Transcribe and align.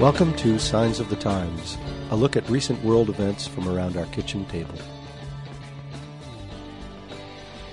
Welcome 0.00 0.32
to 0.36 0.60
Signs 0.60 1.00
of 1.00 1.10
the 1.10 1.16
Times, 1.16 1.76
a 2.10 2.16
look 2.16 2.36
at 2.36 2.48
recent 2.48 2.84
world 2.84 3.08
events 3.08 3.48
from 3.48 3.68
around 3.68 3.96
our 3.96 4.06
kitchen 4.06 4.44
table. 4.44 4.76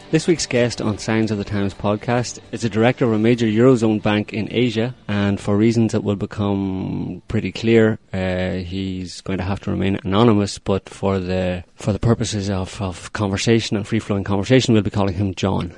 This 0.09 0.25
week's 0.25 0.47
guest 0.47 0.81
on 0.81 0.97
Signs 0.97 1.29
of 1.29 1.37
the 1.37 1.43
Times 1.43 1.75
podcast 1.75 2.39
is 2.51 2.63
a 2.63 2.69
director 2.69 3.05
of 3.05 3.11
a 3.11 3.19
major 3.19 3.45
Eurozone 3.45 4.01
bank 4.01 4.33
in 4.33 4.47
Asia, 4.49 4.95
and 5.07 5.39
for 5.39 5.55
reasons 5.55 5.91
that 5.91 6.03
will 6.03 6.15
become 6.15 7.21
pretty 7.27 7.51
clear, 7.51 7.99
uh, 8.11 8.53
he's 8.53 9.21
going 9.21 9.37
to 9.37 9.43
have 9.43 9.59
to 9.59 9.69
remain 9.69 9.99
anonymous, 10.03 10.57
but 10.57 10.89
for 10.89 11.19
the, 11.19 11.63
for 11.75 11.93
the 11.93 11.99
purposes 11.99 12.49
of, 12.49 12.81
of 12.81 13.13
conversation 13.13 13.77
and 13.77 13.87
free 13.87 13.99
flowing 13.99 14.23
conversation, 14.23 14.73
we'll 14.73 14.81
be 14.81 14.89
calling 14.89 15.13
him 15.13 15.35
John. 15.35 15.75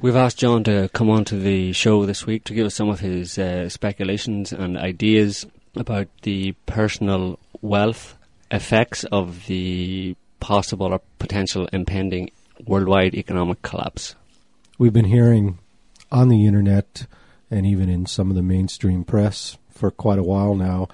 We've 0.00 0.16
asked 0.16 0.38
John 0.38 0.64
to 0.64 0.88
come 0.92 1.10
on 1.10 1.24
to 1.26 1.36
the 1.36 1.72
show 1.72 2.04
this 2.04 2.26
week 2.26 2.44
to 2.44 2.54
give 2.54 2.66
us 2.66 2.74
some 2.74 2.88
of 2.88 3.00
his 3.00 3.38
uh, 3.38 3.68
speculations 3.68 4.52
and 4.52 4.76
ideas 4.76 5.46
about 5.78 6.08
the 6.22 6.52
personal 6.66 7.38
wealth 7.60 8.16
effects 8.50 9.04
of 9.04 9.46
the 9.46 10.16
possible 10.40 10.86
or 10.92 11.00
potential 11.18 11.68
impending 11.72 12.30
worldwide 12.66 13.14
economic 13.14 13.62
collapse. 13.62 14.14
We've 14.78 14.92
been 14.92 15.04
hearing 15.04 15.58
on 16.10 16.28
the 16.28 16.46
internet 16.46 17.06
and 17.50 17.66
even 17.66 17.88
in 17.88 18.06
some 18.06 18.30
of 18.30 18.36
the 18.36 18.42
mainstream 18.42 19.04
press 19.04 19.56
for 19.70 19.90
quite 19.90 20.18
a 20.18 20.22
while 20.22 20.54
now 20.54 20.88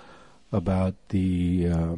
about 0.52 0.94
the 1.08 1.68
uh, 1.68 1.96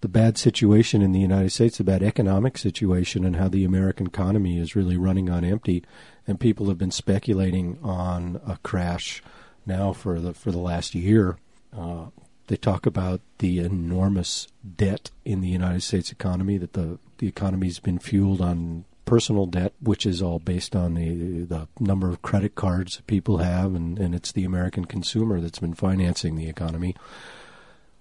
the 0.00 0.08
bad 0.08 0.38
situation 0.38 1.02
in 1.02 1.10
the 1.10 1.18
United 1.18 1.50
States, 1.50 1.78
the 1.78 1.84
bad 1.84 2.04
economic 2.04 2.56
situation, 2.56 3.24
and 3.24 3.34
how 3.34 3.48
the 3.48 3.64
American 3.64 4.06
economy 4.06 4.58
is 4.58 4.76
really 4.76 4.96
running 4.96 5.28
on 5.28 5.44
empty. 5.44 5.82
And 6.26 6.38
people 6.38 6.68
have 6.68 6.78
been 6.78 6.92
speculating 6.92 7.78
on 7.82 8.40
a 8.46 8.58
crash 8.62 9.22
now 9.66 9.92
for 9.92 10.20
the 10.20 10.34
for 10.34 10.52
the 10.52 10.58
last 10.58 10.94
year. 10.94 11.36
They 11.72 12.56
talk 12.56 12.86
about 12.86 13.20
the 13.38 13.58
enormous 13.58 14.48
debt 14.76 15.10
in 15.24 15.42
the 15.42 15.48
United 15.48 15.82
States 15.82 16.10
economy, 16.10 16.56
that 16.56 16.72
the, 16.72 16.98
the 17.18 17.28
economy's 17.28 17.78
been 17.78 17.98
fueled 17.98 18.40
on 18.40 18.86
personal 19.04 19.44
debt, 19.46 19.74
which 19.80 20.06
is 20.06 20.22
all 20.22 20.38
based 20.38 20.74
on 20.74 20.94
the, 20.94 21.44
the 21.44 21.68
number 21.78 22.08
of 22.08 22.22
credit 22.22 22.54
cards 22.54 23.02
people 23.06 23.38
have, 23.38 23.74
and, 23.74 23.98
and 23.98 24.14
it's 24.14 24.32
the 24.32 24.44
American 24.44 24.86
consumer 24.86 25.40
that's 25.40 25.58
been 25.58 25.74
financing 25.74 26.36
the 26.36 26.48
economy. 26.48 26.96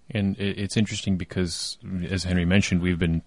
And 0.09 0.39
it's 0.39 0.77
interesting 0.77 1.17
because, 1.17 1.77
as 2.09 2.23
Henry 2.23 2.45
mentioned, 2.45 2.81
we've 2.81 2.99
been 2.99 3.23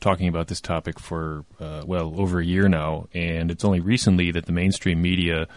talking 0.00 0.28
about 0.28 0.46
this 0.46 0.60
topic 0.60 1.00
for, 1.00 1.44
uh, 1.58 1.82
well, 1.84 2.14
over 2.16 2.38
a 2.38 2.44
year 2.44 2.68
now, 2.68 3.08
and 3.12 3.50
it's 3.50 3.64
only 3.64 3.80
recently 3.80 4.30
that 4.30 4.46
the 4.46 4.52
mainstream 4.52 5.02
media 5.02 5.48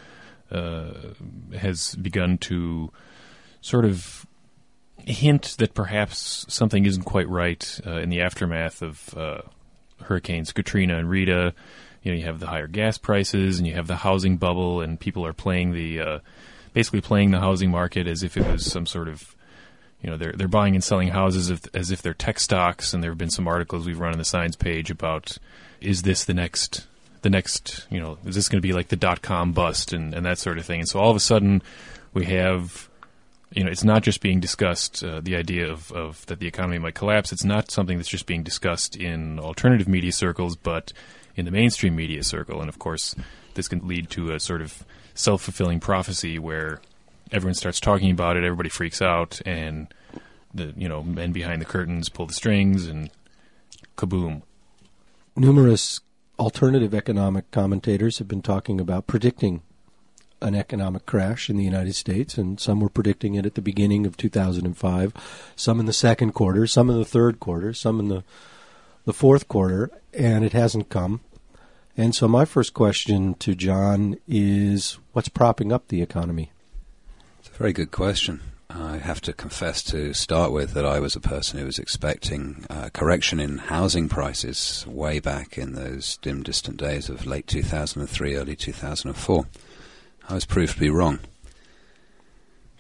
uh, 0.52 0.92
has 1.56 1.94
begun 1.95 2.40
to 2.40 2.92
sort 3.64 3.86
of 3.86 4.28
hint 4.97 5.56
that 5.58 5.73
perhaps 5.73 6.45
something 6.47 6.86
isn't 6.86 7.03
quite 7.03 7.28
right 7.30 7.80
uh, 7.88 7.97
in 7.97 8.09
the 8.09 8.22
aftermath 8.22 8.81
of 8.81 9.17
uh, 9.17 9.42
hurricanes 10.03 10.52
Katrina 10.52 10.97
and 10.97 11.09
Rita. 11.09 11.53
You 12.03 12.11
know, 12.11 12.17
you 12.17 12.25
have 12.25 12.41
the 12.41 12.47
higher 12.47 12.67
gas 12.67 12.97
prices, 12.97 13.58
and 13.58 13.67
you 13.67 13.73
have 13.75 13.88
the 13.88 13.95
housing 13.95 14.36
bubble, 14.36 14.81
and 14.81 15.00
people 15.00 15.25
are 15.25 15.34
playing 15.34 15.72
the 15.72 16.00
uh, 16.02 16.19
basically 16.73 17.00
playing 17.02 17.31
the 17.31 17.39
housing 17.39 17.72
market 17.72 18.06
as 18.06 18.22
if 18.22 18.36
it 18.36 18.45
was 18.45 18.69
some 18.69 18.86
sort 18.86 19.08
of 19.08 19.34
you 20.02 20.09
know 20.09 20.17
they're 20.17 20.34
they're 20.34 20.50
buying 20.50 20.75
and 20.75 20.84
selling 20.84 21.08
houses 21.08 21.50
if, 21.50 21.62
as 21.73 21.90
if 21.90 22.02
they're 22.02 22.13
tech 22.13 22.40
stocks. 22.40 22.94
And 22.94 23.02
there 23.02 23.12
have 23.12 23.18
been 23.18 23.29
some 23.29 23.47
articles 23.47 23.85
we've 23.85 24.00
run 24.00 24.12
on 24.12 24.18
the 24.18 24.25
Signs 24.25 24.57
page 24.57 24.91
about 24.91 25.38
is 25.79 26.02
this 26.02 26.25
the 26.25 26.34
next 26.34 26.85
the 27.22 27.29
next 27.29 27.88
you 27.90 28.02
know 28.02 28.18
is 28.25 28.35
this 28.35 28.50
going 28.50 28.62
to 28.62 28.68
be 28.68 28.73
like 28.73 28.90
the 28.90 28.97
dot 28.97 29.22
com 29.22 29.53
bust 29.53 29.94
and 29.94 30.13
and 30.13 30.25
that 30.25 30.38
sort 30.38 30.57
of 30.57 30.66
thing. 30.66 30.81
And 30.81 30.90
so 30.90 31.00
all 31.00 31.09
of 31.09 31.16
a 31.16 31.22
sudden 31.22 31.62
we 32.13 32.25
have 32.25 32.90
you 33.53 33.64
know, 33.64 33.69
it's 33.69 33.84
not 33.84 34.03
just 34.03 34.22
being 34.22 34.40
discussed. 34.40 35.03
Uh, 35.03 35.22
the 35.22 35.36
idea 35.36 35.69
of, 35.69 35.91
of 35.91 36.25
that 36.25 36.40
the 36.40 36.47
economy 36.47 36.80
might 36.80 36.96
collapse. 36.96 37.31
It's 37.31 37.44
not 37.44 37.72
something 37.72 37.97
that's 37.97 38.09
just 38.09 38.25
being 38.25 38.44
discussed 38.44 38.96
in 38.96 39.40
alternative 39.40 39.88
media 39.88 40.12
circles, 40.12 40.56
but 40.56 40.91
in 41.36 41.46
the 41.46 41.52
mainstream 41.52 41.96
media 41.96 42.24
circle. 42.24 42.59
And 42.59 42.69
of 42.69 42.80
course, 42.80 43.16
this 43.53 43.68
can 43.68 43.88
lead 43.88 44.09
to 44.12 44.34
a 44.34 44.40
sort 44.40 44.62
of 44.62 44.84
self 45.14 45.44
fulfilling 45.44 45.80
prophecy 45.80 46.40
where 46.40 46.81
everyone 47.31 47.53
starts 47.53 47.80
talking 47.80 48.12
about 48.12 48.38
it, 48.38 48.44
everybody 48.44 48.69
freaks 48.69 49.02
out, 49.02 49.41
and 49.46 49.94
the 50.53 50.74
you 50.75 50.88
know 50.88 51.03
men 51.03 51.31
behind 51.31 51.62
the 51.62 51.66
curtains 51.66 52.09
pull 52.09 52.25
the 52.25 52.34
strings, 52.34 52.88
and 52.88 53.09
kaboom. 53.97 54.41
Numerous 55.35 56.00
alternative 56.40 56.94
economic 56.94 57.50
commentators 57.52 58.18
have 58.18 58.28
been 58.28 58.41
talking 58.41 58.80
about 58.80 59.08
predicting 59.08 59.62
an 60.44 60.56
economic 60.56 61.06
crash 61.06 61.50
in 61.50 61.58
the 61.58 61.64
United 61.64 61.96
States, 61.96 62.38
and 62.38 62.59
some 62.59 62.80
were 62.80 62.90
predicting 62.90 63.36
it 63.36 63.46
at 63.46 63.56
the 63.56 63.62
beginning 63.62 64.06
of 64.06 64.18
2005, 64.18 65.14
some 65.56 65.80
in 65.80 65.86
the 65.86 65.94
second 65.94 66.34
quarter, 66.34 66.68
some 66.68 66.90
in 66.90 66.98
the 66.98 67.06
third 67.06 67.40
quarter, 67.40 67.74
some 67.74 68.00
in 68.00 68.09
the 68.09 68.24
the 69.06 69.14
fourth 69.14 69.48
quarter, 69.48 69.90
and 70.14 70.46
it 70.46 70.53
hasn't 70.53 70.90
come. 70.90 71.22
And 71.96 72.16
so, 72.16 72.28
my 72.28 72.46
first 72.46 72.74
question 72.74 73.36
to 73.36 73.53
John 73.53 74.18
is, 74.28 74.98
what's 75.12 75.30
propping 75.30 75.72
up 75.72 75.88
the 75.88 76.02
economy? 76.02 76.52
It's 77.40 77.50
a 77.50 77.53
very 77.53 77.74
good 77.74 77.92
question. 77.92 78.42
I 78.70 78.98
have 78.98 79.22
to 79.22 79.34
confess 79.34 79.84
to 79.84 80.14
start 80.14 80.52
with 80.52 80.74
that 80.74 80.86
I 80.86 81.00
was 81.00 81.16
a 81.16 81.20
person 81.20 81.59
who 81.59 81.66
was 81.66 81.78
expecting 81.78 82.66
a 82.72 82.90
correction 82.90 83.40
in 83.40 83.59
housing 83.59 84.09
prices 84.09 84.84
way 84.88 85.20
back 85.20 85.59
in 85.59 85.74
those 85.74 86.18
dim, 86.18 86.42
distant 86.42 86.78
days 86.78 87.09
of 87.09 87.28
late 87.28 87.46
2003, 87.46 88.36
early 88.36 88.56
2004. 88.56 89.46
I 90.29 90.35
was 90.35 90.45
proved 90.45 90.73
to 90.73 90.79
be 90.79 90.89
wrong. 90.89 91.19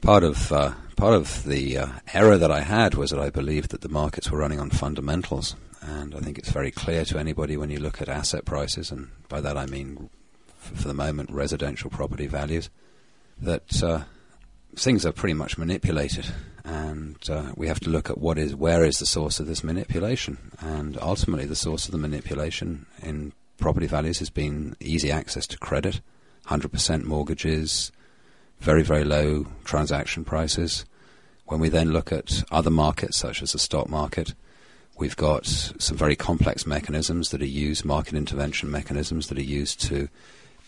Part 0.01 0.23
of 0.23 0.51
uh, 0.51 0.73
part 0.95 1.13
of 1.13 1.43
the 1.43 1.77
uh, 1.77 1.87
error 2.13 2.37
that 2.37 2.51
I 2.51 2.61
had 2.61 2.95
was 2.95 3.11
that 3.11 3.19
I 3.19 3.29
believed 3.29 3.71
that 3.71 3.81
the 3.81 3.89
markets 3.89 4.31
were 4.31 4.37
running 4.37 4.59
on 4.59 4.69
fundamentals, 4.69 5.55
and 5.81 6.15
I 6.15 6.19
think 6.19 6.37
it's 6.37 6.51
very 6.51 6.71
clear 6.71 7.03
to 7.05 7.19
anybody 7.19 7.57
when 7.57 7.69
you 7.69 7.79
look 7.79 8.01
at 8.01 8.09
asset 8.09 8.45
prices, 8.45 8.91
and 8.91 9.09
by 9.27 9.41
that 9.41 9.57
I 9.57 9.65
mean, 9.65 10.09
for, 10.57 10.75
for 10.75 10.87
the 10.87 10.93
moment, 10.93 11.31
residential 11.31 11.89
property 11.89 12.27
values, 12.27 12.69
that 13.41 13.83
uh, 13.83 14.03
things 14.75 15.05
are 15.05 15.11
pretty 15.11 15.33
much 15.33 15.57
manipulated, 15.57 16.25
and 16.63 17.17
uh, 17.29 17.51
we 17.55 17.67
have 17.67 17.79
to 17.81 17.89
look 17.89 18.09
at 18.09 18.17
what 18.17 18.37
is 18.37 18.55
where 18.55 18.85
is 18.85 18.99
the 18.99 19.05
source 19.05 19.39
of 19.39 19.47
this 19.47 19.63
manipulation, 19.63 20.51
and 20.59 20.97
ultimately 21.01 21.45
the 21.45 21.55
source 21.55 21.85
of 21.85 21.91
the 21.91 21.97
manipulation 21.97 22.85
in 23.01 23.33
property 23.57 23.87
values 23.87 24.19
has 24.19 24.29
been 24.29 24.75
easy 24.79 25.11
access 25.11 25.45
to 25.47 25.57
credit 25.57 25.99
100% 26.47 27.03
mortgages, 27.03 27.91
very, 28.59 28.83
very 28.83 29.03
low 29.03 29.47
transaction 29.63 30.23
prices. 30.23 30.85
When 31.45 31.59
we 31.59 31.69
then 31.69 31.91
look 31.91 32.11
at 32.11 32.43
other 32.51 32.69
markets, 32.69 33.17
such 33.17 33.41
as 33.41 33.51
the 33.51 33.59
stock 33.59 33.89
market, 33.89 34.33
we've 34.97 35.17
got 35.17 35.45
some 35.45 35.97
very 35.97 36.15
complex 36.15 36.65
mechanisms 36.65 37.29
that 37.29 37.41
are 37.41 37.45
used, 37.45 37.85
market 37.85 38.13
intervention 38.13 38.71
mechanisms 38.71 39.27
that 39.27 39.37
are 39.37 39.41
used 39.41 39.81
to 39.81 40.07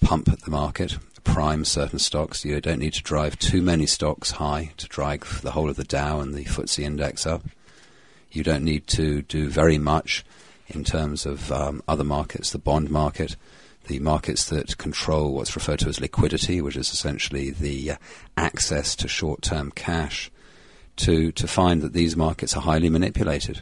pump 0.02 0.26
the 0.26 0.52
market, 0.52 0.98
prime 1.24 1.66
certain 1.66 2.00
stocks. 2.00 2.46
You 2.46 2.60
don't 2.62 2.80
need 2.80 2.94
to 2.94 3.04
drive 3.04 3.40
too 3.40 3.62
many 3.62 3.86
stocks 3.86 4.32
high 4.32 4.72
to 4.78 4.88
drag 4.88 5.26
the 5.26 5.52
whole 5.52 5.70
of 5.70 5.76
the 5.76 5.84
Dow 5.84 6.20
and 6.20 6.34
the 6.34 6.44
FTSE 6.44 6.84
index 6.84 7.26
up. 7.26 7.44
You 8.32 8.44
don't 8.44 8.64
need 8.64 8.88
to 8.88 9.22
do 9.22 9.50
very 9.50 9.78
much 9.78 10.26
in 10.68 10.84
terms 10.84 11.26
of 11.26 11.52
um, 11.52 11.82
other 11.88 12.04
markets, 12.04 12.52
the 12.52 12.58
bond 12.58 12.90
market 12.90 13.36
the 13.88 14.00
markets 14.00 14.50
that 14.50 14.78
control 14.78 15.34
what's 15.34 15.56
referred 15.56 15.80
to 15.80 15.90
as 15.90 16.00
liquidity, 16.00 16.62
which 16.62 16.76
is 16.76 16.92
essentially 16.92 17.52
the 17.52 17.92
uh, 17.92 17.98
access 18.38 18.96
to 18.98 19.08
short-term 19.08 19.72
cash, 19.72 20.32
to 20.98 21.32
to 21.34 21.48
find 21.48 21.82
that 21.82 21.94
these 21.94 22.16
markets 22.16 22.56
are 22.56 22.62
highly 22.62 22.90
manipulated. 22.90 23.62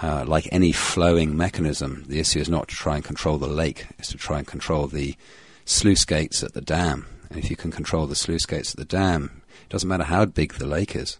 Uh, 0.00 0.24
like 0.26 0.48
any 0.50 0.72
flowing 0.72 1.36
mechanism, 1.36 2.04
the 2.08 2.18
issue 2.18 2.40
is 2.40 2.48
not 2.48 2.68
to 2.68 2.74
try 2.74 2.96
and 2.96 3.04
control 3.04 3.38
the 3.38 3.46
lake; 3.46 3.86
it's 3.98 4.10
to 4.10 4.18
try 4.18 4.38
and 4.38 4.46
control 4.46 4.86
the 4.86 5.16
sluice 5.64 6.04
gates 6.04 6.42
at 6.42 6.54
the 6.54 6.60
dam. 6.60 7.06
And 7.30 7.38
if 7.38 7.50
you 7.50 7.56
can 7.56 7.70
control 7.70 8.06
the 8.06 8.14
sluice 8.14 8.46
gates 8.46 8.72
at 8.72 8.78
the 8.78 8.84
dam, 8.84 9.42
it 9.62 9.68
doesn't 9.70 9.88
matter 9.88 10.04
how 10.04 10.24
big 10.24 10.54
the 10.54 10.66
lake 10.66 10.94
is. 10.94 11.18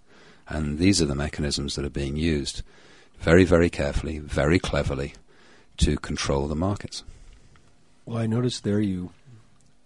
And 0.48 0.78
these 0.78 1.00
are 1.00 1.06
the 1.06 1.14
mechanisms 1.14 1.76
that 1.76 1.84
are 1.84 1.90
being 1.90 2.16
used 2.16 2.62
very, 3.18 3.44
very 3.44 3.70
carefully, 3.70 4.18
very 4.18 4.58
cleverly 4.58 5.14
to 5.78 5.96
control 5.96 6.48
the 6.48 6.56
markets. 6.56 7.04
Well, 8.04 8.18
I 8.18 8.26
noticed 8.26 8.64
there 8.64 8.80
you 8.80 9.10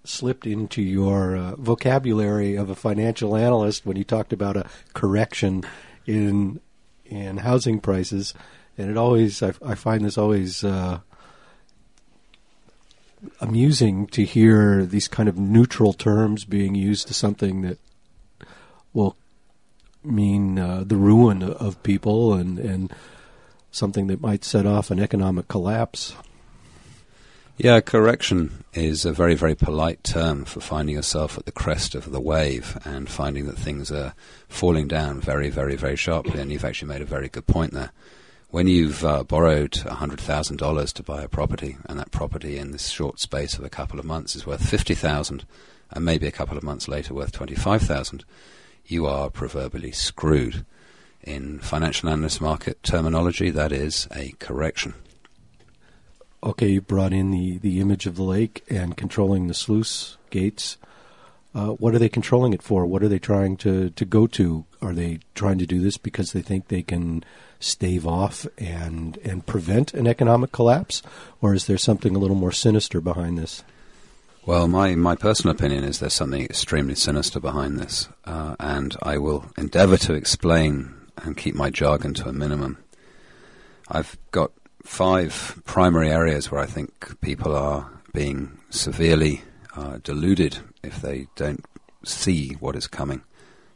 slipped 0.04 0.46
into 0.46 0.80
your 0.80 1.36
uh, 1.36 1.56
vocabulary 1.56 2.56
of 2.56 2.70
a 2.70 2.74
financial 2.74 3.36
analyst 3.36 3.84
when 3.84 3.96
you 3.96 4.04
talked 4.04 4.32
about 4.32 4.56
a 4.56 4.66
correction 4.94 5.64
in 6.06 6.60
in 7.04 7.36
housing 7.38 7.78
prices, 7.78 8.32
and 8.78 8.90
it 8.90 8.96
always 8.96 9.42
I, 9.42 9.52
I 9.64 9.74
find 9.74 10.04
this 10.04 10.16
always 10.16 10.64
uh, 10.64 11.00
amusing 13.40 14.06
to 14.08 14.24
hear 14.24 14.86
these 14.86 15.08
kind 15.08 15.28
of 15.28 15.38
neutral 15.38 15.92
terms 15.92 16.44
being 16.44 16.74
used 16.74 17.08
to 17.08 17.14
something 17.14 17.60
that 17.62 17.78
will 18.94 19.14
mean 20.02 20.58
uh, 20.58 20.84
the 20.86 20.96
ruin 20.96 21.42
of 21.42 21.82
people 21.82 22.32
and 22.32 22.58
and 22.58 22.92
something 23.70 24.06
that 24.06 24.22
might 24.22 24.42
set 24.42 24.64
off 24.64 24.90
an 24.90 24.98
economic 24.98 25.48
collapse. 25.48 26.14
Yeah, 27.58 27.80
correction 27.80 28.64
is 28.74 29.06
a 29.06 29.14
very, 29.14 29.34
very 29.34 29.54
polite 29.54 30.04
term 30.04 30.44
for 30.44 30.60
finding 30.60 30.94
yourself 30.94 31.38
at 31.38 31.46
the 31.46 31.52
crest 31.52 31.94
of 31.94 32.12
the 32.12 32.20
wave 32.20 32.76
and 32.84 33.08
finding 33.08 33.46
that 33.46 33.56
things 33.56 33.90
are 33.90 34.12
falling 34.46 34.88
down 34.88 35.22
very, 35.22 35.48
very, 35.48 35.74
very 35.74 35.96
sharply. 35.96 36.38
And 36.38 36.52
you've 36.52 36.66
actually 36.66 36.88
made 36.88 37.00
a 37.00 37.06
very 37.06 37.30
good 37.30 37.46
point 37.46 37.72
there. 37.72 37.92
When 38.50 38.66
you've 38.66 39.02
uh, 39.02 39.24
borrowed 39.24 39.72
$100,000 39.72 40.92
to 40.92 41.02
buy 41.02 41.22
a 41.22 41.28
property, 41.28 41.78
and 41.86 41.98
that 41.98 42.10
property 42.10 42.58
in 42.58 42.72
this 42.72 42.88
short 42.88 43.20
space 43.20 43.56
of 43.56 43.64
a 43.64 43.70
couple 43.70 43.98
of 43.98 44.04
months 44.04 44.36
is 44.36 44.46
worth 44.46 44.68
50000 44.68 45.46
and 45.92 46.04
maybe 46.04 46.26
a 46.26 46.32
couple 46.32 46.58
of 46.58 46.62
months 46.62 46.88
later 46.88 47.14
worth 47.14 47.32
25000 47.32 48.24
you 48.84 49.06
are 49.06 49.30
proverbially 49.30 49.92
screwed. 49.92 50.66
In 51.22 51.58
financial 51.60 52.10
analyst 52.10 52.42
market 52.42 52.82
terminology, 52.82 53.48
that 53.48 53.72
is 53.72 54.08
a 54.14 54.34
correction 54.38 54.92
okay, 56.46 56.68
you 56.68 56.80
brought 56.80 57.12
in 57.12 57.30
the, 57.32 57.58
the 57.58 57.80
image 57.80 58.06
of 58.06 58.16
the 58.16 58.22
lake 58.22 58.64
and 58.70 58.96
controlling 58.96 59.48
the 59.48 59.54
sluice 59.54 60.16
gates. 60.30 60.78
Uh, 61.54 61.70
what 61.70 61.94
are 61.94 61.98
they 61.98 62.08
controlling 62.08 62.52
it 62.52 62.62
for? 62.62 62.86
What 62.86 63.02
are 63.02 63.08
they 63.08 63.18
trying 63.18 63.56
to, 63.58 63.90
to 63.90 64.04
go 64.04 64.26
to? 64.28 64.64
Are 64.80 64.92
they 64.92 65.20
trying 65.34 65.58
to 65.58 65.66
do 65.66 65.80
this 65.80 65.96
because 65.96 66.32
they 66.32 66.42
think 66.42 66.68
they 66.68 66.82
can 66.82 67.24
stave 67.58 68.06
off 68.06 68.46
and 68.58 69.16
and 69.24 69.46
prevent 69.46 69.94
an 69.94 70.06
economic 70.06 70.52
collapse, 70.52 71.02
or 71.40 71.54
is 71.54 71.66
there 71.66 71.78
something 71.78 72.14
a 72.14 72.18
little 72.18 72.36
more 72.36 72.52
sinister 72.52 73.00
behind 73.00 73.38
this? 73.38 73.64
Well, 74.44 74.68
my, 74.68 74.94
my 74.94 75.16
personal 75.16 75.56
opinion 75.56 75.82
is 75.82 75.98
there's 75.98 76.12
something 76.12 76.44
extremely 76.44 76.94
sinister 76.94 77.40
behind 77.40 77.80
this, 77.80 78.08
uh, 78.26 78.54
and 78.60 78.94
I 79.02 79.18
will 79.18 79.46
endeavour 79.56 79.96
to 79.96 80.14
explain 80.14 80.94
and 81.16 81.36
keep 81.36 81.54
my 81.54 81.70
jargon 81.70 82.14
to 82.14 82.28
a 82.28 82.32
minimum. 82.32 82.78
I've 83.88 84.16
got 84.30 84.52
five 84.86 85.60
primary 85.64 86.10
areas 86.10 86.50
where 86.50 86.60
I 86.60 86.66
think 86.66 87.20
people 87.20 87.54
are 87.54 87.90
being 88.12 88.58
severely 88.70 89.42
uh, 89.76 89.98
deluded 90.02 90.58
if 90.82 91.02
they 91.02 91.26
don't 91.36 91.64
see 92.04 92.50
what 92.60 92.76
is 92.76 92.86
coming. 92.86 93.22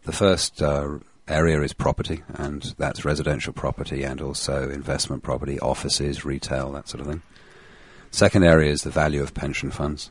The 0.04 0.12
first 0.12 0.62
uh, 0.62 0.98
area 1.28 1.60
is 1.62 1.72
property, 1.72 2.22
and 2.34 2.74
that's 2.78 3.04
residential 3.04 3.52
property 3.52 4.04
and 4.04 4.20
also 4.20 4.70
investment 4.70 5.22
property, 5.22 5.58
offices, 5.60 6.24
retail, 6.24 6.72
that 6.72 6.88
sort 6.88 7.00
of 7.00 7.06
thing. 7.06 7.22
Second 8.10 8.44
area 8.44 8.72
is 8.72 8.82
the 8.82 8.90
value 8.90 9.22
of 9.22 9.34
pension 9.34 9.70
funds. 9.70 10.10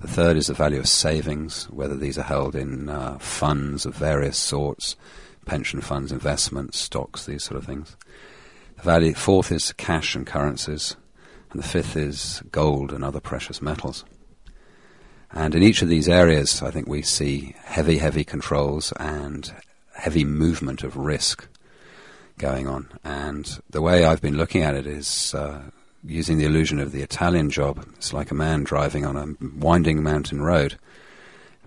The 0.00 0.08
third 0.08 0.36
is 0.36 0.46
the 0.46 0.54
value 0.54 0.78
of 0.78 0.88
savings, 0.88 1.64
whether 1.70 1.96
these 1.96 2.18
are 2.18 2.22
held 2.22 2.54
in 2.54 2.88
uh, 2.88 3.18
funds 3.18 3.84
of 3.84 3.96
various 3.96 4.38
sorts, 4.38 4.94
pension 5.44 5.80
funds, 5.80 6.12
investments, 6.12 6.78
stocks, 6.78 7.26
these 7.26 7.44
sort 7.44 7.58
of 7.58 7.64
things. 7.66 7.96
Value, 8.82 9.14
fourth 9.14 9.50
is 9.50 9.72
cash 9.72 10.14
and 10.14 10.26
currencies, 10.26 10.96
and 11.50 11.60
the 11.60 11.66
fifth 11.66 11.96
is 11.96 12.42
gold 12.52 12.92
and 12.92 13.04
other 13.04 13.20
precious 13.20 13.60
metals. 13.60 14.04
And 15.32 15.54
in 15.54 15.62
each 15.62 15.82
of 15.82 15.88
these 15.88 16.08
areas, 16.08 16.62
I 16.62 16.70
think 16.70 16.86
we 16.86 17.02
see 17.02 17.54
heavy, 17.64 17.98
heavy 17.98 18.24
controls 18.24 18.92
and 18.98 19.52
heavy 19.94 20.24
movement 20.24 20.84
of 20.84 20.96
risk 20.96 21.48
going 22.38 22.68
on. 22.68 22.88
And 23.04 23.60
the 23.68 23.82
way 23.82 24.04
I've 24.04 24.22
been 24.22 24.36
looking 24.36 24.62
at 24.62 24.74
it 24.74 24.86
is 24.86 25.34
uh, 25.34 25.60
using 26.04 26.38
the 26.38 26.44
illusion 26.44 26.78
of 26.78 26.92
the 26.92 27.02
Italian 27.02 27.50
job. 27.50 27.84
It's 27.96 28.12
like 28.12 28.30
a 28.30 28.34
man 28.34 28.62
driving 28.62 29.04
on 29.04 29.16
a 29.16 29.46
winding 29.58 30.02
mountain 30.02 30.40
road, 30.40 30.78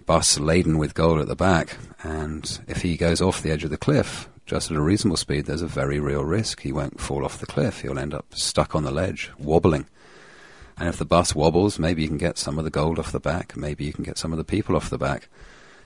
bus 0.05 0.39
laden 0.39 0.77
with 0.77 0.93
gold 0.93 1.19
at 1.19 1.27
the 1.27 1.35
back, 1.35 1.77
and 2.03 2.59
if 2.67 2.81
he 2.81 2.97
goes 2.97 3.21
off 3.21 3.41
the 3.41 3.51
edge 3.51 3.63
of 3.63 3.69
the 3.69 3.77
cliff, 3.77 4.29
just 4.51 4.69
at 4.69 4.75
a 4.75 4.81
reasonable 4.81 5.15
speed, 5.15 5.45
there's 5.45 5.61
a 5.61 5.67
very 5.67 5.97
real 5.97 6.25
risk. 6.25 6.59
He 6.59 6.73
won't 6.73 6.99
fall 6.99 7.23
off 7.23 7.37
the 7.37 7.45
cliff. 7.45 7.79
He'll 7.79 7.97
end 7.97 8.13
up 8.13 8.25
stuck 8.35 8.75
on 8.75 8.83
the 8.83 8.91
ledge, 8.91 9.31
wobbling. 9.39 9.85
And 10.77 10.89
if 10.89 10.97
the 10.97 11.05
bus 11.05 11.33
wobbles, 11.33 11.79
maybe 11.79 12.01
you 12.01 12.09
can 12.09 12.17
get 12.17 12.37
some 12.37 12.57
of 12.57 12.65
the 12.65 12.69
gold 12.69 12.99
off 12.99 13.13
the 13.13 13.21
back. 13.21 13.55
Maybe 13.55 13.85
you 13.85 13.93
can 13.93 14.03
get 14.03 14.17
some 14.17 14.33
of 14.33 14.37
the 14.37 14.43
people 14.43 14.75
off 14.75 14.89
the 14.89 14.97
back. 14.97 15.29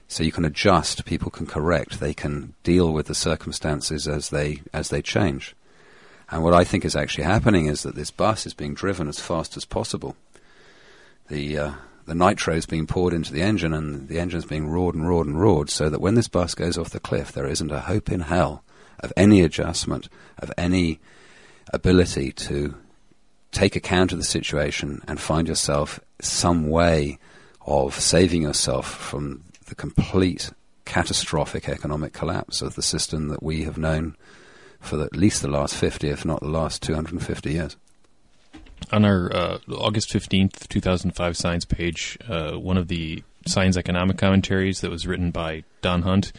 So 0.07 0.23
you 0.23 0.31
can 0.31 0.45
adjust. 0.45 1.05
People 1.05 1.29
can 1.29 1.45
correct. 1.45 1.99
They 1.99 2.15
can 2.15 2.55
deal 2.63 2.91
with 2.91 3.05
the 3.05 3.13
circumstances 3.13 4.07
as 4.07 4.31
they 4.31 4.63
as 4.73 4.89
they 4.89 5.03
change. 5.03 5.55
And 6.31 6.43
what 6.43 6.55
I 6.55 6.63
think 6.63 6.85
is 6.85 6.95
actually 6.95 7.25
happening 7.25 7.67
is 7.67 7.83
that 7.83 7.93
this 7.93 8.09
bus 8.09 8.47
is 8.47 8.55
being 8.55 8.73
driven 8.73 9.07
as 9.07 9.19
fast 9.19 9.55
as 9.55 9.65
possible. 9.65 10.15
The 11.27 11.59
uh, 11.59 11.71
the 12.05 12.15
nitro 12.15 12.55
is 12.55 12.65
being 12.65 12.87
poured 12.87 13.13
into 13.13 13.33
the 13.33 13.41
engine 13.41 13.73
and 13.73 14.07
the 14.07 14.19
engine 14.19 14.37
is 14.37 14.45
being 14.45 14.67
roared 14.67 14.95
and 14.95 15.07
roared 15.07 15.27
and 15.27 15.39
roared 15.39 15.69
so 15.69 15.89
that 15.89 16.01
when 16.01 16.15
this 16.15 16.27
bus 16.27 16.53
goes 16.53 16.77
off 16.77 16.91
the 16.91 16.99
cliff, 16.99 17.31
there 17.31 17.47
isn't 17.47 17.71
a 17.71 17.81
hope 17.81 18.11
in 18.11 18.21
hell 18.21 18.63
of 18.99 19.11
any 19.17 19.41
adjustment, 19.41 20.07
of 20.37 20.51
any 20.57 20.99
ability 21.73 22.31
to 22.31 22.75
take 23.51 23.75
account 23.75 24.11
of 24.11 24.17
the 24.17 24.25
situation 24.25 25.01
and 25.07 25.19
find 25.19 25.47
yourself 25.47 25.99
some 26.21 26.69
way 26.69 27.17
of 27.65 27.99
saving 27.99 28.43
yourself 28.43 28.87
from 28.87 29.43
the 29.67 29.75
complete 29.75 30.51
catastrophic 30.85 31.67
economic 31.67 32.13
collapse 32.13 32.61
of 32.61 32.75
the 32.75 32.81
system 32.81 33.29
that 33.29 33.41
we 33.41 33.63
have 33.63 33.77
known 33.77 34.15
for 34.79 35.01
at 35.01 35.15
least 35.15 35.41
the 35.41 35.47
last 35.47 35.75
50, 35.75 36.09
if 36.09 36.23
not 36.23 36.41
the 36.41 36.47
last 36.47 36.83
250 36.83 37.51
years 37.51 37.75
on 38.91 39.05
our 39.05 39.33
uh, 39.33 39.57
August 39.71 40.09
15th, 40.09 40.67
2005 40.67 41.37
Signs 41.37 41.65
page, 41.65 42.17
uh, 42.27 42.53
one 42.53 42.77
of 42.77 42.87
the 42.87 43.23
Signs 43.47 43.77
economic 43.77 44.17
commentaries 44.17 44.81
that 44.81 44.89
was 44.91 45.05
written 45.05 45.31
by 45.31 45.63
Don 45.81 46.01
Hunt, 46.01 46.33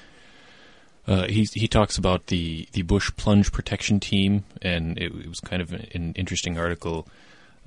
uh, 1.07 1.29
he 1.29 1.47
he 1.55 1.69
talks 1.69 1.97
about 1.99 2.27
the, 2.27 2.69
the 2.73 2.83
Bush 2.83 3.13
plunge 3.17 3.53
protection 3.53 4.01
team, 4.01 4.45
and 4.61 4.99
it, 4.99 5.13
it 5.13 5.29
was 5.29 5.41
kind 5.41 5.63
of 5.63 5.73
an, 5.73 5.87
an 5.95 6.13
interesting 6.15 6.59
article. 6.59 7.07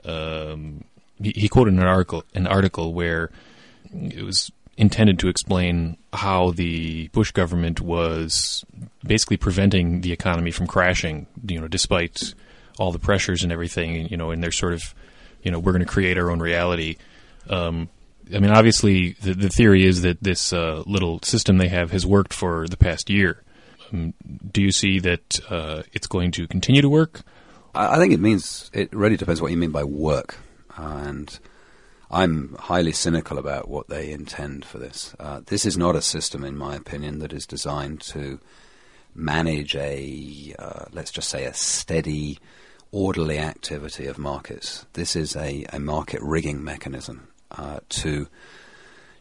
Um, 0.04 0.84
he, 1.22 1.32
he, 1.32 1.50
quoted 1.50 1.74
an 1.74 1.80
article 1.80 2.26
an 2.34 2.48
article 2.48 2.94
where 2.94 3.30
it 3.94 4.24
was 4.24 4.52
intended 4.78 5.20
to 5.20 5.30
explain 5.30 5.98
how 6.14 6.52
the 6.52 7.08
Bush 7.10 7.32
government 7.32 7.80
was 7.80 8.66
basically 9.06 9.38
preventing 9.38 10.02
the 10.02 10.12
economy 10.12 10.52
from 10.52 10.68
crashing. 10.68 11.26
You 11.48 11.62
know, 11.62 11.68
despite 11.70 12.34
all 12.80 12.92
the 12.92 13.00
pressures 13.00 13.44
and 13.44 13.52
everything, 13.52 14.08
you 14.10 14.18
know, 14.18 14.32
and 14.32 14.42
they're 14.42 14.52
sort 14.52 14.74
of, 14.74 14.94
you 15.44 15.52
know, 15.52 15.60
we're 15.60 15.74
going 15.74 15.86
to 15.86 15.92
create 15.92 16.18
our 16.18 16.32
own 16.32 16.40
reality. 16.40 16.98
Um, 17.50 17.90
I 18.34 18.40
mean, 18.40 18.52
obviously, 18.52 19.14
the, 19.22 19.34
the 19.34 19.50
theory 19.50 19.86
is 19.86 20.02
that 20.04 20.22
this 20.22 20.54
uh, 20.54 20.84
little 20.86 21.20
system 21.24 21.58
they 21.58 21.70
have 21.70 21.92
has 21.92 22.06
worked 22.06 22.34
for 22.34 22.68
the 22.68 22.78
past 22.78 23.10
year. 23.10 23.44
Um, 23.92 24.14
do 24.52 24.62
you 24.62 24.72
see 24.72 25.00
that 25.00 25.40
uh, 25.50 25.84
it's 25.94 26.08
going 26.08 26.32
to 26.32 26.48
continue 26.48 26.82
to 26.82 26.90
work? 26.90 27.22
I 27.74 27.98
think 27.98 28.14
it 28.14 28.20
means 28.20 28.70
it 28.74 28.94
really 28.94 29.18
depends 29.18 29.42
what 29.42 29.52
you 29.52 29.58
mean 29.58 29.72
by 29.72 29.84
work, 29.84 30.38
uh, 30.78 31.04
and 31.06 31.40
I'm 32.12 32.56
highly 32.60 32.92
cynical 32.92 33.38
about 33.38 33.68
what 33.68 33.90
they 33.90 34.12
intend 34.12 34.66
for 34.66 34.80
this. 34.80 35.16
Uh, 35.20 35.42
this 35.46 35.66
is 35.66 35.78
not 35.78 35.96
a 35.96 36.02
system, 36.02 36.44
in 36.44 36.58
my 36.58 36.76
opinion, 36.76 37.20
that 37.20 37.32
is 37.32 37.46
designed 37.46 38.02
to 38.02 38.40
manage 39.14 39.76
a, 39.76 40.56
uh, 40.58 40.86
let's 40.92 41.12
just 41.12 41.30
say, 41.30 41.46
a 41.46 41.54
steady 41.54 42.40
orderly 42.92 43.38
activity 43.38 44.08
of 44.08 44.18
markets. 44.18 44.86
This 44.94 45.16
is 45.16 45.36
a, 45.36 45.66
a 45.72 45.80
market 45.80 46.22
rigging 46.22 46.64
mechanism 46.64 47.28
uh, 47.52 47.80
to 47.90 48.28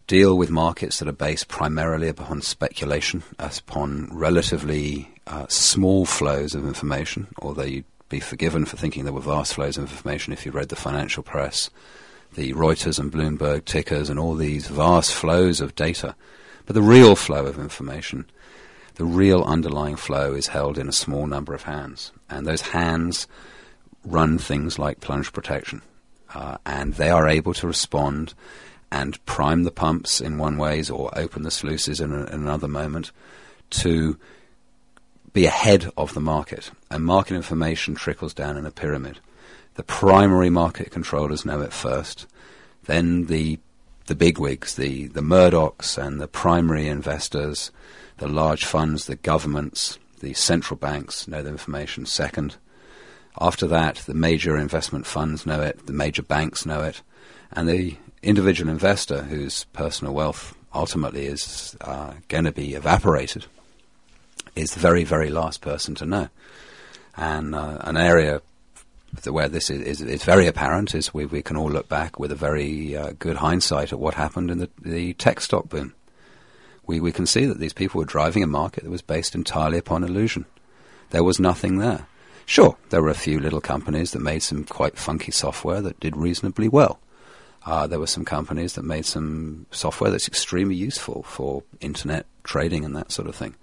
deal 0.06 0.36
with 0.38 0.50
markets 0.50 0.98
that 0.98 1.08
are 1.08 1.12
based 1.12 1.48
primarily 1.48 2.08
upon 2.08 2.40
speculation, 2.40 3.22
upon 3.38 4.08
relatively 4.10 5.10
uh, 5.26 5.46
small 5.48 6.06
flows 6.06 6.54
of 6.54 6.64
information, 6.64 7.28
although 7.42 7.62
you'd 7.62 7.84
be 8.08 8.20
forgiven 8.20 8.64
for 8.64 8.78
thinking 8.78 9.04
there 9.04 9.12
were 9.12 9.20
vast 9.20 9.54
flows 9.54 9.76
of 9.76 9.82
information 9.82 10.32
if 10.32 10.46
you 10.46 10.52
read 10.52 10.70
the 10.70 10.76
financial 10.76 11.22
press, 11.22 11.68
the 12.34 12.54
Reuters 12.54 12.98
and 12.98 13.12
Bloomberg 13.12 13.66
tickers, 13.66 14.08
and 14.08 14.18
all 14.18 14.34
these 14.34 14.66
vast 14.66 15.12
flows 15.12 15.60
of 15.60 15.74
data. 15.74 16.14
But 16.64 16.74
the 16.74 16.82
real 16.82 17.14
flow 17.14 17.44
of 17.44 17.58
information, 17.58 18.24
the 18.94 19.04
real 19.04 19.42
underlying 19.44 19.96
flow, 19.96 20.32
is 20.32 20.48
held 20.48 20.78
in 20.78 20.88
a 20.88 20.92
small 20.92 21.26
number 21.26 21.54
of 21.54 21.64
hands. 21.64 22.12
And 22.30 22.46
those 22.46 22.62
hands 22.62 23.26
run 24.04 24.38
things 24.38 24.78
like 24.78 25.00
plunge 25.00 25.32
protection. 25.32 25.82
Uh, 26.34 26.58
and 26.66 26.94
they 26.94 27.10
are 27.10 27.28
able 27.28 27.54
to 27.54 27.66
respond 27.66 28.34
and 28.90 29.24
prime 29.26 29.64
the 29.64 29.70
pumps 29.70 30.20
in 30.20 30.38
one 30.38 30.56
ways 30.56 30.90
or 30.90 31.10
open 31.18 31.42
the 31.42 31.50
sluices 31.50 32.00
in, 32.00 32.12
a, 32.12 32.24
in 32.26 32.40
another 32.40 32.68
moment 32.68 33.12
to 33.70 34.18
be 35.32 35.46
ahead 35.46 35.90
of 35.96 36.14
the 36.14 36.20
market. 36.20 36.70
And 36.90 37.04
market 37.04 37.34
information 37.34 37.94
trickles 37.94 38.34
down 38.34 38.56
in 38.56 38.66
a 38.66 38.70
pyramid. 38.70 39.20
The 39.74 39.82
primary 39.82 40.50
market 40.50 40.90
controllers 40.90 41.44
know 41.44 41.60
it 41.60 41.72
first. 41.72 42.26
Then 42.84 43.26
the 43.26 43.58
the 44.08 44.14
bigwigs, 44.14 44.74
the, 44.74 45.06
the 45.08 45.20
Murdochs 45.20 45.98
and 46.02 46.18
the 46.18 46.26
primary 46.26 46.88
investors, 46.88 47.70
the 48.16 48.26
large 48.26 48.64
funds, 48.64 49.04
the 49.04 49.16
governments, 49.16 49.98
the 50.20 50.32
central 50.32 50.78
banks 50.78 51.28
know 51.28 51.42
the 51.42 51.50
information 51.50 52.06
second. 52.06 52.56
After 53.40 53.66
that, 53.68 53.96
the 53.96 54.14
major 54.14 54.56
investment 54.56 55.06
funds 55.06 55.46
know 55.46 55.60
it, 55.60 55.86
the 55.86 55.92
major 55.92 56.22
banks 56.22 56.66
know 56.66 56.82
it, 56.82 57.02
and 57.52 57.68
the 57.68 57.96
individual 58.22 58.70
investor 58.70 59.22
whose 59.22 59.64
personal 59.72 60.12
wealth 60.12 60.56
ultimately 60.74 61.26
is 61.26 61.76
uh, 61.80 62.12
going 62.28 62.44
to 62.44 62.52
be 62.52 62.74
evaporated 62.74 63.46
is 64.54 64.74
the 64.74 64.80
very, 64.80 65.04
very 65.04 65.30
last 65.30 65.60
person 65.60 65.94
to 65.96 66.06
know. 66.06 66.28
And 67.16 67.54
uh, 67.54 67.78
an 67.80 67.96
area 67.96 68.42
where 69.24 69.48
this 69.48 69.70
is, 69.70 69.82
is, 69.82 70.02
is, 70.02 70.24
very 70.24 70.46
apparent 70.46 70.94
is 70.94 71.14
we, 71.14 71.26
we 71.26 71.42
can 71.42 71.56
all 71.56 71.70
look 71.70 71.88
back 71.88 72.18
with 72.18 72.30
a 72.30 72.36
very 72.36 72.96
uh, 72.96 73.12
good 73.18 73.36
hindsight 73.36 73.92
at 73.92 73.98
what 73.98 74.14
happened 74.14 74.50
in 74.50 74.58
the, 74.58 74.70
the 74.80 75.14
tech 75.14 75.40
stock 75.40 75.68
boom. 75.68 75.94
We, 76.86 77.00
we 77.00 77.12
can 77.12 77.26
see 77.26 77.44
that 77.46 77.58
these 77.58 77.72
people 77.72 77.98
were 77.98 78.04
driving 78.04 78.42
a 78.42 78.46
market 78.46 78.84
that 78.84 78.90
was 78.90 79.02
based 79.02 79.34
entirely 79.34 79.78
upon 79.78 80.04
illusion. 80.04 80.44
There 81.10 81.24
was 81.24 81.40
nothing 81.40 81.78
there. 81.78 82.06
Sure, 82.48 82.78
there 82.88 83.02
were 83.02 83.10
a 83.10 83.14
few 83.14 83.38
little 83.38 83.60
companies 83.60 84.12
that 84.12 84.22
made 84.22 84.42
some 84.42 84.64
quite 84.64 84.96
funky 84.96 85.30
software 85.30 85.82
that 85.82 86.00
did 86.00 86.16
reasonably 86.16 86.66
well. 86.66 86.98
Uh, 87.66 87.86
there 87.86 88.00
were 88.00 88.06
some 88.06 88.24
companies 88.24 88.72
that 88.72 88.86
made 88.86 89.04
some 89.04 89.66
software 89.70 90.10
that's 90.10 90.26
extremely 90.26 90.74
useful 90.74 91.22
for 91.24 91.62
internet 91.82 92.24
trading 92.44 92.86
and 92.86 92.96
that 92.96 93.12
sort 93.12 93.28
of 93.28 93.34
thing. 93.34 93.54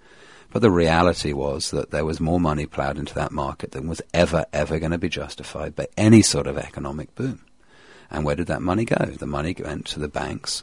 But 0.52 0.62
the 0.62 0.70
reality 0.70 1.32
was 1.32 1.72
that 1.72 1.90
there 1.90 2.04
was 2.04 2.20
more 2.20 2.38
money 2.38 2.64
ploughed 2.64 2.96
into 2.96 3.12
that 3.14 3.32
market 3.32 3.72
than 3.72 3.88
was 3.88 4.00
ever, 4.14 4.46
ever 4.52 4.78
going 4.78 4.92
to 4.92 4.98
be 4.98 5.08
justified 5.08 5.74
by 5.74 5.88
any 5.96 6.22
sort 6.22 6.46
of 6.46 6.56
economic 6.56 7.12
boom. 7.16 7.44
And 8.08 8.24
where 8.24 8.36
did 8.36 8.46
that 8.46 8.62
money 8.62 8.84
go? 8.84 9.04
The 9.04 9.26
money 9.26 9.56
went 9.58 9.86
to 9.86 9.98
the 9.98 10.06
banks 10.06 10.62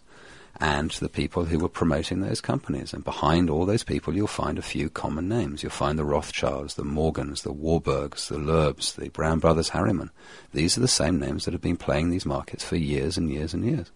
and 0.60 0.91
the 0.91 1.10
people 1.10 1.45
who 1.45 1.60
were 1.60 1.69
promoting 1.69 2.22
those 2.22 2.39
companies. 2.39 2.93
And 2.93 3.03
behind 3.03 3.50
all 3.50 3.65
those 3.65 3.83
people, 3.83 4.15
you'll 4.15 4.27
find 4.27 4.60
a 4.60 4.63
few 4.63 4.89
common 4.89 5.27
names. 5.27 5.63
You'll 5.63 5.72
find 5.72 5.98
the 5.98 6.05
Rothschilds, 6.05 6.75
the 6.75 6.83
Morgans, 6.83 7.41
the 7.41 7.53
Warburgs, 7.53 8.27
the 8.27 8.38
Loebs, 8.38 8.95
the 8.95 9.10
Brown 9.10 9.39
Brothers 9.39 9.69
Harriman. 9.69 10.12
These 10.53 10.77
are 10.77 10.81
the 10.81 10.88
same 10.88 11.19
names 11.19 11.45
that 11.45 11.53
have 11.53 11.62
been 11.62 11.77
playing 11.77 12.12
these 12.12 12.25
markets 12.25 12.63
for 12.63 12.75
years 12.75 13.17
and 13.17 13.31
years 13.31 13.53
and 13.53 13.65
years. 13.65 13.91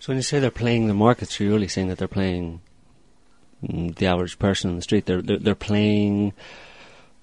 So 0.00 0.08
when 0.08 0.16
you 0.16 0.22
say 0.22 0.40
they're 0.40 0.50
playing 0.50 0.88
the 0.88 0.94
markets, 0.94 1.38
you're 1.38 1.52
really 1.52 1.68
saying 1.68 1.88
that 1.88 1.98
they're 1.98 2.08
playing 2.08 2.60
mm, 3.62 3.94
the 3.94 4.06
average 4.06 4.38
person 4.38 4.70
on 4.70 4.76
the 4.76 4.82
street. 4.82 5.06
They're 5.06 5.22
they're, 5.22 5.38
they're 5.38 5.54
playing 5.54 6.32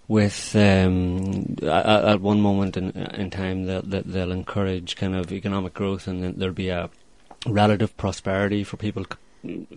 with 0.08 0.56
um, 0.56 1.58
at, 1.64 2.06
at, 2.06 2.22
one 2.22 2.40
moment 2.40 2.78
in, 2.78 2.92
in 2.92 3.30
time 3.30 3.66
they'll, 3.66 3.82
they'll 3.82 4.32
encourage 4.32 4.96
kind 4.96 5.14
of 5.14 5.34
economic 5.34 5.74
growth 5.74 6.08
and 6.08 6.24
there'll 6.40 6.54
be 6.54 6.70
a 6.70 6.90
relative 7.48 7.96
prosperity 7.98 8.64
for 8.64 8.78
people 8.78 9.06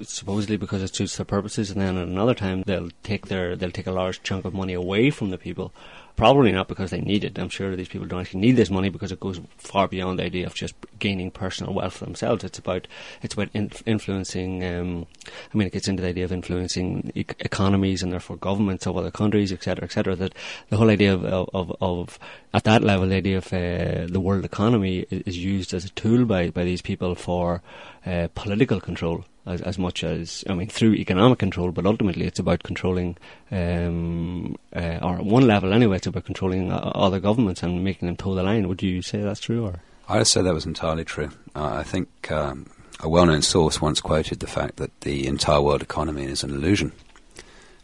supposedly 0.02 0.56
because 0.56 0.82
it 0.82 0.94
suits 0.94 1.16
their 1.16 1.24
purposes 1.24 1.70
and 1.70 1.80
then 1.80 1.96
at 1.96 2.08
another 2.08 2.34
time 2.34 2.62
they'll 2.66 2.90
take 3.02 3.26
their 3.26 3.54
they'll 3.54 3.70
take 3.70 3.86
a 3.86 3.92
large 3.92 4.22
chunk 4.22 4.44
of 4.44 4.54
money 4.54 4.72
away 4.72 5.10
from 5.10 5.30
the 5.30 5.38
people 5.38 5.72
Probably 6.20 6.52
not 6.52 6.68
because 6.68 6.90
they 6.90 7.00
need 7.00 7.24
it. 7.24 7.38
I'm 7.38 7.48
sure 7.48 7.74
these 7.74 7.88
people 7.88 8.06
don't 8.06 8.20
actually 8.20 8.40
need 8.40 8.56
this 8.56 8.68
money 8.70 8.90
because 8.90 9.10
it 9.10 9.20
goes 9.20 9.40
far 9.56 9.88
beyond 9.88 10.18
the 10.18 10.24
idea 10.24 10.46
of 10.46 10.54
just 10.54 10.74
gaining 10.98 11.30
personal 11.30 11.72
wealth 11.72 11.94
for 11.94 12.04
themselves. 12.04 12.44
It's 12.44 12.58
about 12.58 12.86
it's 13.22 13.32
about 13.32 13.48
influencing. 13.54 14.62
Um, 14.62 15.06
I 15.52 15.56
mean, 15.56 15.66
it 15.66 15.72
gets 15.72 15.88
into 15.88 16.02
the 16.02 16.10
idea 16.10 16.26
of 16.26 16.32
influencing 16.32 17.10
economies 17.14 18.02
and 18.02 18.12
therefore 18.12 18.36
governments 18.36 18.86
of 18.86 18.98
other 18.98 19.10
countries, 19.10 19.50
etc., 19.50 19.84
etc. 19.84 20.14
That 20.14 20.34
the 20.68 20.76
whole 20.76 20.90
idea 20.90 21.14
of, 21.14 21.24
of, 21.24 21.74
of, 21.80 22.18
at 22.52 22.64
that 22.64 22.82
level, 22.82 23.08
the 23.08 23.16
idea 23.16 23.38
of 23.38 23.46
uh, 23.46 24.06
the 24.06 24.20
world 24.20 24.44
economy 24.44 25.06
is 25.10 25.38
used 25.38 25.72
as 25.72 25.86
a 25.86 25.90
tool 25.90 26.26
by 26.26 26.50
by 26.50 26.64
these 26.64 26.82
people 26.82 27.14
for 27.14 27.62
uh, 28.04 28.28
political 28.34 28.78
control 28.78 29.24
as, 29.46 29.60
as 29.62 29.78
much 29.78 30.04
as 30.04 30.44
I 30.48 30.54
mean 30.54 30.68
through 30.68 30.94
economic 30.94 31.38
control, 31.38 31.72
but 31.72 31.86
ultimately 31.86 32.26
it's 32.26 32.38
about 32.38 32.62
controlling, 32.62 33.16
um, 33.50 34.56
uh, 34.74 34.98
or 35.02 35.16
at 35.16 35.24
one 35.24 35.46
level 35.46 35.72
anyway, 35.72 35.96
it's 35.96 36.06
about 36.10 36.24
controlling 36.24 36.70
other 36.70 37.18
governments 37.18 37.62
and 37.62 37.82
making 37.82 38.06
them 38.06 38.16
toe 38.16 38.34
the 38.34 38.42
line. 38.42 38.68
Would 38.68 38.82
you 38.82 39.00
say 39.00 39.22
that's 39.22 39.40
true, 39.40 39.64
or? 39.64 39.80
I'd 40.08 40.26
say 40.26 40.42
that 40.42 40.52
was 40.52 40.66
entirely 40.66 41.04
true. 41.04 41.30
Uh, 41.54 41.76
I 41.76 41.82
think 41.82 42.30
um, 42.30 42.66
a 43.00 43.08
well-known 43.08 43.42
source 43.42 43.80
once 43.80 44.00
quoted 44.00 44.40
the 44.40 44.46
fact 44.46 44.76
that 44.76 45.00
the 45.00 45.26
entire 45.26 45.62
world 45.62 45.82
economy 45.82 46.24
is 46.24 46.44
an 46.44 46.50
illusion, 46.50 46.92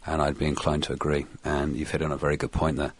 and 0.05 0.21
I'd 0.21 0.37
be 0.37 0.45
inclined 0.45 0.83
to 0.83 0.93
agree. 0.93 1.25
And 1.43 1.75
you've 1.75 1.91
hit 1.91 2.01
on 2.01 2.11
a 2.11 2.17
very 2.17 2.37
good 2.37 2.51
point 2.51 2.77
there. 2.77 2.93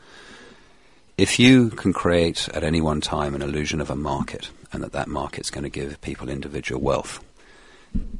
If 1.17 1.39
you 1.39 1.69
can 1.69 1.93
create 1.93 2.47
at 2.53 2.63
any 2.63 2.79
one 2.79 3.01
time 3.01 3.35
an 3.35 3.41
illusion 3.41 3.81
of 3.81 3.89
a 3.89 3.95
market, 3.95 4.49
and 4.71 4.83
that 4.83 4.93
that 4.93 5.07
market's 5.07 5.49
going 5.49 5.63
to 5.63 5.69
give 5.69 5.99
people 6.01 6.29
individual 6.29 6.81
wealth, 6.81 7.23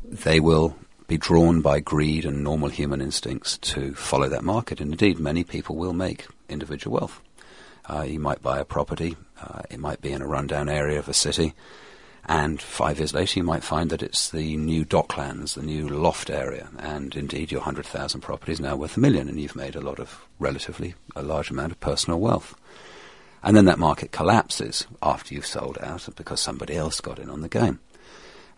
they 0.04 0.40
will 0.40 0.76
be 1.08 1.18
drawn 1.18 1.62
by 1.62 1.80
greed 1.80 2.26
and 2.26 2.44
normal 2.44 2.70
human 2.70 3.02
instincts 3.02 3.58
to 3.60 3.94
follow 3.96 4.28
that 4.30 4.44
market. 4.44 4.82
And 4.82 4.92
indeed, 4.92 5.20
many 5.20 5.44
people 5.44 5.76
will 5.76 5.94
make 5.94 6.28
individual 6.50 6.98
wealth. 6.98 7.22
Uh, 7.90 8.04
you 8.04 8.20
might 8.20 8.42
buy 8.42 8.60
a 8.60 8.66
property, 8.66 9.16
uh, 9.42 9.62
it 9.70 9.80
might 9.80 10.02
be 10.02 10.12
in 10.12 10.22
a 10.22 10.28
rundown 10.28 10.68
area 10.68 11.00
of 11.00 11.08
a 11.08 11.14
city, 11.14 11.54
and 12.26 12.62
five 12.62 12.98
years 12.98 13.14
later 13.14 13.40
you 13.40 13.44
might 13.46 13.64
find 13.64 13.90
that 13.90 14.04
it's 14.04 14.30
the 14.30 14.58
new 14.58 14.84
docklands, 14.84 15.54
the 15.54 15.62
new 15.62 15.88
loft 15.88 16.30
area, 16.30 16.68
and 16.78 17.16
indeed 17.16 17.50
your 17.50 17.62
100,000 17.62 18.20
property 18.20 18.52
is 18.52 18.60
now 18.60 18.76
worth 18.76 18.98
a 18.98 19.00
million, 19.00 19.30
and 19.30 19.40
you've 19.40 19.56
made 19.56 19.76
a 19.76 19.82
lot 19.82 20.00
of 20.00 20.26
relatively 20.38 20.96
a 21.16 21.24
large 21.24 21.50
amount 21.50 21.72
of 21.72 21.80
personal 21.80 22.20
wealth. 22.20 22.56
And 23.42 23.56
then 23.56 23.66
that 23.66 23.80
market 23.80 24.12
collapses 24.12 24.86
after 25.02 25.34
you've 25.34 25.46
sold 25.46 25.78
out 25.80 26.10
because 26.18 26.42
somebody 26.42 26.76
else 26.76 27.00
got 27.00 27.20
in 27.20 27.30
on 27.30 27.40
the 27.40 27.48
game. 27.48 27.80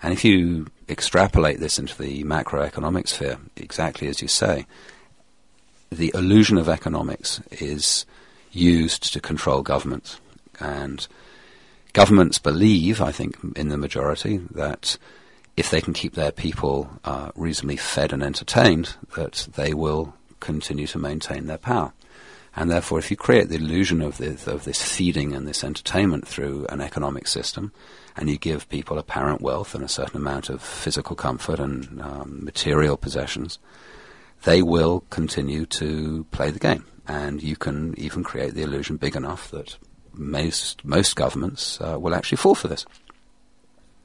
And 0.01 0.13
if 0.13 0.23
you 0.23 0.67
extrapolate 0.87 1.59
this 1.59 1.77
into 1.77 1.97
the 2.01 2.23
macroeconomic 2.23 3.07
sphere, 3.07 3.37
exactly 3.55 4.07
as 4.07 4.21
you 4.21 4.27
say, 4.27 4.65
the 5.91 6.11
illusion 6.13 6.57
of 6.57 6.69
economics 6.69 7.41
is 7.51 8.05
used 8.51 9.11
to 9.13 9.19
control 9.19 9.61
governments. 9.61 10.19
And 10.59 11.05
governments 11.93 12.39
believe, 12.39 13.01
I 13.01 13.11
think, 13.11 13.37
in 13.55 13.69
the 13.69 13.77
majority, 13.77 14.37
that 14.51 14.97
if 15.57 15.69
they 15.69 15.81
can 15.81 15.93
keep 15.93 16.13
their 16.13 16.31
people 16.31 16.89
uh, 17.03 17.31
reasonably 17.35 17.77
fed 17.77 18.13
and 18.13 18.23
entertained, 18.23 18.95
that 19.15 19.47
they 19.55 19.73
will 19.73 20.13
continue 20.39 20.87
to 20.87 20.97
maintain 20.97 21.47
their 21.47 21.57
power. 21.57 21.91
And 22.55 22.69
therefore, 22.69 22.99
if 22.99 23.11
you 23.11 23.17
create 23.17 23.49
the 23.49 23.55
illusion 23.55 24.01
of 24.01 24.17
this, 24.17 24.47
of 24.47 24.63
this 24.63 24.81
feeding 24.81 25.33
and 25.33 25.47
this 25.47 25.63
entertainment 25.63 26.27
through 26.27 26.65
an 26.69 26.81
economic 26.81 27.27
system, 27.27 27.71
and 28.17 28.29
you 28.29 28.37
give 28.37 28.67
people 28.69 28.97
apparent 28.97 29.41
wealth 29.41 29.75
and 29.75 29.83
a 29.83 29.87
certain 29.87 30.17
amount 30.17 30.49
of 30.49 30.61
physical 30.61 31.15
comfort 31.15 31.59
and 31.59 32.01
um, 32.01 32.43
material 32.43 32.97
possessions, 32.97 33.59
they 34.43 34.61
will 34.61 35.01
continue 35.09 35.65
to 35.65 36.25
play 36.31 36.49
the 36.49 36.59
game. 36.59 36.85
And 37.07 37.41
you 37.41 37.55
can 37.55 37.97
even 37.97 38.23
create 38.23 38.53
the 38.55 38.63
illusion 38.63 38.97
big 38.97 39.15
enough 39.15 39.49
that 39.51 39.77
most 40.13 40.83
most 40.83 41.15
governments 41.15 41.79
uh, 41.81 41.97
will 41.99 42.13
actually 42.13 42.37
fall 42.37 42.55
for 42.55 42.67
this. 42.67 42.85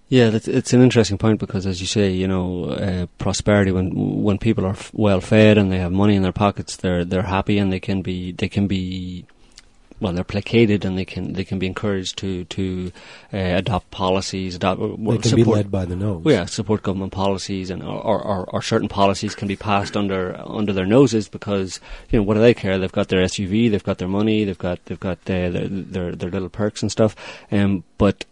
Yeah, 0.09 0.31
it's 0.33 0.73
an 0.73 0.83
interesting 0.83 1.19
point 1.19 1.41
because, 1.41 1.67
as 1.67 1.81
you 1.81 1.87
say, 1.87 2.11
you 2.11 2.29
know, 2.29 2.67
uh, 2.67 3.07
prosperity 3.19 3.73
when 3.73 4.23
when 4.23 4.39
people 4.39 4.67
are 4.67 4.71
f- 4.71 4.93
well 4.93 5.21
fed 5.21 5.57
and 5.57 5.73
they 5.73 5.79
have 5.79 5.93
money 5.93 6.15
in 6.15 6.23
their 6.23 6.33
pockets, 6.33 6.77
they're 6.77 7.05
they're 7.05 7.23
happy 7.23 7.59
and 7.59 7.73
they 7.73 7.81
can 7.81 8.03
be 8.03 8.33
they 8.33 8.49
can 8.49 8.67
be 8.67 9.25
well, 10.01 10.13
they're 10.13 10.25
placated 10.25 10.85
and 10.85 10.99
they 10.99 11.07
can 11.07 11.33
they 11.33 11.45
can 11.45 11.59
be 11.59 11.67
encouraged 11.67 12.19
to 12.19 12.45
to 12.45 12.93
uh, 13.33 13.39
adopt 13.39 13.91
policies. 13.91 14.57
Adopt, 14.57 14.81
uh, 14.81 14.89
they 14.89 15.19
can 15.19 15.23
support, 15.23 15.37
be 15.37 15.45
led 15.45 15.71
by 15.71 15.85
the 15.87 15.97
nose. 15.97 16.23
Yeah, 16.27 16.45
support 16.45 16.83
government 16.83 17.13
policies 17.13 17.71
and 17.71 17.83
or, 17.83 18.21
or, 18.21 18.45
or, 18.51 18.61
certain 18.61 18.89
policies 18.89 19.35
can 19.35 19.49
be 19.49 19.57
passed 19.57 19.97
under 19.97 20.39
under 20.45 20.75
their 20.75 20.85
noses 20.85 21.29
because 21.29 21.81
you 22.11 22.19
know 22.19 22.23
what 22.25 22.35
do 22.35 22.41
they 22.41 22.53
care? 22.53 22.79
They've 22.79 22.93
got 22.93 23.09
their 23.09 23.25
SUV, 23.25 23.71
they've 23.71 23.83
got 23.83 23.99
their 23.99 24.09
money, 24.09 24.45
they've 24.45 24.59
got 24.59 24.85
they've 24.85 25.01
got 25.01 25.19
uh, 25.31 25.49
their, 25.49 25.69
their 25.69 26.13
their 26.15 26.31
little 26.31 26.51
perks 26.51 26.83
and 26.83 26.93
stuff. 26.93 27.17
Um, 27.51 27.85
but 27.97 28.27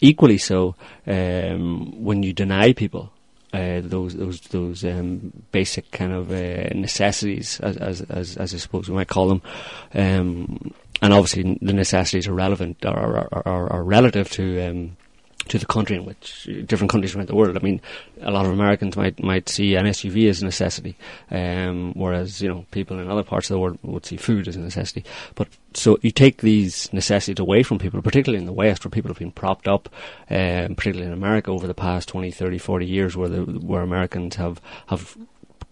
equally 0.00 0.38
so, 0.38 0.74
um, 1.06 2.04
when 2.04 2.22
you 2.22 2.32
deny 2.32 2.72
people 2.72 3.12
uh, 3.52 3.80
those 3.82 4.14
those 4.14 4.40
those 4.40 4.84
um, 4.84 5.32
basic 5.52 5.90
kind 5.90 6.12
of 6.12 6.30
uh, 6.30 6.68
necessities, 6.74 7.60
as, 7.60 7.76
as, 7.78 8.00
as 8.02 8.36
as 8.36 8.54
I 8.54 8.58
suppose 8.58 8.88
we 8.88 8.94
might 8.94 9.08
call 9.08 9.28
them, 9.28 9.42
um, 9.94 10.74
and 11.00 11.14
obviously 11.14 11.58
the 11.62 11.72
necessities 11.72 12.28
are 12.28 12.34
relevant 12.34 12.84
or 12.84 12.90
are, 12.90 13.42
are, 13.46 13.72
are 13.72 13.84
relative 13.84 14.30
to 14.32 14.60
um, 14.68 14.96
to 15.46 15.58
the 15.58 15.66
country 15.66 15.96
in 15.96 16.04
which 16.04 16.48
different 16.66 16.90
countries 16.90 17.14
around 17.14 17.28
the 17.28 17.34
world. 17.34 17.56
I 17.56 17.60
mean, 17.60 17.80
a 18.20 18.30
lot 18.30 18.44
of 18.44 18.52
Americans 18.52 18.96
might 18.96 19.22
might 19.22 19.48
see 19.48 19.76
an 19.76 19.86
SUV 19.86 20.28
as 20.28 20.42
a 20.42 20.44
necessity, 20.44 20.96
um, 21.30 21.92
whereas 21.94 22.42
you 22.42 22.48
know 22.48 22.66
people 22.70 22.98
in 22.98 23.10
other 23.10 23.22
parts 23.22 23.48
of 23.48 23.54
the 23.54 23.60
world 23.60 23.78
would 23.82 24.04
see 24.04 24.16
food 24.16 24.48
as 24.48 24.56
a 24.56 24.60
necessity. 24.60 25.04
But 25.34 25.48
so 25.74 25.98
you 26.02 26.10
take 26.10 26.42
these 26.42 26.92
necessities 26.92 27.40
away 27.40 27.62
from 27.62 27.78
people, 27.78 28.02
particularly 28.02 28.40
in 28.40 28.46
the 28.46 28.52
West, 28.52 28.84
where 28.84 28.90
people 28.90 29.10
have 29.10 29.18
been 29.18 29.32
propped 29.32 29.68
up, 29.68 29.88
um, 30.30 30.74
particularly 30.74 31.06
in 31.06 31.12
America 31.12 31.50
over 31.50 31.66
the 31.66 31.74
past 31.74 32.08
20, 32.08 32.30
30, 32.30 32.58
40 32.58 32.86
years, 32.86 33.16
where 33.16 33.28
the, 33.28 33.42
where 33.42 33.82
Americans 33.82 34.36
have 34.36 34.60
have 34.88 35.16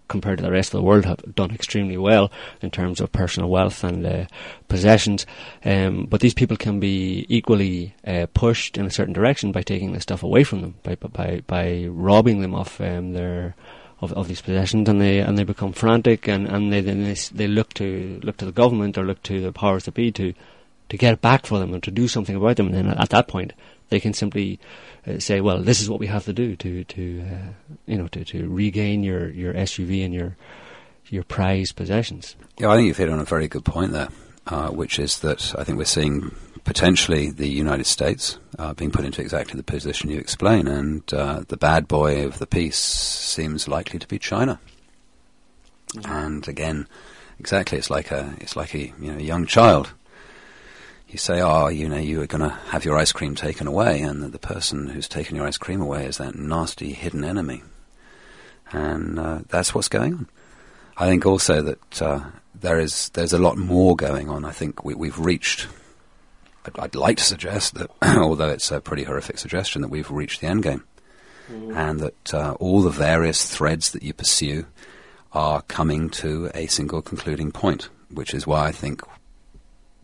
compared 0.09 0.39
to 0.39 0.45
the 0.45 0.53
rest 0.53 0.69
of 0.69 0.79
the 0.79 0.85
world, 0.85 1.05
have 1.05 1.35
done 1.35 1.53
extremely 1.53 1.97
well 1.97 2.31
in 2.61 2.71
terms 2.71 3.01
of 3.01 3.13
personal 3.13 3.49
wealth 3.49 3.85
and 3.85 4.07
uh, 4.07 4.27
possessions. 4.69 5.27
Um, 5.65 6.07
but 6.07 6.21
these 6.21 6.35
people 6.35 6.57
can 6.57 6.81
be 6.81 7.27
equally 7.29 7.95
uh, 8.07 8.27
pushed 8.35 8.77
in 8.77 8.87
a 8.87 8.91
certain 8.91 9.15
direction 9.15 9.53
by 9.53 9.63
taking 9.63 9.93
this 9.93 10.05
stuff 10.05 10.23
away 10.23 10.45
from 10.45 10.61
them, 10.61 10.75
by 10.83 10.95
by 10.95 11.43
by 11.47 11.87
robbing 11.89 12.41
them 12.41 12.55
of 12.55 12.81
um, 12.81 13.13
their 13.13 13.55
of, 14.01 14.13
of 14.13 14.29
these 14.29 14.43
possessions, 14.43 14.89
and 14.89 15.01
they 15.01 15.19
and 15.21 15.39
they 15.39 15.45
become 15.45 15.73
frantic, 15.73 16.29
and 16.29 16.47
and 16.47 16.73
they 16.73 16.81
then 16.81 17.05
they, 17.05 17.15
they 17.33 17.49
look 17.49 17.75
to 17.75 18.21
look 18.23 18.37
to 18.39 18.45
the 18.45 18.53
government 18.53 18.99
or 18.99 19.05
look 19.05 19.23
to 19.25 19.41
the 19.41 19.53
powers 19.53 19.85
that 19.85 19.95
be 19.95 20.13
to 20.13 20.35
to 20.89 20.97
get 20.97 21.15
it 21.15 21.21
back 21.21 21.47
for 21.47 21.59
them 21.59 21.75
and 21.75 21.83
to 21.83 21.91
do 21.91 22.07
something 22.07 22.37
about 22.37 22.57
them. 22.57 22.67
And 22.67 22.75
then 22.75 22.89
at 22.89 23.11
that 23.11 23.29
point, 23.29 23.53
they 23.89 24.01
can 24.01 24.13
simply 24.13 24.61
uh, 25.07 25.19
say, 25.19 25.41
well, 25.41 25.63
this 25.63 25.81
is 25.81 25.89
what 25.89 26.01
we 26.01 26.07
have 26.07 26.25
to 26.25 26.33
do 26.33 26.57
to 26.57 26.85
to 26.85 27.25
uh, 27.31 27.75
you 27.87 27.97
know 27.97 28.09
to, 28.09 28.25
to 28.25 28.49
regain 28.49 29.03
your, 29.03 29.31
your 29.31 29.55
SUV 29.55 30.05
and 30.05 30.13
your 30.15 30.37
your 31.09 31.23
prized 31.23 31.77
possessions. 31.77 32.37
Yeah, 32.59 32.71
I 32.71 32.77
think 32.77 32.87
you've 32.89 32.97
hit 32.97 33.09
on 33.09 33.21
a 33.21 33.25
very 33.25 33.49
good 33.49 33.65
point 33.65 33.93
there. 33.93 34.09
uh, 34.47 34.69
which 34.69 34.99
is 34.99 35.21
that 35.21 35.55
I 35.59 35.65
think 35.65 35.79
we're 35.79 35.85
seeing 35.85 36.35
potentially 36.65 37.31
the 37.31 37.49
United 37.49 37.87
States 37.87 38.39
uh, 38.59 38.75
being 38.75 38.91
put 38.91 39.05
into 39.05 39.21
exactly 39.21 39.57
the 39.57 39.65
position 39.65 40.11
you 40.11 40.19
explain, 40.19 40.67
and 40.69 41.03
uh, 41.13 41.43
the 41.49 41.57
bad 41.57 41.89
boy 41.89 42.25
of 42.25 42.39
the 42.39 42.47
piece 42.47 42.79
seems 42.79 43.69
likely 43.69 43.99
to 43.99 44.07
be 44.07 44.19
China. 44.19 44.61
Mm-hmm. 45.95 46.13
And 46.13 46.49
again, 46.49 46.87
exactly, 47.39 47.79
it's 47.79 47.91
like 47.91 48.11
a 48.11 48.35
it's 48.41 48.57
like 48.57 48.75
a 48.75 48.93
you 49.01 49.13
know 49.13 49.19
young 49.19 49.47
child. 49.47 49.93
You 51.09 51.19
say, 51.19 51.41
oh, 51.41 51.69
you 51.69 51.89
know, 51.89 51.99
you 51.99 52.21
are 52.21 52.27
going 52.27 52.43
to 52.43 52.57
have 52.71 52.85
your 52.85 52.99
ice 52.99 53.13
cream 53.13 53.35
taken 53.35 53.67
away, 53.67 54.01
and 54.01 54.23
the, 54.23 54.29
the 54.29 54.39
person 54.39 54.89
who's 54.89 55.09
taken 55.09 55.37
your 55.37 55.47
ice 55.47 55.57
cream 55.57 55.81
away 55.81 56.05
is 56.05 56.19
that 56.19 56.35
nasty 56.35 56.93
hidden 56.93 57.25
enemy, 57.25 57.63
and 58.73 59.19
uh, 59.19 59.41
that's 59.49 59.75
what's 59.75 59.89
going 59.89 60.15
on. 60.15 60.29
I 60.97 61.07
think 61.07 61.25
also 61.25 61.63
that 61.63 62.03
uh, 62.03 62.21
there 62.55 62.81
is 62.81 63.11
there's 63.11 63.33
a 63.33 63.39
lot 63.39 63.57
more 63.57 63.95
going 63.95 64.29
on. 64.29 64.45
I 64.45 64.51
think 64.51 64.85
we, 64.85 64.95
we've 64.95 65.19
reached 65.19 65.69
I'd, 66.67 66.79
I'd 66.79 66.95
like 66.95 67.19
to 67.19 67.25
suggest 67.25 67.75
that, 67.75 67.91
although 68.03 68.51
it's 68.51 68.71
a 68.71 68.81
pretty 68.81 69.05
horrific 69.05 69.39
suggestion, 69.39 69.83
that 69.83 69.89
we've 69.89 70.11
reached 70.11 70.41
the 70.41 70.49
end 70.49 70.63
game, 70.63 70.85
mm. 71.51 71.75
and 71.75 72.01
that 72.01 72.35
uh, 72.35 72.57
all 72.59 72.83
the 72.83 72.91
various 72.91 73.47
threads 73.47 73.93
that 73.93 74.03
you 74.03 74.13
pursue 74.13 74.67
are 75.33 75.63
coming 75.63 76.09
to 76.09 76.51
a 76.55 76.67
single 76.67 77.03
concluding 77.03 77.53
point, 77.53 77.89
which 78.11 78.35
is 78.35 78.47
why 78.47 78.67
I 78.67 78.73
think 78.73 79.03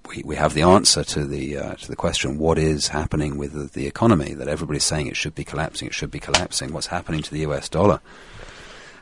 we, 0.09 0.23
we 0.25 0.37
have 0.37 0.55
the 0.55 0.63
answer 0.63 1.05
to 1.05 1.25
the 1.25 1.57
uh, 1.59 1.75
to 1.75 1.89
the 1.89 1.97
question: 1.97 2.39
what 2.39 2.59
is 2.59 2.89
happening 2.89 3.37
with 3.37 3.53
the, 3.53 3.65
the 3.65 3.87
economy? 3.87 4.35
That 4.35 4.49
everybody's 4.49 4.85
saying 4.85 5.07
it 5.07 5.17
should 5.17 5.35
be 5.35 5.45
collapsing, 5.45 5.89
it 5.89 5.95
should 5.95 6.11
be 6.11 6.21
collapsing. 6.21 6.73
What's 6.73 6.89
happening 6.89 7.23
to 7.23 7.31
the 7.31 7.41
U.S. 7.41 7.69
dollar? 7.69 8.01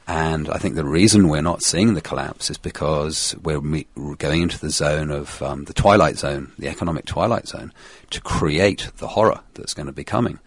And 0.06 0.48
I 0.48 0.58
think 0.58 0.74
the 0.74 0.84
reason 0.84 1.28
we're 1.28 1.40
not 1.40 1.62
seeing 1.62 1.94
the 1.94 2.00
collapse 2.00 2.50
is 2.50 2.58
because 2.58 3.36
we're 3.44 3.60
me- 3.60 3.86
going 4.18 4.42
into 4.42 4.58
the 4.58 4.70
zone 4.70 5.12
of 5.12 5.40
um, 5.40 5.66
the 5.66 5.72
twilight 5.72 6.16
zone, 6.18 6.50
the 6.58 6.66
economic 6.66 7.04
twilight 7.04 7.46
zone, 7.46 7.72
to 8.10 8.20
create 8.20 8.90
the 8.96 9.06
horror 9.06 9.40
that's 9.54 9.72
going 9.72 9.86
to 9.86 9.92
be 9.92 10.02
coming, 10.02 10.40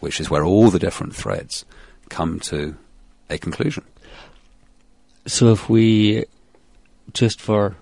which 0.00 0.20
is 0.20 0.28
where 0.28 0.44
all 0.44 0.68
the 0.68 0.78
different 0.78 1.16
threads 1.16 1.64
come 2.10 2.40
to 2.40 2.76
a 3.30 3.38
conclusion. 3.38 3.84
So 5.24 5.50
if 5.50 5.70
we, 5.70 6.26
just 7.14 7.40
for 7.40 7.76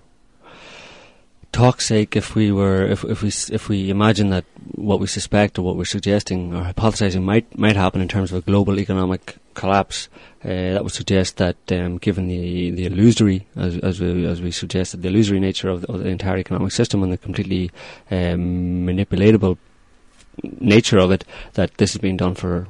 talk's 1.55 1.85
sake, 1.85 2.17
if 2.17 2.35
we 2.35 2.51
were, 2.51 2.85
if, 2.85 3.03
if 3.05 3.21
we, 3.23 3.29
if 3.55 3.69
we 3.69 3.89
imagine 3.89 4.29
that 4.29 4.43
what 4.73 4.99
we 4.99 5.07
suspect 5.07 5.57
or 5.57 5.61
what 5.61 5.77
we're 5.77 5.85
suggesting 5.85 6.53
or 6.53 6.63
hypothesizing 6.63 7.23
might 7.23 7.57
might 7.57 7.77
happen 7.77 8.01
in 8.01 8.09
terms 8.09 8.31
of 8.31 8.37
a 8.39 8.41
global 8.41 8.77
economic 8.77 9.37
collapse, 9.53 10.09
uh, 10.43 10.73
that 10.73 10.83
would 10.83 10.91
suggest 10.91 11.37
that, 11.37 11.55
um, 11.71 11.97
given 11.97 12.27
the 12.27 12.71
the 12.71 12.85
illusory, 12.85 13.47
as, 13.55 13.77
as 13.77 14.01
we 14.01 14.25
as 14.25 14.41
we 14.41 14.51
suggested, 14.51 15.01
the 15.01 15.07
illusory 15.07 15.39
nature 15.39 15.69
of 15.69 15.81
the, 15.81 15.91
of 15.91 15.99
the 16.03 16.09
entire 16.09 16.37
economic 16.37 16.73
system 16.73 17.01
and 17.01 17.11
the 17.13 17.17
completely 17.17 17.71
um, 18.11 18.85
manipulatable 18.85 19.57
nature 20.59 20.99
of 20.99 21.11
it, 21.11 21.23
that 21.53 21.77
this 21.77 21.95
is 21.95 22.01
being 22.01 22.17
done 22.17 22.35
for 22.35 22.67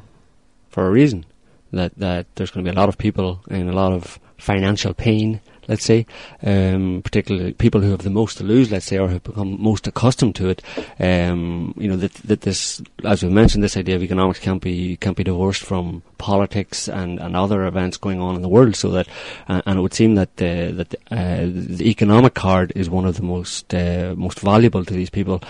for 0.69 0.87
a 0.87 0.91
reason. 0.91 1.25
That 1.71 1.91
that 1.97 2.27
there's 2.35 2.51
going 2.51 2.63
to 2.63 2.71
be 2.71 2.75
a 2.75 2.79
lot 2.79 2.89
of 2.89 2.99
people 2.99 3.41
in 3.49 3.67
a 3.67 3.73
lot 3.73 3.93
of 3.93 4.19
financial 4.37 4.93
pain 4.93 5.41
let's 5.67 5.83
say, 5.83 6.05
um, 6.43 7.01
particularly 7.03 7.53
people 7.53 7.81
who 7.81 7.91
have 7.91 8.03
the 8.03 8.09
most 8.09 8.37
to 8.37 8.43
lose, 8.43 8.71
let's 8.71 8.85
say, 8.85 8.97
or 8.97 9.09
have 9.09 9.23
become 9.23 9.61
most 9.61 9.87
accustomed 9.87 10.35
to 10.35 10.49
it. 10.49 10.61
Um, 10.99 11.73
you 11.77 11.87
know 11.87 11.97
that 11.97 12.13
that 12.25 12.41
this, 12.41 12.81
as 13.03 13.23
we 13.23 13.29
mentioned, 13.29 13.63
this 13.63 13.77
idea 13.77 13.95
of 13.95 14.03
economics 14.03 14.39
can't 14.39 14.61
be 14.61 14.97
can't 14.97 15.17
be 15.17 15.23
divorced 15.23 15.63
from 15.63 16.03
politics 16.17 16.87
and, 16.87 17.19
and 17.19 17.35
other 17.35 17.65
events 17.65 17.97
going 17.97 18.19
on 18.19 18.35
in 18.35 18.41
the 18.41 18.49
world. 18.49 18.75
So 18.75 18.89
that, 18.91 19.07
uh, 19.47 19.61
and 19.65 19.79
it 19.79 19.81
would 19.81 19.93
seem 19.93 20.15
that 20.15 20.37
the, 20.37 20.71
that 20.71 20.95
uh, 21.11 21.45
the 21.45 21.89
economic 21.89 22.33
card 22.33 22.71
is 22.75 22.89
one 22.89 23.05
of 23.05 23.15
the 23.15 23.23
most 23.23 23.73
uh, 23.73 24.13
most 24.17 24.39
valuable 24.39 24.85
to 24.85 24.93
these 24.93 25.09
people 25.09 25.41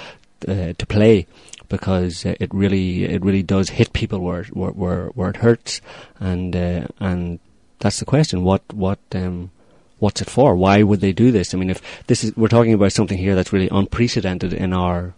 uh, 0.47 0.73
to 0.77 0.85
play 0.85 1.27
because 1.69 2.25
uh, 2.25 2.35
it 2.39 2.53
really 2.53 3.05
it 3.05 3.23
really 3.23 3.43
does 3.43 3.69
hit 3.69 3.93
people 3.93 4.19
where 4.19 4.43
where 4.45 4.71
where, 4.71 5.05
where 5.07 5.29
it 5.29 5.37
hurts 5.37 5.81
and 6.19 6.55
uh, 6.55 6.87
and 6.99 7.39
that's 7.79 7.99
the 7.99 8.05
question 8.05 8.43
what 8.43 8.61
what 8.73 8.99
um, 9.13 9.51
what's 9.99 10.21
it 10.21 10.29
for? 10.29 10.55
Why 10.55 10.83
would 10.83 11.01
they 11.01 11.13
do 11.13 11.31
this? 11.31 11.53
I 11.53 11.57
mean, 11.57 11.69
if 11.69 11.81
this 12.07 12.23
is, 12.23 12.35
we're 12.35 12.47
talking 12.47 12.73
about 12.73 12.91
something 12.91 13.17
here 13.17 13.35
that's 13.35 13.53
really 13.53 13.69
unprecedented 13.69 14.53
in 14.53 14.73
our 14.73 15.13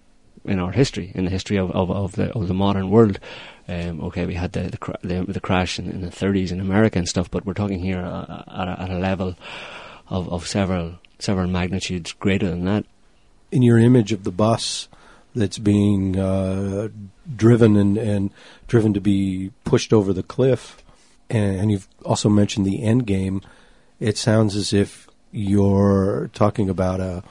in 0.46 0.60
our 0.60 0.72
history, 0.72 1.12
in 1.14 1.26
the 1.26 1.32
history 1.32 1.58
of, 1.58 1.72
of, 1.72 1.92
of 1.92 2.14
the 2.14 2.32
of 2.32 2.48
the 2.48 2.54
modern 2.54 2.90
world. 2.90 3.20
Um, 3.68 4.02
okay, 4.06 4.26
we 4.26 4.36
had 4.36 4.54
the 4.54 4.62
the, 4.62 4.78
cr- 4.78 4.92
the, 5.02 5.24
the 5.24 5.42
crash 5.42 5.78
in, 5.78 5.90
in, 5.90 6.02
the 6.02 6.10
30s 6.10 6.52
in 6.52 6.62
America 6.62 6.98
and 6.98 7.08
stuff, 7.08 7.30
but 7.30 7.46
we're 7.46 7.54
talking 7.54 7.80
here 7.80 8.00
uh, 8.00 8.44
at, 8.48 8.68
a, 8.68 8.82
at 8.84 8.90
a 8.90 8.98
level 8.98 9.36
of, 10.08 10.30
of 10.30 10.48
several 10.48 11.00
several 11.20 11.48
magnitudes 11.48 12.14
greater 12.14 12.50
than 12.50 12.66
that. 12.66 12.86
In 13.52 13.62
your 13.62 13.78
image 13.78 14.12
of 14.12 14.24
the 14.24 14.32
bus 14.32 14.88
that's 15.36 15.58
being 15.58 16.18
uh, 16.18 16.90
driven 17.36 17.76
and, 17.76 17.98
and 17.98 18.32
driven 18.68 18.94
to 18.94 19.02
be 19.02 19.52
pushed 19.66 19.92
over 19.92 20.14
the 20.14 20.24
cliff, 20.24 20.82
and, 21.30 21.60
and 21.60 21.72
you've 21.72 21.88
also 22.06 22.30
mentioned 22.30 22.66
the 22.66 22.84
end 22.84 23.06
game 23.06 23.42
it 24.00 24.18
sounds 24.18 24.56
as 24.56 24.74
if 24.74 25.08
you're 25.32 26.30
talking 26.34 26.70
about 26.70 27.00
a 27.00 27.24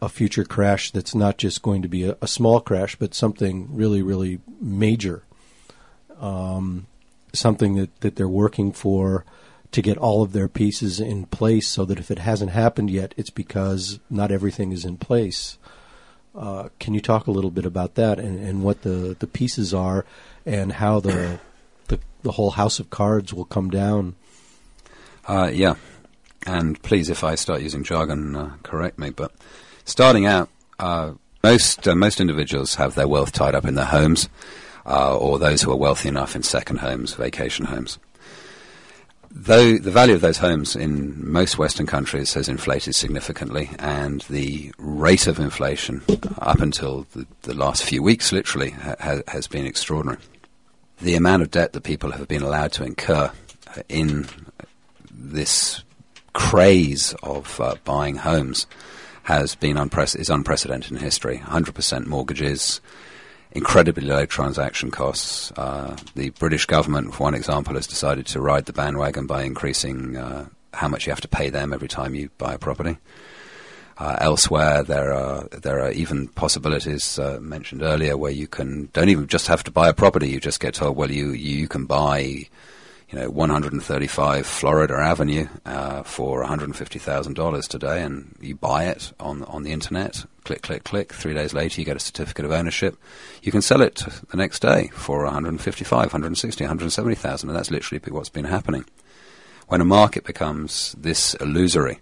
a 0.00 0.08
future 0.08 0.44
crash 0.44 0.90
that's 0.90 1.14
not 1.14 1.38
just 1.38 1.62
going 1.62 1.82
to 1.82 1.88
be 1.88 2.04
a, 2.04 2.16
a 2.20 2.28
small 2.28 2.60
crash, 2.60 2.96
but 2.96 3.14
something 3.14 3.68
really, 3.74 4.02
really 4.02 4.40
major. 4.60 5.22
Um, 6.20 6.86
something 7.32 7.74
that, 7.76 8.00
that 8.00 8.16
they're 8.16 8.28
working 8.28 8.72
for 8.72 9.24
to 9.72 9.82
get 9.82 9.98
all 9.98 10.22
of 10.22 10.32
their 10.32 10.48
pieces 10.48 11.00
in 11.00 11.26
place 11.26 11.68
so 11.68 11.84
that 11.84 11.98
if 11.98 12.10
it 12.10 12.18
hasn't 12.18 12.50
happened 12.50 12.90
yet, 12.90 13.14
it's 13.16 13.30
because 13.30 13.98
not 14.08 14.30
everything 14.30 14.72
is 14.72 14.84
in 14.84 14.96
place. 14.96 15.58
Uh, 16.34 16.68
can 16.78 16.94
you 16.94 17.00
talk 17.00 17.26
a 17.26 17.30
little 17.30 17.50
bit 17.50 17.66
about 17.66 17.94
that 17.94 18.18
and, 18.18 18.38
and 18.38 18.62
what 18.62 18.82
the, 18.82 19.16
the 19.18 19.26
pieces 19.26 19.72
are 19.72 20.04
and 20.44 20.72
how 20.72 21.00
the, 21.00 21.40
the, 21.88 21.98
the 22.22 22.32
whole 22.32 22.50
house 22.50 22.78
of 22.78 22.90
cards 22.90 23.32
will 23.32 23.44
come 23.44 23.70
down? 23.70 24.14
Uh, 25.26 25.50
yeah. 25.52 25.74
And 26.46 26.80
please, 26.82 27.10
if 27.10 27.24
I 27.24 27.34
start 27.34 27.60
using 27.60 27.82
jargon, 27.82 28.36
uh, 28.36 28.52
correct 28.62 28.98
me. 28.98 29.10
But 29.10 29.32
starting 29.84 30.26
out, 30.26 30.48
uh, 30.78 31.12
most 31.42 31.86
uh, 31.86 31.94
most 31.94 32.20
individuals 32.20 32.76
have 32.76 32.94
their 32.94 33.08
wealth 33.08 33.32
tied 33.32 33.54
up 33.54 33.64
in 33.64 33.74
their 33.74 33.84
homes, 33.84 34.28
uh, 34.86 35.16
or 35.16 35.38
those 35.38 35.62
who 35.62 35.72
are 35.72 35.76
wealthy 35.76 36.08
enough 36.08 36.36
in 36.36 36.42
second 36.42 36.78
homes, 36.78 37.14
vacation 37.14 37.66
homes. 37.66 37.98
Though 39.38 39.76
the 39.76 39.90
value 39.90 40.14
of 40.14 40.22
those 40.22 40.38
homes 40.38 40.74
in 40.76 41.30
most 41.30 41.58
Western 41.58 41.86
countries 41.86 42.32
has 42.34 42.48
inflated 42.48 42.94
significantly, 42.94 43.70
and 43.78 44.22
the 44.22 44.72
rate 44.78 45.26
of 45.26 45.38
inflation 45.38 46.02
up 46.38 46.60
until 46.60 47.06
the, 47.12 47.26
the 47.42 47.54
last 47.54 47.84
few 47.84 48.02
weeks, 48.02 48.32
literally, 48.32 48.70
ha- 48.70 49.20
has 49.28 49.46
been 49.46 49.66
extraordinary. 49.66 50.20
The 51.02 51.16
amount 51.16 51.42
of 51.42 51.50
debt 51.50 51.74
that 51.74 51.82
people 51.82 52.12
have 52.12 52.28
been 52.28 52.42
allowed 52.42 52.72
to 52.72 52.84
incur 52.84 53.30
in 53.90 54.26
this 55.10 55.82
craze 56.36 57.14
of 57.22 57.58
uh, 57.62 57.76
buying 57.84 58.16
homes 58.16 58.66
has 59.22 59.54
been 59.54 59.78
unprecedented, 59.78 60.20
is 60.20 60.30
unprecedented 60.30 60.92
in 60.92 60.98
history. 60.98 61.38
100% 61.38 62.06
mortgages, 62.06 62.82
incredibly 63.52 64.06
low 64.06 64.26
transaction 64.26 64.90
costs. 64.90 65.50
Uh, 65.52 65.96
the 66.14 66.28
British 66.30 66.66
government, 66.66 67.14
for 67.14 67.24
one 67.24 67.34
example, 67.34 67.74
has 67.74 67.86
decided 67.86 68.26
to 68.26 68.40
ride 68.40 68.66
the 68.66 68.74
bandwagon 68.74 69.26
by 69.26 69.44
increasing 69.44 70.18
uh, 70.18 70.46
how 70.74 70.88
much 70.88 71.06
you 71.06 71.10
have 71.10 71.22
to 71.22 71.28
pay 71.28 71.48
them 71.48 71.72
every 71.72 71.88
time 71.88 72.14
you 72.14 72.28
buy 72.36 72.52
a 72.52 72.58
property. 72.58 72.98
Uh, 73.96 74.18
elsewhere, 74.20 74.82
there 74.82 75.14
are 75.14 75.48
there 75.48 75.80
are 75.80 75.90
even 75.90 76.28
possibilities 76.28 77.18
uh, 77.18 77.38
mentioned 77.40 77.82
earlier 77.82 78.14
where 78.14 78.30
you 78.30 78.46
can 78.46 78.90
don't 78.92 79.08
even 79.08 79.26
just 79.26 79.46
have 79.46 79.64
to 79.64 79.70
buy 79.70 79.88
a 79.88 79.94
property. 79.94 80.28
You 80.28 80.38
just 80.38 80.60
get 80.60 80.74
told, 80.74 80.98
well, 80.98 81.10
you 81.10 81.30
you 81.30 81.66
can 81.66 81.86
buy 81.86 82.46
you 83.10 83.18
know, 83.18 83.30
135 83.30 84.46
Florida 84.46 84.94
Avenue 84.94 85.46
uh, 85.64 86.02
for 86.02 86.44
$150,000 86.44 87.68
today, 87.68 88.02
and 88.02 88.34
you 88.40 88.56
buy 88.56 88.86
it 88.86 89.12
on 89.20 89.44
on 89.44 89.62
the 89.62 89.72
internet. 89.72 90.24
Click, 90.44 90.62
click, 90.62 90.84
click. 90.84 91.12
Three 91.12 91.34
days 91.34 91.54
later, 91.54 91.80
you 91.80 91.84
get 91.84 91.96
a 91.96 92.00
certificate 92.00 92.44
of 92.44 92.50
ownership. 92.50 92.96
You 93.42 93.52
can 93.52 93.62
sell 93.62 93.80
it 93.80 94.04
the 94.30 94.36
next 94.36 94.60
day 94.60 94.88
for 94.92 95.22
155, 95.24 95.90
160, 95.90 96.64
170,000, 96.64 97.48
and 97.48 97.56
that's 97.56 97.70
literally 97.70 98.02
what's 98.08 98.28
been 98.28 98.44
happening. 98.44 98.84
When 99.68 99.80
a 99.80 99.84
market 99.84 100.24
becomes 100.24 100.94
this 100.98 101.34
illusory, 101.34 102.00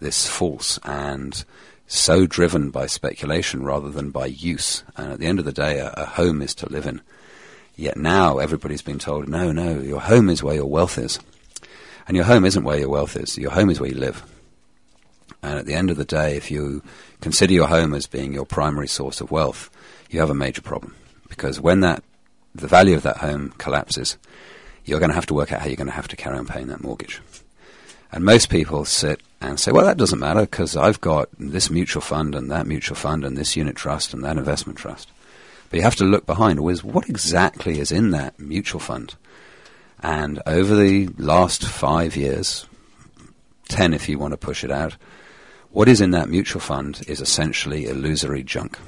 this 0.00 0.26
false, 0.26 0.78
and 0.84 1.44
so 1.86 2.26
driven 2.26 2.70
by 2.70 2.86
speculation 2.86 3.64
rather 3.64 3.90
than 3.90 4.10
by 4.10 4.26
use, 4.26 4.82
and 4.96 5.12
at 5.12 5.18
the 5.20 5.26
end 5.26 5.38
of 5.38 5.44
the 5.44 5.52
day, 5.52 5.78
a, 5.78 5.92
a 5.96 6.06
home 6.06 6.42
is 6.42 6.54
to 6.56 6.68
live 6.68 6.86
in 6.86 7.02
Yet 7.80 7.96
now 7.96 8.36
everybody's 8.36 8.82
been 8.82 8.98
told, 8.98 9.26
no, 9.26 9.52
no, 9.52 9.80
your 9.80 10.02
home 10.02 10.28
is 10.28 10.42
where 10.42 10.54
your 10.54 10.66
wealth 10.66 10.98
is. 10.98 11.18
And 12.06 12.14
your 12.14 12.26
home 12.26 12.44
isn't 12.44 12.62
where 12.62 12.78
your 12.78 12.90
wealth 12.90 13.16
is. 13.16 13.38
Your 13.38 13.52
home 13.52 13.70
is 13.70 13.80
where 13.80 13.88
you 13.88 13.96
live. 13.96 14.22
And 15.42 15.58
at 15.58 15.64
the 15.64 15.72
end 15.72 15.88
of 15.88 15.96
the 15.96 16.04
day, 16.04 16.36
if 16.36 16.50
you 16.50 16.82
consider 17.22 17.54
your 17.54 17.68
home 17.68 17.94
as 17.94 18.06
being 18.06 18.34
your 18.34 18.44
primary 18.44 18.86
source 18.86 19.22
of 19.22 19.30
wealth, 19.30 19.70
you 20.10 20.20
have 20.20 20.28
a 20.28 20.34
major 20.34 20.60
problem. 20.60 20.94
Because 21.30 21.58
when 21.58 21.80
that, 21.80 22.04
the 22.54 22.66
value 22.66 22.96
of 22.96 23.02
that 23.04 23.16
home 23.16 23.54
collapses, 23.56 24.18
you're 24.84 25.00
going 25.00 25.08
to 25.10 25.14
have 25.14 25.26
to 25.26 25.34
work 25.34 25.50
out 25.50 25.60
how 25.60 25.66
you're 25.66 25.76
going 25.76 25.86
to 25.86 25.94
have 25.94 26.08
to 26.08 26.16
carry 26.16 26.36
on 26.36 26.46
paying 26.46 26.66
that 26.66 26.82
mortgage. 26.82 27.22
And 28.12 28.26
most 28.26 28.50
people 28.50 28.84
sit 28.84 29.22
and 29.40 29.58
say, 29.58 29.72
well, 29.72 29.86
that 29.86 29.96
doesn't 29.96 30.18
matter 30.18 30.42
because 30.42 30.76
I've 30.76 31.00
got 31.00 31.30
this 31.38 31.70
mutual 31.70 32.02
fund 32.02 32.34
and 32.34 32.50
that 32.50 32.66
mutual 32.66 32.96
fund 32.96 33.24
and 33.24 33.38
this 33.38 33.56
unit 33.56 33.74
trust 33.74 34.12
and 34.12 34.22
that 34.22 34.36
investment 34.36 34.78
trust. 34.78 35.08
But 35.70 35.76
you 35.78 35.82
have 35.82 35.96
to 35.96 36.04
look 36.04 36.26
behind 36.26 36.58
always 36.58 36.84
what 36.84 37.08
exactly 37.08 37.78
is 37.78 37.92
in 37.92 38.10
that 38.10 38.38
mutual 38.38 38.80
fund. 38.80 39.14
And 40.02 40.42
over 40.44 40.74
the 40.74 41.08
last 41.16 41.64
five 41.64 42.16
years, 42.16 42.66
10 43.68 43.94
if 43.94 44.08
you 44.08 44.18
want 44.18 44.32
to 44.32 44.36
push 44.36 44.64
it 44.64 44.70
out, 44.70 44.96
what 45.70 45.88
is 45.88 46.00
in 46.00 46.10
that 46.10 46.28
mutual 46.28 46.60
fund 46.60 47.02
is 47.06 47.20
essentially 47.20 47.86
illusory 47.86 48.42
junk. 48.42 48.78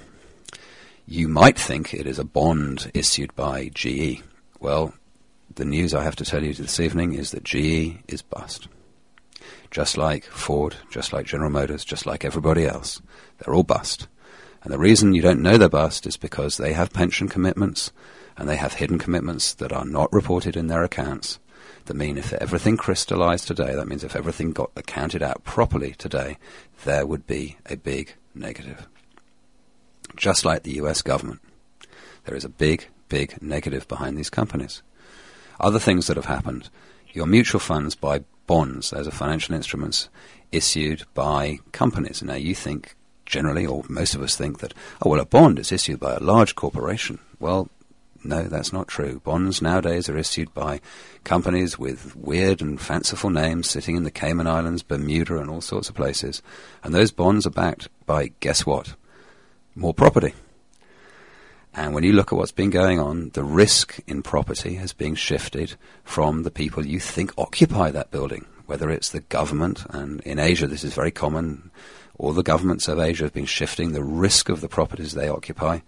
You 1.06 1.28
might 1.28 1.58
think 1.58 1.94
it 1.94 2.06
is 2.06 2.18
a 2.18 2.24
bond 2.24 2.90
issued 2.92 3.34
by 3.36 3.70
GE. 3.72 4.22
Well, 4.58 4.92
the 5.54 5.64
news 5.64 5.94
I 5.94 6.02
have 6.02 6.16
to 6.16 6.24
tell 6.24 6.42
you 6.42 6.52
this 6.52 6.80
evening 6.80 7.12
is 7.12 7.30
that 7.30 7.44
GE 7.44 7.98
is 8.08 8.22
bust. 8.22 8.66
Just 9.70 9.96
like 9.96 10.24
Ford, 10.24 10.76
just 10.90 11.12
like 11.12 11.26
General 11.26 11.50
Motors, 11.50 11.84
just 11.84 12.06
like 12.06 12.24
everybody 12.24 12.66
else. 12.66 13.00
They're 13.38 13.54
all 13.54 13.62
bust. 13.62 14.08
And 14.62 14.72
the 14.72 14.78
reason 14.78 15.14
you 15.14 15.22
don't 15.22 15.42
know 15.42 15.58
they're 15.58 15.68
bust 15.68 16.06
is 16.06 16.16
because 16.16 16.56
they 16.56 16.72
have 16.72 16.92
pension 16.92 17.28
commitments 17.28 17.92
and 18.36 18.48
they 18.48 18.56
have 18.56 18.74
hidden 18.74 18.98
commitments 18.98 19.54
that 19.54 19.72
are 19.72 19.84
not 19.84 20.12
reported 20.12 20.56
in 20.56 20.68
their 20.68 20.84
accounts. 20.84 21.38
That 21.86 21.94
mean 21.94 22.16
if 22.16 22.32
everything 22.32 22.76
crystallized 22.76 23.46
today, 23.48 23.74
that 23.74 23.88
means 23.88 24.04
if 24.04 24.14
everything 24.14 24.52
got 24.52 24.70
accounted 24.76 25.22
out 25.22 25.42
properly 25.44 25.94
today, 25.98 26.38
there 26.84 27.06
would 27.06 27.26
be 27.26 27.56
a 27.66 27.76
big 27.76 28.14
negative. 28.34 28.86
Just 30.16 30.44
like 30.44 30.62
the 30.62 30.74
US 30.74 31.02
government. 31.02 31.40
There 32.24 32.36
is 32.36 32.44
a 32.44 32.48
big, 32.48 32.86
big 33.08 33.42
negative 33.42 33.88
behind 33.88 34.16
these 34.16 34.30
companies. 34.30 34.82
Other 35.58 35.80
things 35.80 36.06
that 36.06 36.16
have 36.16 36.26
happened. 36.26 36.70
Your 37.12 37.26
mutual 37.26 37.60
funds 37.60 37.94
buy 37.94 38.24
bonds. 38.46 38.90
Those 38.90 39.08
are 39.08 39.12
financial 39.12 39.54
instruments 39.54 40.08
issued 40.52 41.04
by 41.14 41.58
companies. 41.72 42.22
Now 42.22 42.34
you 42.34 42.54
think 42.54 42.94
generally, 43.32 43.66
or 43.66 43.82
most 43.88 44.14
of 44.14 44.22
us 44.22 44.36
think 44.36 44.60
that, 44.60 44.74
oh, 45.02 45.10
well, 45.10 45.20
a 45.20 45.24
bond 45.24 45.58
is 45.58 45.72
issued 45.72 45.98
by 45.98 46.14
a 46.14 46.20
large 46.20 46.54
corporation. 46.54 47.18
Well, 47.40 47.68
no, 48.22 48.42
that's 48.44 48.72
not 48.72 48.86
true. 48.86 49.20
Bonds 49.24 49.60
nowadays 49.60 50.08
are 50.08 50.16
issued 50.16 50.54
by 50.54 50.80
companies 51.24 51.78
with 51.78 52.14
weird 52.14 52.60
and 52.60 52.80
fanciful 52.80 53.30
names 53.30 53.68
sitting 53.68 53.96
in 53.96 54.04
the 54.04 54.12
Cayman 54.12 54.46
Islands, 54.46 54.84
Bermuda, 54.84 55.38
and 55.38 55.50
all 55.50 55.62
sorts 55.62 55.88
of 55.88 55.96
places. 55.96 56.42
And 56.84 56.94
those 56.94 57.10
bonds 57.10 57.46
are 57.46 57.50
backed 57.50 57.88
by, 58.06 58.32
guess 58.38 58.64
what? 58.64 58.94
More 59.74 59.94
property. 59.94 60.34
And 61.74 61.94
when 61.94 62.04
you 62.04 62.12
look 62.12 62.32
at 62.32 62.36
what's 62.36 62.52
been 62.52 62.70
going 62.70 63.00
on, 63.00 63.30
the 63.30 63.42
risk 63.42 63.98
in 64.06 64.22
property 64.22 64.74
has 64.74 64.92
been 64.92 65.14
shifted 65.14 65.74
from 66.04 66.42
the 66.42 66.50
people 66.50 66.86
you 66.86 67.00
think 67.00 67.32
occupy 67.38 67.90
that 67.90 68.10
building, 68.10 68.44
whether 68.66 68.90
it's 68.90 69.08
the 69.08 69.22
government, 69.22 69.84
and 69.88 70.20
in 70.20 70.38
Asia 70.38 70.66
this 70.66 70.84
is 70.84 70.92
very 70.92 71.10
common. 71.10 71.70
All 72.22 72.32
the 72.32 72.44
governments 72.44 72.86
of 72.86 73.00
Asia 73.00 73.24
have 73.24 73.32
been 73.32 73.46
shifting 73.46 73.90
the 73.90 74.04
risk 74.04 74.48
of 74.48 74.60
the 74.60 74.68
properties 74.68 75.12
they 75.12 75.28
occupy 75.28 75.80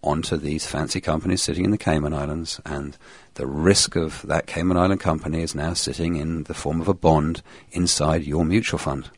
onto 0.00 0.36
these 0.36 0.64
fancy 0.64 1.00
companies 1.00 1.42
sitting 1.42 1.64
in 1.64 1.72
the 1.72 1.76
Cayman 1.76 2.14
Islands, 2.14 2.60
and 2.64 2.96
the 3.34 3.48
risk 3.48 3.96
of 3.96 4.22
that 4.22 4.46
Cayman 4.46 4.76
Island 4.76 5.00
company 5.00 5.42
is 5.42 5.56
now 5.56 5.74
sitting 5.74 6.14
in 6.14 6.44
the 6.44 6.54
form 6.54 6.80
of 6.80 6.86
a 6.86 6.94
bond 6.94 7.42
inside 7.72 8.22
your 8.22 8.44
mutual 8.44 8.78
fund. 8.78 9.10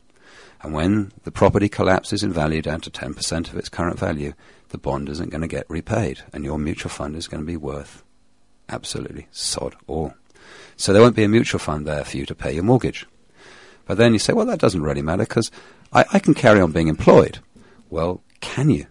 And 0.63 0.73
when 0.73 1.11
the 1.23 1.31
property 1.31 1.69
collapses 1.69 2.23
in 2.23 2.33
value 2.33 2.63
down 2.63 2.81
to 2.81 2.89
10% 2.89 3.49
of 3.51 3.57
its 3.57 3.69
current 3.69 3.99
value, 3.99 4.33
the 4.69 4.79
bond 4.79 5.07
isn't 5.07 5.29
going 5.29 5.41
to 5.41 5.47
get 5.47 5.69
repaid, 5.69 6.23
and 6.33 6.43
your 6.43 6.57
mutual 6.57 6.89
fund 6.89 7.15
is 7.15 7.27
going 7.27 7.43
to 7.43 7.47
be 7.47 7.57
worth 7.57 8.03
absolutely 8.69 9.27
sod 9.29 9.75
all. 9.85 10.15
So 10.77 10.93
there 10.93 11.03
won't 11.03 11.15
be 11.15 11.25
a 11.25 11.29
mutual 11.29 11.59
fund 11.59 11.85
there 11.85 12.03
for 12.03 12.17
you 12.17 12.25
to 12.25 12.33
pay 12.33 12.53
your 12.53 12.63
mortgage. 12.63 13.05
But 13.85 13.97
then 13.97 14.13
you 14.13 14.19
say, 14.19 14.33
well, 14.33 14.45
that 14.47 14.59
doesn't 14.59 14.83
really 14.83 15.01
matter 15.01 15.23
because 15.23 15.51
I, 15.93 16.05
I 16.13 16.19
can 16.19 16.33
carry 16.33 16.59
on 16.59 16.71
being 16.71 16.87
employed. 16.87 17.39
Well, 17.89 18.21
can 18.41 18.69
you? 18.69 18.87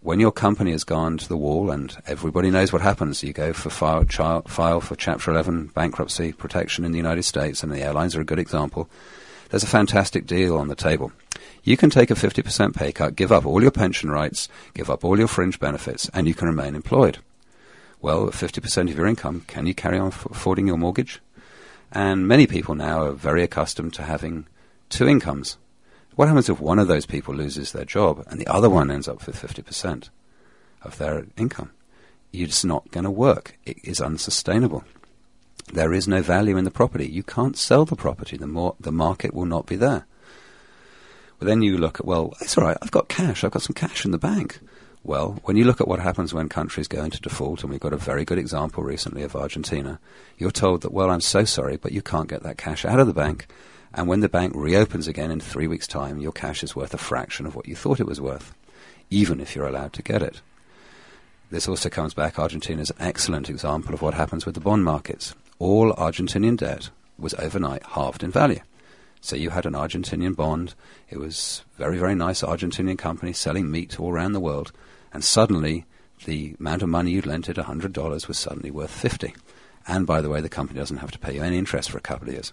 When 0.00 0.20
your 0.20 0.30
company 0.30 0.70
has 0.70 0.84
gone 0.84 1.18
to 1.18 1.28
the 1.28 1.36
wall 1.36 1.70
and 1.70 1.96
everybody 2.06 2.50
knows 2.50 2.72
what 2.72 2.82
happens, 2.82 3.24
you 3.24 3.32
go 3.32 3.52
for 3.52 3.70
file, 3.70 4.04
file 4.46 4.80
for 4.80 4.94
Chapter 4.94 5.32
11 5.32 5.72
bankruptcy 5.74 6.32
protection 6.32 6.84
in 6.84 6.92
the 6.92 6.98
United 6.98 7.24
States, 7.24 7.62
and 7.62 7.72
the 7.72 7.82
airlines 7.82 8.14
are 8.14 8.20
a 8.20 8.24
good 8.24 8.38
example. 8.38 8.88
There's 9.50 9.64
a 9.64 9.68
fantastic 9.68 10.26
deal 10.26 10.56
on 10.56 10.68
the 10.68 10.76
table. 10.76 11.10
You 11.64 11.76
can 11.76 11.90
take 11.90 12.12
a 12.12 12.14
50% 12.14 12.76
pay 12.76 12.92
cut, 12.92 13.16
give 13.16 13.32
up 13.32 13.44
all 13.44 13.60
your 13.60 13.72
pension 13.72 14.10
rights, 14.10 14.48
give 14.74 14.88
up 14.88 15.04
all 15.04 15.18
your 15.18 15.26
fringe 15.26 15.58
benefits, 15.58 16.08
and 16.14 16.28
you 16.28 16.34
can 16.34 16.46
remain 16.46 16.76
employed. 16.76 17.18
Well, 18.00 18.26
50% 18.28 18.90
of 18.90 18.96
your 18.96 19.06
income, 19.06 19.42
can 19.48 19.66
you 19.66 19.74
carry 19.74 19.98
on 19.98 20.08
affording 20.08 20.68
your 20.68 20.76
mortgage? 20.76 21.20
And 21.92 22.26
many 22.26 22.46
people 22.46 22.74
now 22.74 23.04
are 23.04 23.12
very 23.12 23.42
accustomed 23.42 23.94
to 23.94 24.02
having 24.02 24.46
two 24.88 25.08
incomes. 25.08 25.56
What 26.14 26.28
happens 26.28 26.48
if 26.48 26.60
one 26.60 26.78
of 26.78 26.88
those 26.88 27.06
people 27.06 27.34
loses 27.34 27.72
their 27.72 27.84
job 27.84 28.24
and 28.28 28.40
the 28.40 28.46
other 28.46 28.70
one 28.70 28.90
ends 28.90 29.08
up 29.08 29.26
with 29.26 29.36
50% 29.36 30.08
of 30.82 30.98
their 30.98 31.26
income? 31.36 31.70
It's 32.32 32.64
not 32.64 32.90
going 32.90 33.04
to 33.04 33.10
work. 33.10 33.58
It 33.64 33.78
is 33.84 34.00
unsustainable. 34.00 34.84
There 35.72 35.92
is 35.92 36.06
no 36.06 36.22
value 36.22 36.56
in 36.56 36.64
the 36.64 36.70
property. 36.70 37.06
You 37.06 37.22
can't 37.22 37.56
sell 37.56 37.84
the 37.84 37.96
property. 37.96 38.36
The, 38.36 38.46
more, 38.46 38.76
the 38.78 38.92
market 38.92 39.34
will 39.34 39.46
not 39.46 39.66
be 39.66 39.76
there. 39.76 40.06
But 41.38 41.46
then 41.46 41.62
you 41.62 41.76
look 41.76 42.00
at, 42.00 42.06
well, 42.06 42.34
it's 42.40 42.56
all 42.56 42.64
right, 42.64 42.78
I've 42.80 42.90
got 42.90 43.08
cash, 43.08 43.44
I've 43.44 43.50
got 43.50 43.62
some 43.62 43.74
cash 43.74 44.04
in 44.04 44.10
the 44.10 44.18
bank. 44.18 44.60
Well, 45.06 45.38
when 45.44 45.56
you 45.56 45.62
look 45.62 45.80
at 45.80 45.86
what 45.86 46.00
happens 46.00 46.34
when 46.34 46.48
countries 46.48 46.88
go 46.88 47.04
into 47.04 47.20
default, 47.20 47.62
and 47.62 47.70
we've 47.70 47.78
got 47.78 47.92
a 47.92 47.96
very 47.96 48.24
good 48.24 48.38
example 48.38 48.82
recently 48.82 49.22
of 49.22 49.36
Argentina, 49.36 50.00
you're 50.36 50.50
told 50.50 50.80
that, 50.80 50.92
well, 50.92 51.10
I'm 51.10 51.20
so 51.20 51.44
sorry, 51.44 51.76
but 51.76 51.92
you 51.92 52.02
can't 52.02 52.28
get 52.28 52.42
that 52.42 52.58
cash 52.58 52.84
out 52.84 52.98
of 52.98 53.06
the 53.06 53.12
bank. 53.12 53.46
And 53.94 54.08
when 54.08 54.18
the 54.18 54.28
bank 54.28 54.52
reopens 54.56 55.06
again 55.06 55.30
in 55.30 55.38
three 55.38 55.68
weeks' 55.68 55.86
time, 55.86 56.18
your 56.18 56.32
cash 56.32 56.64
is 56.64 56.74
worth 56.74 56.92
a 56.92 56.98
fraction 56.98 57.46
of 57.46 57.54
what 57.54 57.68
you 57.68 57.76
thought 57.76 58.00
it 58.00 58.06
was 58.06 58.20
worth, 58.20 58.52
even 59.08 59.38
if 59.38 59.54
you're 59.54 59.68
allowed 59.68 59.92
to 59.92 60.02
get 60.02 60.22
it. 60.22 60.40
This 61.52 61.68
also 61.68 61.88
comes 61.88 62.12
back, 62.12 62.36
Argentina 62.36 62.82
is 62.82 62.90
an 62.90 62.96
excellent 62.98 63.48
example 63.48 63.94
of 63.94 64.02
what 64.02 64.14
happens 64.14 64.44
with 64.44 64.56
the 64.56 64.60
bond 64.60 64.82
markets. 64.82 65.36
All 65.60 65.92
Argentinian 65.92 66.56
debt 66.56 66.90
was 67.16 67.32
overnight 67.34 67.84
halved 67.84 68.24
in 68.24 68.32
value. 68.32 68.60
So 69.20 69.36
you 69.36 69.50
had 69.50 69.66
an 69.66 69.74
Argentinian 69.74 70.34
bond. 70.34 70.74
It 71.08 71.18
was 71.18 71.62
very, 71.78 71.96
very 71.96 72.16
nice 72.16 72.42
Argentinian 72.42 72.98
company 72.98 73.32
selling 73.32 73.70
meat 73.70 74.00
all 74.00 74.10
around 74.10 74.32
the 74.32 74.40
world. 74.40 74.72
And 75.16 75.24
suddenly, 75.24 75.86
the 76.26 76.54
amount 76.60 76.82
of 76.82 76.90
money 76.90 77.12
you'd 77.12 77.24
lent 77.24 77.48
it, 77.48 77.56
$100, 77.56 78.28
was 78.28 78.38
suddenly 78.38 78.70
worth 78.70 78.90
50 78.90 79.32
And 79.88 80.06
by 80.06 80.20
the 80.20 80.28
way, 80.28 80.42
the 80.42 80.50
company 80.50 80.78
doesn't 80.78 80.98
have 80.98 81.10
to 81.12 81.18
pay 81.18 81.36
you 81.36 81.42
any 81.42 81.56
interest 81.56 81.90
for 81.90 81.96
a 81.96 82.02
couple 82.02 82.28
of 82.28 82.34
years. 82.34 82.52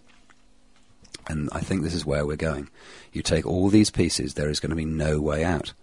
And 1.28 1.50
I 1.52 1.60
think 1.60 1.84
this 1.84 1.94
is 1.94 2.06
where 2.06 2.26
we're 2.26 2.38
going. 2.38 2.70
You 3.12 3.22
take 3.22 3.46
all 3.46 3.68
these 3.68 3.90
pieces, 3.90 4.36
there 4.36 4.50
is 4.50 4.62
going 4.62 4.70
to 4.70 4.78
be 4.78 4.86
no 4.86 5.20
way 5.20 5.44
out. 5.44 5.74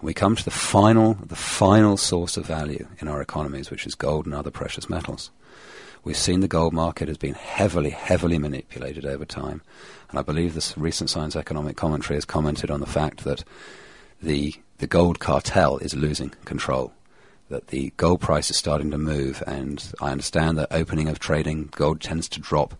We 0.00 0.14
come 0.14 0.34
to 0.34 0.42
the 0.42 0.50
final, 0.50 1.12
the 1.12 1.36
final 1.36 1.98
source 1.98 2.38
of 2.38 2.46
value 2.46 2.88
in 3.00 3.06
our 3.06 3.20
economies, 3.20 3.70
which 3.70 3.86
is 3.86 3.94
gold 3.94 4.24
and 4.24 4.34
other 4.34 4.50
precious 4.50 4.88
metals. 4.88 5.30
We've 6.04 6.16
seen 6.16 6.40
the 6.40 6.48
gold 6.48 6.72
market 6.72 7.08
has 7.08 7.18
been 7.18 7.34
heavily, 7.34 7.90
heavily 7.90 8.38
manipulated 8.38 9.04
over 9.04 9.26
time. 9.26 9.60
And 10.08 10.18
I 10.18 10.22
believe 10.22 10.54
this 10.54 10.78
recent 10.78 11.10
Signs 11.10 11.36
Economic 11.36 11.76
Commentary 11.76 12.16
has 12.16 12.24
commented 12.24 12.70
on 12.70 12.80
the 12.80 12.86
fact 12.86 13.24
that 13.24 13.44
the, 14.22 14.54
the 14.78 14.86
gold 14.86 15.18
cartel 15.18 15.78
is 15.78 15.94
losing 15.94 16.30
control. 16.44 16.92
That 17.48 17.68
the 17.68 17.92
gold 17.96 18.20
price 18.20 18.50
is 18.50 18.56
starting 18.56 18.90
to 18.92 18.98
move, 18.98 19.42
and 19.46 19.92
I 20.00 20.12
understand 20.12 20.56
that 20.58 20.68
opening 20.70 21.08
of 21.08 21.18
trading, 21.18 21.68
gold 21.72 22.00
tends 22.00 22.28
to 22.30 22.40
drop. 22.40 22.74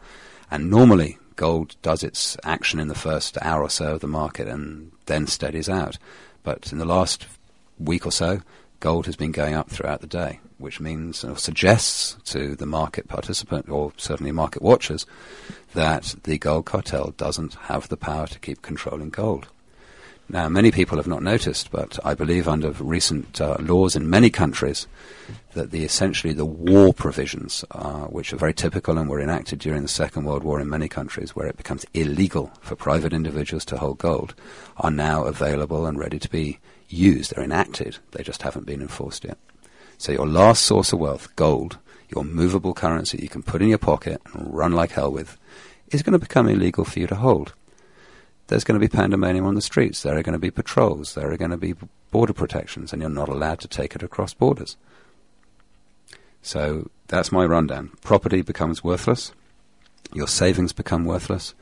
And 0.50 0.70
normally, 0.70 1.18
gold 1.36 1.74
does 1.82 2.04
its 2.04 2.36
action 2.44 2.78
in 2.78 2.88
the 2.88 2.94
first 2.94 3.38
hour 3.40 3.62
or 3.62 3.70
so 3.70 3.94
of 3.94 4.00
the 4.00 4.06
market 4.06 4.46
and 4.46 4.92
then 5.06 5.26
steadies 5.26 5.68
out. 5.68 5.98
But 6.42 6.70
in 6.70 6.78
the 6.78 6.84
last 6.84 7.26
week 7.78 8.06
or 8.06 8.12
so, 8.12 8.42
gold 8.78 9.06
has 9.06 9.16
been 9.16 9.32
going 9.32 9.54
up 9.54 9.70
throughout 9.70 10.02
the 10.02 10.06
day, 10.06 10.40
which 10.58 10.80
means 10.80 11.24
or 11.24 11.36
suggests 11.36 12.16
to 12.32 12.54
the 12.56 12.66
market 12.66 13.08
participant 13.08 13.68
or 13.68 13.92
certainly 13.96 14.32
market 14.32 14.62
watchers 14.62 15.06
that 15.74 16.14
the 16.24 16.38
gold 16.38 16.66
cartel 16.66 17.14
doesn't 17.16 17.54
have 17.54 17.88
the 17.88 17.96
power 17.96 18.26
to 18.26 18.38
keep 18.38 18.62
controlling 18.62 19.10
gold. 19.10 19.48
Now, 20.32 20.48
many 20.48 20.70
people 20.70 20.96
have 20.96 21.08
not 21.08 21.24
noticed, 21.24 21.72
but 21.72 21.98
I 22.04 22.14
believe 22.14 22.46
under 22.46 22.70
recent 22.70 23.40
uh, 23.40 23.56
laws 23.58 23.96
in 23.96 24.08
many 24.08 24.30
countries 24.30 24.86
that 25.54 25.72
the 25.72 25.82
essentially 25.82 26.32
the 26.32 26.44
war 26.44 26.94
provisions, 26.94 27.64
uh, 27.72 28.04
which 28.04 28.32
are 28.32 28.36
very 28.36 28.54
typical 28.54 28.96
and 28.96 29.10
were 29.10 29.20
enacted 29.20 29.58
during 29.58 29.82
the 29.82 29.88
Second 29.88 30.26
World 30.26 30.44
War 30.44 30.60
in 30.60 30.68
many 30.68 30.86
countries, 30.86 31.34
where 31.34 31.48
it 31.48 31.56
becomes 31.56 31.84
illegal 31.94 32.52
for 32.60 32.76
private 32.76 33.12
individuals 33.12 33.64
to 33.64 33.78
hold 33.78 33.98
gold, 33.98 34.36
are 34.76 34.92
now 34.92 35.24
available 35.24 35.84
and 35.84 35.98
ready 35.98 36.20
to 36.20 36.30
be 36.30 36.60
used. 36.88 37.34
They're 37.34 37.42
enacted. 37.42 37.98
They 38.12 38.22
just 38.22 38.42
haven't 38.42 38.66
been 38.66 38.82
enforced 38.82 39.24
yet. 39.24 39.38
So 39.98 40.12
your 40.12 40.28
last 40.28 40.62
source 40.62 40.92
of 40.92 41.00
wealth, 41.00 41.34
gold, 41.34 41.78
your 42.08 42.22
movable 42.22 42.72
currency 42.72 43.18
you 43.20 43.28
can 43.28 43.42
put 43.42 43.62
in 43.62 43.68
your 43.68 43.78
pocket 43.78 44.22
and 44.32 44.54
run 44.54 44.74
like 44.74 44.92
hell 44.92 45.10
with, 45.10 45.36
is 45.90 46.04
going 46.04 46.12
to 46.12 46.20
become 46.20 46.48
illegal 46.48 46.84
for 46.84 47.00
you 47.00 47.08
to 47.08 47.16
hold. 47.16 47.52
There's 48.50 48.64
going 48.64 48.78
to 48.78 48.84
be 48.84 48.88
pandemonium 48.88 49.46
on 49.46 49.54
the 49.54 49.62
streets. 49.62 50.02
There 50.02 50.18
are 50.18 50.22
going 50.24 50.32
to 50.32 50.38
be 50.38 50.50
patrols. 50.50 51.14
There 51.14 51.30
are 51.30 51.36
going 51.36 51.52
to 51.52 51.56
be 51.56 51.74
border 52.10 52.32
protections, 52.32 52.92
and 52.92 53.00
you're 53.00 53.08
not 53.08 53.28
allowed 53.28 53.60
to 53.60 53.68
take 53.68 53.94
it 53.94 54.02
across 54.02 54.34
borders. 54.34 54.76
So 56.42 56.90
that's 57.06 57.30
my 57.30 57.44
rundown. 57.44 57.92
Property 58.02 58.42
becomes 58.42 58.82
worthless. 58.82 59.32
Your 60.12 60.26
savings 60.26 60.72
become 60.72 61.04
worthless. 61.04 61.54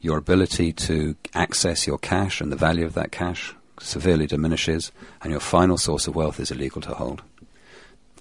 your 0.00 0.18
ability 0.18 0.72
to 0.72 1.16
access 1.34 1.86
your 1.86 1.98
cash 1.98 2.40
and 2.40 2.50
the 2.52 2.56
value 2.56 2.86
of 2.86 2.94
that 2.94 3.12
cash 3.12 3.54
severely 3.80 4.26
diminishes, 4.26 4.90
and 5.22 5.30
your 5.30 5.40
final 5.40 5.76
source 5.76 6.06
of 6.06 6.14
wealth 6.14 6.40
is 6.40 6.50
illegal 6.50 6.80
to 6.80 6.94
hold. 6.94 7.22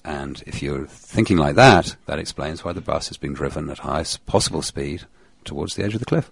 And 0.04 0.44
if 0.46 0.62
you're 0.62 0.86
thinking 0.86 1.38
like 1.38 1.56
that, 1.56 1.96
that 2.08 2.20
explains 2.20 2.64
why 2.64 2.74
the 2.74 2.82
bus 2.82 3.10
is 3.10 3.18
being 3.18 3.34
driven 3.34 3.70
at 3.70 3.80
highest 3.80 4.26
possible 4.26 4.62
speed 4.62 5.06
towards 5.46 5.76
the 5.76 5.84
edge 5.84 5.94
of 5.94 6.00
the 6.00 6.06
cliff. 6.06 6.30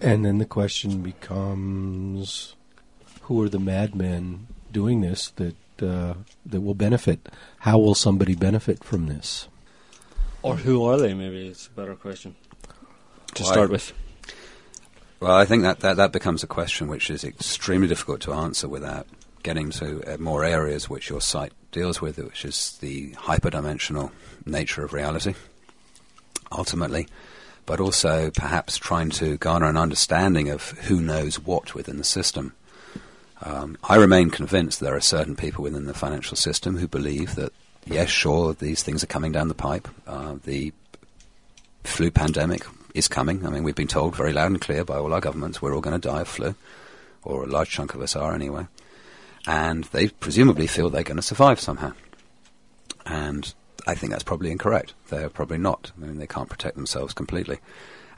And 0.00 0.24
then 0.24 0.38
the 0.38 0.44
question 0.46 1.02
becomes, 1.02 2.54
who 3.22 3.42
are 3.42 3.48
the 3.48 3.58
madmen 3.58 4.46
doing 4.70 5.00
this 5.00 5.30
that 5.36 5.56
uh, 5.82 6.14
that 6.46 6.60
will 6.60 6.74
benefit? 6.74 7.28
How 7.58 7.78
will 7.78 7.94
somebody 7.94 8.34
benefit 8.34 8.82
from 8.84 9.06
this? 9.06 9.48
Or 10.42 10.56
who 10.56 10.84
are 10.84 10.98
they? 10.98 11.14
Maybe 11.14 11.48
it's 11.48 11.66
a 11.66 11.70
better 11.70 11.94
question 11.94 12.36
to 13.34 13.42
Well, 13.42 13.52
start 13.52 13.70
I- 13.70 13.72
with. 13.72 13.92
Well, 15.20 15.34
I 15.34 15.46
think 15.46 15.62
that, 15.64 15.80
that, 15.80 15.96
that 15.96 16.12
becomes 16.12 16.44
a 16.44 16.46
question 16.46 16.86
which 16.86 17.10
is 17.10 17.24
extremely 17.24 17.88
difficult 17.88 18.20
to 18.20 18.32
answer 18.32 18.68
without 18.68 19.04
getting 19.42 19.70
to 19.70 20.00
uh, 20.04 20.16
more 20.18 20.44
areas 20.44 20.88
which 20.88 21.10
your 21.10 21.20
site 21.20 21.52
deals 21.72 22.00
with, 22.00 22.18
which 22.18 22.44
is 22.44 22.78
the 22.80 23.10
hyperdimensional 23.14 24.12
nature 24.46 24.84
of 24.84 24.92
reality, 24.92 25.34
ultimately, 26.52 27.08
but 27.68 27.80
also 27.80 28.30
perhaps 28.30 28.78
trying 28.78 29.10
to 29.10 29.36
garner 29.36 29.66
an 29.66 29.76
understanding 29.76 30.48
of 30.48 30.70
who 30.70 31.02
knows 31.02 31.38
what 31.38 31.74
within 31.74 31.98
the 31.98 32.02
system. 32.02 32.54
Um, 33.42 33.76
I 33.84 33.96
remain 33.96 34.30
convinced 34.30 34.80
there 34.80 34.96
are 34.96 35.02
certain 35.02 35.36
people 35.36 35.62
within 35.64 35.84
the 35.84 35.92
financial 35.92 36.34
system 36.34 36.78
who 36.78 36.88
believe 36.88 37.34
that, 37.34 37.52
yes, 37.84 38.08
sure, 38.08 38.54
these 38.54 38.82
things 38.82 39.04
are 39.04 39.06
coming 39.06 39.32
down 39.32 39.48
the 39.48 39.54
pipe. 39.54 39.86
Uh, 40.06 40.36
the 40.46 40.72
flu 41.84 42.10
pandemic 42.10 42.64
is 42.94 43.06
coming. 43.06 43.44
I 43.44 43.50
mean, 43.50 43.64
we've 43.64 43.74
been 43.74 43.86
told 43.86 44.16
very 44.16 44.32
loud 44.32 44.50
and 44.50 44.60
clear 44.62 44.82
by 44.82 44.96
all 44.96 45.12
our 45.12 45.20
governments 45.20 45.60
we're 45.60 45.74
all 45.74 45.82
going 45.82 46.00
to 46.00 46.08
die 46.08 46.22
of 46.22 46.28
flu, 46.28 46.54
or 47.22 47.44
a 47.44 47.48
large 47.48 47.68
chunk 47.68 47.92
of 47.92 48.00
us 48.00 48.16
are 48.16 48.34
anyway. 48.34 48.66
And 49.46 49.84
they 49.84 50.08
presumably 50.08 50.68
feel 50.68 50.88
they're 50.88 51.02
going 51.02 51.16
to 51.16 51.22
survive 51.22 51.60
somehow. 51.60 51.92
And 53.04 53.52
I 53.88 53.94
think 53.94 54.12
that's 54.12 54.22
probably 54.22 54.50
incorrect. 54.50 54.92
They're 55.08 55.30
probably 55.30 55.56
not. 55.56 55.92
I 55.96 56.04
mean, 56.04 56.18
they 56.18 56.26
can't 56.26 56.50
protect 56.50 56.76
themselves 56.76 57.14
completely. 57.14 57.58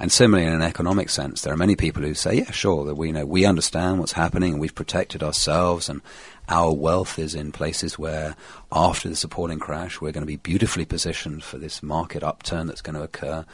And 0.00 0.11
similarly, 0.11 0.48
in 0.48 0.54
an 0.54 0.62
economic 0.62 1.11
sense, 1.11 1.42
there 1.42 1.52
are 1.52 1.59
many 1.59 1.76
people 1.76 2.02
who 2.02 2.14
say, 2.14 2.38
"Yeah, 2.38 2.50
sure, 2.50 2.85
that 2.87 2.96
we 2.96 3.12
know 3.12 3.24
we 3.24 3.44
understand 3.44 4.00
what's 4.00 4.12
happening, 4.12 4.52
and 4.52 4.61
we've 4.61 4.74
protected 4.74 5.22
ourselves, 5.22 5.88
and 5.88 6.00
our 6.48 6.74
wealth 6.74 7.18
is 7.18 7.35
in 7.35 7.52
places 7.52 7.98
where, 7.98 8.35
after 8.72 9.09
the 9.09 9.14
supporting 9.14 9.61
crash, 9.61 10.00
we're 10.00 10.11
going 10.11 10.22
to 10.22 10.26
be 10.26 10.37
beautifully 10.37 10.87
positioned 10.87 11.44
for 11.44 11.59
this 11.59 11.83
market 11.83 12.24
upturn 12.24 12.66
that's 12.66 12.83
going 12.83 12.96
to 12.96 13.02
occur. 13.02 13.44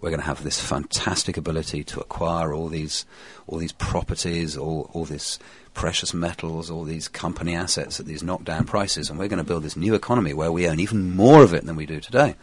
We're 0.00 0.10
going 0.10 0.20
to 0.20 0.26
have 0.26 0.42
this 0.42 0.60
fantastic 0.60 1.36
ability 1.36 1.84
to 1.84 2.00
acquire 2.00 2.54
all 2.54 2.68
these, 2.68 3.04
all 3.46 3.58
these 3.58 3.72
properties, 3.72 4.56
all 4.56 4.90
all 4.92 5.04
this 5.04 5.38
precious 5.74 6.14
metals, 6.14 6.70
all 6.70 6.84
these 6.84 7.06
company 7.08 7.54
assets 7.54 8.00
at 8.00 8.06
these 8.06 8.22
knockdown 8.22 8.64
prices, 8.64 9.10
and 9.10 9.18
we're 9.18 9.28
going 9.28 9.38
to 9.38 9.44
build 9.44 9.62
this 9.62 9.76
new 9.76 9.94
economy 9.94 10.32
where 10.32 10.50
we 10.50 10.66
own 10.66 10.80
even 10.80 11.14
more 11.14 11.42
of 11.42 11.52
it 11.52 11.66
than 11.66 11.76
we 11.76 11.86
do 11.86 12.00
today." 12.00 12.34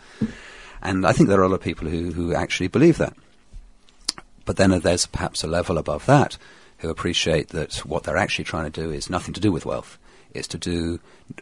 And 0.82 1.06
I 1.06 1.12
think 1.12 1.28
there 1.28 1.39
are 1.39 1.43
a 1.43 1.50
lot 1.50 1.56
of 1.56 1.62
people 1.62 1.88
who, 1.88 2.12
who 2.12 2.34
actually 2.34 2.67
believe 2.67 2.98
that. 3.00 3.15
But 4.46 4.58
then 4.58 4.70
there's 4.80 5.08
perhaps 5.08 5.43
a 5.43 5.48
level 5.48 5.78
above 5.78 6.06
that 6.06 6.38
who 6.78 6.89
appreciate 6.89 7.50
that 7.50 7.78
what 7.86 8.04
they're 8.04 8.17
actually 8.17 8.46
trying 8.46 8.72
to 8.72 8.82
do 8.82 8.91
is 8.91 9.10
nothing 9.10 9.34
to 9.34 9.41
do 9.41 9.52
with 9.52 9.65
wealth. 9.65 9.98
It's 10.34 10.48
to 10.50 10.58
do, 10.58 11.00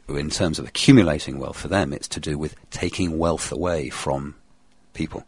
in 0.07 0.29
terms 0.29 0.57
of 0.57 0.67
accumulating 0.67 1.37
wealth 1.37 1.57
for 1.57 1.67
them, 1.67 1.91
it's 1.91 2.07
to 2.09 2.19
do 2.19 2.37
with 2.37 2.55
taking 2.71 3.17
wealth 3.17 3.51
away 3.51 3.89
from 3.89 4.35
people. 4.93 5.25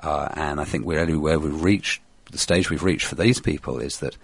Uh, 0.00 0.28
and 0.34 0.60
I 0.60 0.64
think 0.64 0.84
where, 0.84 1.06
where 1.18 1.38
we've 1.38 1.62
reached, 1.62 2.02
the 2.30 2.38
stage 2.38 2.70
we've 2.70 2.84
reached 2.84 3.06
for 3.06 3.14
these 3.14 3.40
people 3.40 3.78
is 3.78 3.98
that 3.98 4.16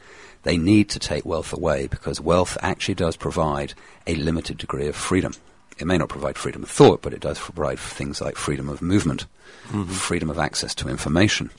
they 0.42 0.56
need 0.56 0.88
to 0.90 0.98
take 0.98 1.24
wealth 1.24 1.52
away 1.52 1.86
because 1.86 2.20
wealth 2.20 2.56
actually 2.60 2.94
does 2.94 3.16
provide 3.16 3.74
a 4.06 4.14
limited 4.14 4.58
degree 4.58 4.86
of 4.86 4.94
freedom. 4.94 5.32
It 5.78 5.86
may 5.86 5.98
not 5.98 6.08
provide 6.10 6.36
freedom 6.38 6.62
of 6.62 6.70
thought, 6.70 7.02
but 7.02 7.12
it 7.12 7.20
does 7.20 7.38
provide 7.38 7.78
things 7.78 8.20
like 8.20 8.36
freedom 8.36 8.68
of 8.68 8.80
movement, 8.80 9.26
freedom 9.88 10.30
of 10.30 10.38
access 10.38 10.74
to 10.76 10.88
information. 10.88 11.50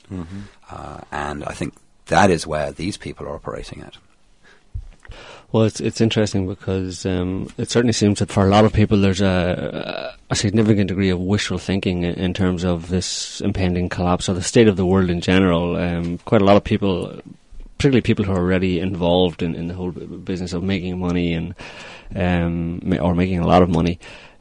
Uh, 0.70 1.00
and 1.12 1.44
I 1.44 1.52
think 1.52 1.74
that 2.06 2.30
is 2.30 2.46
where 2.46 2.72
these 2.72 2.96
people 2.96 3.26
are 3.26 3.34
operating 3.34 3.82
at. 3.82 3.96
Well, 5.52 5.64
it's 5.64 5.80
it's 5.80 6.00
interesting 6.00 6.48
because 6.48 7.06
um, 7.06 7.48
it 7.56 7.70
certainly 7.70 7.92
seems 7.92 8.18
that 8.18 8.32
for 8.32 8.44
a 8.44 8.48
lot 8.48 8.64
of 8.64 8.72
people 8.72 9.00
there's 9.00 9.20
a, 9.20 10.14
a 10.28 10.34
significant 10.34 10.88
degree 10.88 11.10
of 11.10 11.20
wishful 11.20 11.58
thinking 11.58 12.02
in, 12.02 12.34
terms 12.34 12.64
of 12.64 12.88
this 12.88 13.40
impending 13.40 13.88
collapse 13.88 14.28
or 14.28 14.34
the 14.34 14.42
state 14.42 14.66
of 14.66 14.76
the 14.76 14.84
world 14.84 15.08
in 15.08 15.20
general. 15.20 15.76
Um, 15.76 16.18
quite 16.18 16.42
a 16.42 16.44
lot 16.44 16.56
of 16.56 16.64
people, 16.64 17.20
particularly 17.78 18.02
people 18.02 18.24
who 18.24 18.32
are 18.32 18.38
already 18.38 18.80
involved 18.80 19.40
in, 19.42 19.54
in 19.54 19.68
the 19.68 19.74
whole 19.74 19.92
business 19.92 20.52
of 20.52 20.64
making 20.64 20.98
money 20.98 21.32
and 21.32 21.54
um, 22.16 22.98
or 23.00 23.14
making 23.14 23.38
a 23.38 23.46
lot 23.46 23.62
of 23.62 23.70
money, 23.70 24.00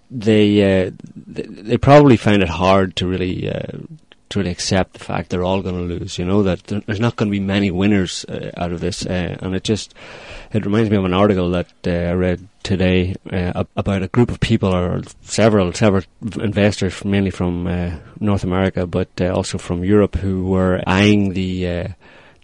they 0.09 0.85
uh, 0.85 0.91
they, 1.15 1.43
they 1.43 1.77
probably 1.77 2.17
find 2.17 2.41
it 2.41 2.49
hard 2.49 2.95
to 2.97 3.07
really. 3.07 3.49
Uh, 3.49 3.77
to 4.29 4.39
really 4.39 4.51
accept 4.51 4.93
the 4.93 4.99
fact 4.99 5.29
they're 5.29 5.43
all 5.43 5.61
going 5.61 5.75
to 5.75 5.93
lose, 5.95 6.17
you 6.17 6.25
know 6.25 6.43
that 6.43 6.63
there's 6.63 6.99
not 6.99 7.15
going 7.15 7.29
to 7.29 7.37
be 7.37 7.39
many 7.39 7.71
winners 7.71 8.25
uh, 8.25 8.51
out 8.57 8.71
of 8.71 8.81
this, 8.81 9.05
uh, 9.05 9.37
and 9.41 9.55
it 9.55 9.63
just 9.63 9.93
it 10.51 10.65
reminds 10.65 10.89
me 10.89 10.97
of 10.97 11.05
an 11.05 11.13
article 11.13 11.49
that 11.51 11.71
uh, 11.85 11.91
I 11.91 12.13
read 12.13 12.47
today 12.63 13.15
uh, 13.31 13.63
about 13.75 14.03
a 14.03 14.07
group 14.07 14.31
of 14.31 14.39
people, 14.39 14.73
or 14.73 15.01
several, 15.21 15.71
several 15.73 16.03
investors, 16.39 17.05
mainly 17.05 17.29
from 17.29 17.67
uh, 17.67 17.97
North 18.19 18.43
America, 18.43 18.87
but 18.87 19.09
uh, 19.21 19.33
also 19.33 19.57
from 19.57 19.83
Europe, 19.83 20.15
who 20.15 20.45
were 20.45 20.81
eyeing 20.87 21.33
the 21.33 21.93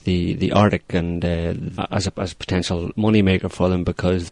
the 0.04 0.34
the 0.34 0.52
Arctic 0.52 0.94
and 0.94 1.24
uh, 1.24 1.54
as 1.92 2.08
a 2.08 2.14
as 2.18 2.32
a 2.34 2.36
potential 2.36 2.92
money 2.96 3.22
maker 3.22 3.50
for 3.50 3.70
them 3.70 3.84
because 3.84 4.32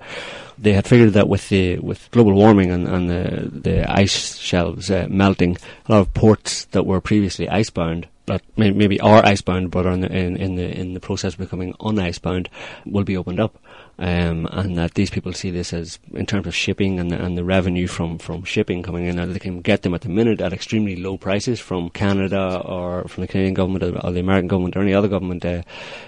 they 0.57 0.73
had 0.73 0.87
figured 0.87 1.13
that 1.13 1.29
with 1.29 1.49
the 1.49 1.79
with 1.79 2.09
global 2.11 2.33
warming 2.33 2.71
and, 2.71 2.87
and 2.87 3.09
the 3.09 3.49
the 3.51 3.91
ice 3.91 4.37
shelves 4.37 4.91
uh, 4.91 5.07
melting, 5.09 5.57
a 5.87 5.91
lot 5.91 6.01
of 6.01 6.13
ports 6.13 6.65
that 6.65 6.85
were 6.85 7.01
previously 7.01 7.47
icebound 7.49 8.07
that 8.29 8.43
maybe 8.57 8.99
are 8.99 9.25
icebound 9.25 9.71
but 9.71 9.87
are 9.87 9.93
in 9.93 10.01
the, 10.01 10.15
in, 10.15 10.37
in 10.37 10.55
the 10.55 10.79
in 10.79 10.93
the 10.93 10.99
process 10.99 11.33
of 11.33 11.39
becoming 11.39 11.73
unicebound 11.73 12.47
will 12.85 13.03
be 13.03 13.17
opened 13.17 13.39
up. 13.39 13.57
Um, 13.99 14.47
and 14.53 14.77
that 14.77 14.93
these 14.93 15.09
people 15.09 15.33
see 15.33 15.51
this 15.51 15.73
as, 15.73 15.99
in 16.13 16.25
terms 16.25 16.47
of 16.47 16.55
shipping 16.55 17.01
and 17.01 17.11
the, 17.11 17.21
and 17.21 17.37
the 17.37 17.43
revenue 17.43 17.85
from, 17.85 18.17
from 18.17 18.45
shipping 18.45 18.81
coming 18.81 19.05
in, 19.05 19.33
they 19.33 19.39
can 19.39 19.59
get 19.59 19.81
them 19.81 19.93
at 19.93 20.01
the 20.01 20.09
minute 20.09 20.39
at 20.39 20.53
extremely 20.53 20.95
low 20.95 21.17
prices 21.17 21.59
from 21.59 21.89
Canada 21.89 22.61
or 22.63 23.03
from 23.09 23.21
the 23.21 23.27
Canadian 23.27 23.55
government 23.55 23.83
or, 23.83 24.11
the 24.11 24.21
American 24.21 24.47
government 24.47 24.77
or 24.77 24.81
any 24.81 24.93
other 24.93 25.09
government 25.09 25.43
uh, 25.43 25.63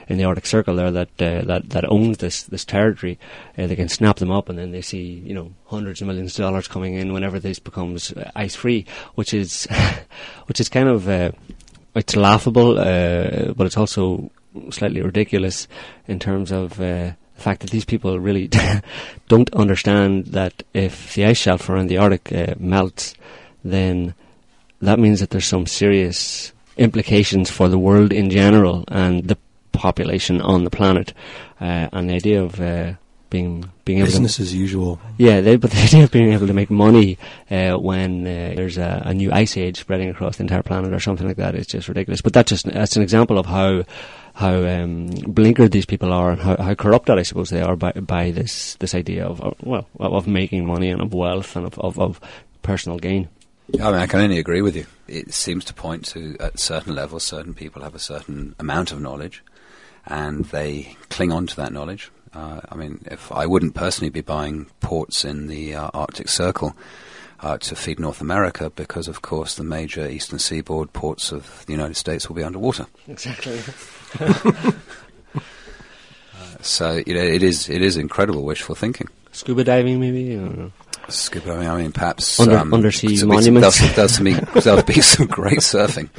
in 0.07 0.17
the 0.17 0.23
Arctic 0.23 0.45
Circle 0.45 0.77
there 0.77 0.89
that 0.89 1.09
uh, 1.21 1.41
that 1.41 1.69
that 1.71 1.91
owns 1.91 2.19
this 2.19 2.43
this 2.43 2.63
territory. 2.63 3.19
Uh, 3.57 3.67
they 3.67 3.75
can 3.75 3.89
snap 3.89 4.17
them 4.17 4.31
up, 4.31 4.47
and 4.47 4.57
then 4.57 4.71
they 4.71 4.81
see 4.81 5.21
you 5.25 5.33
know 5.33 5.51
hundreds 5.65 5.99
of 5.99 6.07
millions 6.07 6.39
of 6.39 6.43
dollars 6.45 6.69
coming 6.69 6.93
in 6.93 7.11
whenever 7.11 7.39
this 7.39 7.59
becomes 7.59 8.13
uh, 8.13 8.31
ice 8.37 8.55
free, 8.55 8.85
which 9.15 9.33
is 9.33 9.67
which 10.45 10.61
is 10.61 10.69
kind 10.69 10.87
of 10.87 11.09
uh, 11.09 11.31
it's 11.93 12.15
laughable, 12.15 12.79
uh, 12.79 13.51
but 13.51 13.67
it's 13.67 13.77
also 13.77 14.31
slightly 14.69 15.01
ridiculous 15.01 15.67
in 16.07 16.19
terms 16.19 16.51
of 16.51 16.79
uh, 16.79 17.11
fact 17.41 17.61
that 17.61 17.71
these 17.71 17.85
people 17.85 18.19
really 18.19 18.49
don't 19.27 19.53
understand 19.53 20.27
that 20.27 20.63
if 20.73 21.13
the 21.13 21.25
ice 21.25 21.37
shelf 21.37 21.69
around 21.69 21.87
the 21.87 21.97
Arctic 21.97 22.31
uh, 22.31 22.55
melts, 22.59 23.15
then 23.63 24.13
that 24.81 24.99
means 24.99 25.19
that 25.19 25.29
there's 25.29 25.45
some 25.45 25.65
serious 25.65 26.53
implications 26.77 27.49
for 27.49 27.69
the 27.69 27.77
world 27.77 28.11
in 28.11 28.29
general 28.29 28.83
and 28.87 29.27
the 29.27 29.37
population 29.71 30.41
on 30.41 30.63
the 30.63 30.69
planet. 30.69 31.13
Uh, 31.59 31.87
and 31.93 32.09
the 32.09 32.15
idea 32.15 32.41
of 32.41 32.59
uh, 32.59 32.93
being 33.29 33.71
being 33.85 33.99
able 33.99 34.07
to 34.07 34.11
Business 34.11 34.39
as 34.39 34.53
usual. 34.53 34.99
yeah, 35.17 35.41
they, 35.41 35.55
but 35.55 35.71
the 35.71 35.81
idea 35.81 36.03
of 36.03 36.11
being 36.11 36.33
able 36.33 36.45
to 36.45 36.53
make 36.53 36.69
money 36.69 37.17
uh, 37.49 37.73
when 37.73 38.27
uh, 38.27 38.53
there's 38.55 38.77
a, 38.77 39.01
a 39.05 39.13
new 39.13 39.31
ice 39.31 39.57
age 39.57 39.79
spreading 39.79 40.09
across 40.09 40.37
the 40.37 40.43
entire 40.43 40.61
planet 40.61 40.93
or 40.93 40.99
something 40.99 41.27
like 41.27 41.37
that 41.37 41.55
is 41.55 41.65
just 41.65 41.87
ridiculous. 41.87 42.21
But 42.21 42.33
that's 42.33 42.49
just 42.49 42.65
that's 42.65 42.95
an 42.95 43.01
example 43.01 43.39
of 43.39 43.47
how 43.47 43.85
how 44.41 44.55
um, 44.55 45.09
blinkered 45.09 45.71
these 45.71 45.85
people 45.85 46.11
are 46.11 46.31
and 46.31 46.41
how, 46.41 46.57
how 46.57 46.73
corrupted 46.73 47.17
I 47.17 47.23
suppose 47.23 47.49
they 47.49 47.61
are 47.61 47.75
by 47.75 47.91
by 47.93 48.31
this 48.31 48.75
this 48.75 48.95
idea 48.95 49.25
of 49.25 49.39
well 49.63 49.87
of, 49.99 50.13
of 50.13 50.27
making 50.27 50.65
money 50.65 50.89
and 50.89 51.01
of 51.01 51.13
wealth 51.13 51.55
and 51.55 51.65
of, 51.65 51.79
of, 51.79 51.99
of 51.99 52.19
personal 52.61 52.99
gain. 52.99 53.29
I 53.79 53.91
mean, 53.91 54.01
I 54.01 54.07
can 54.07 54.19
only 54.19 54.37
agree 54.37 54.61
with 54.61 54.75
you. 54.75 54.85
It 55.07 55.33
seems 55.33 55.63
to 55.65 55.73
point 55.73 56.05
to, 56.07 56.35
at 56.41 56.59
certain 56.59 56.93
levels, 56.93 57.23
certain 57.23 57.53
people 57.53 57.83
have 57.83 57.95
a 57.95 57.99
certain 57.99 58.53
amount 58.59 58.91
of 58.91 58.99
knowledge, 58.99 59.43
and 60.05 60.43
they 60.45 60.97
cling 61.09 61.31
on 61.31 61.47
to 61.47 61.55
that 61.55 61.71
knowledge. 61.71 62.11
Uh, 62.33 62.59
I 62.69 62.75
mean, 62.75 63.01
if 63.05 63.31
I 63.31 63.45
wouldn't 63.45 63.75
personally 63.75 64.09
be 64.09 64.21
buying 64.21 64.67
ports 64.81 65.23
in 65.23 65.47
the 65.47 65.75
uh, 65.75 65.89
Arctic 65.93 66.27
Circle 66.27 66.75
uh, 67.39 67.57
to 67.59 67.75
feed 67.75 67.99
North 67.99 68.19
America, 68.19 68.69
because 68.69 69.07
of 69.07 69.21
course 69.21 69.55
the 69.55 69.63
major 69.63 70.05
eastern 70.07 70.39
seaboard 70.39 70.91
ports 70.91 71.31
of 71.31 71.65
the 71.65 71.73
United 71.73 71.95
States 71.95 72.27
will 72.27 72.35
be 72.35 72.43
underwater. 72.43 72.87
Exactly. 73.07 73.61
So 76.63 77.01
you 77.07 77.13
know, 77.15 77.21
it 77.23 77.41
is 77.41 77.69
it 77.69 77.81
is 77.81 77.97
incredible 77.97 78.43
wishful 78.43 78.75
thinking. 78.75 79.07
Scuba 79.31 79.63
diving, 79.63 79.99
maybe. 79.99 80.35
I. 80.37 80.69
Scuba, 81.09 81.47
diving 81.47 81.67
I 81.67 81.81
mean, 81.81 81.91
perhaps 81.91 82.39
Under- 82.39 82.57
um, 82.57 82.73
undersea 82.73 83.15
there'll 83.15 83.31
be- 83.31 83.35
monuments. 83.37 83.79
There'll, 83.79 84.07
there'll, 84.07 84.61
there'll 84.61 84.83
be 84.83 85.01
some 85.01 85.25
great 85.25 85.57
surfing, 85.59 86.09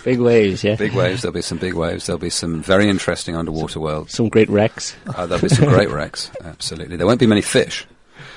Big 0.04 0.18
waves, 0.18 0.64
yeah. 0.64 0.76
big 0.76 0.94
waves. 0.94 1.22
There'll 1.22 1.34
be 1.34 1.42
some 1.42 1.58
big 1.58 1.74
waves. 1.74 2.06
There'll 2.06 2.18
be 2.18 2.30
some 2.30 2.62
very 2.62 2.88
interesting 2.88 3.36
underwater 3.36 3.80
worlds. 3.80 4.14
Some 4.14 4.30
great 4.30 4.48
wrecks. 4.48 4.96
Uh, 5.14 5.26
there'll 5.26 5.42
be 5.42 5.48
some 5.50 5.68
great 5.68 5.90
wrecks. 5.90 6.30
Absolutely, 6.42 6.96
there 6.96 7.06
won't 7.06 7.20
be 7.20 7.26
many 7.26 7.42
fish. 7.42 7.86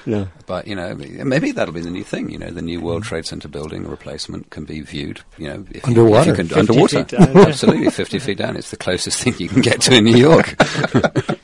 No. 0.05 0.27
But 0.45 0.67
you 0.67 0.75
know, 0.75 0.93
maybe 0.95 1.51
that'll 1.51 1.73
be 1.73 1.81
the 1.81 1.89
new 1.89 2.03
thing. 2.03 2.29
You 2.29 2.37
know, 2.37 2.49
the 2.51 2.61
new 2.61 2.79
World 2.79 3.03
Trade 3.03 3.25
Center 3.25 3.47
building 3.47 3.87
replacement 3.87 4.49
can 4.51 4.65
be 4.65 4.81
viewed. 4.81 5.21
You 5.37 5.47
know, 5.49 5.65
if 5.71 5.75
you- 5.75 5.81
Underwater. 5.85 6.31
if 6.33 6.37
you, 6.37 6.43
50 6.45 6.49
can, 6.53 6.59
underwater, 6.59 6.97
feet 6.97 7.07
down, 7.07 7.37
absolutely, 7.37 7.89
fifty 7.89 8.19
feet 8.19 8.37
down. 8.37 8.55
It's 8.57 8.69
the 8.71 8.77
closest 8.77 9.21
thing 9.21 9.33
you 9.39 9.49
can 9.49 9.61
get 9.61 9.81
to 9.81 9.95
in 9.95 10.03
New 10.05 10.17
York. 10.17 10.55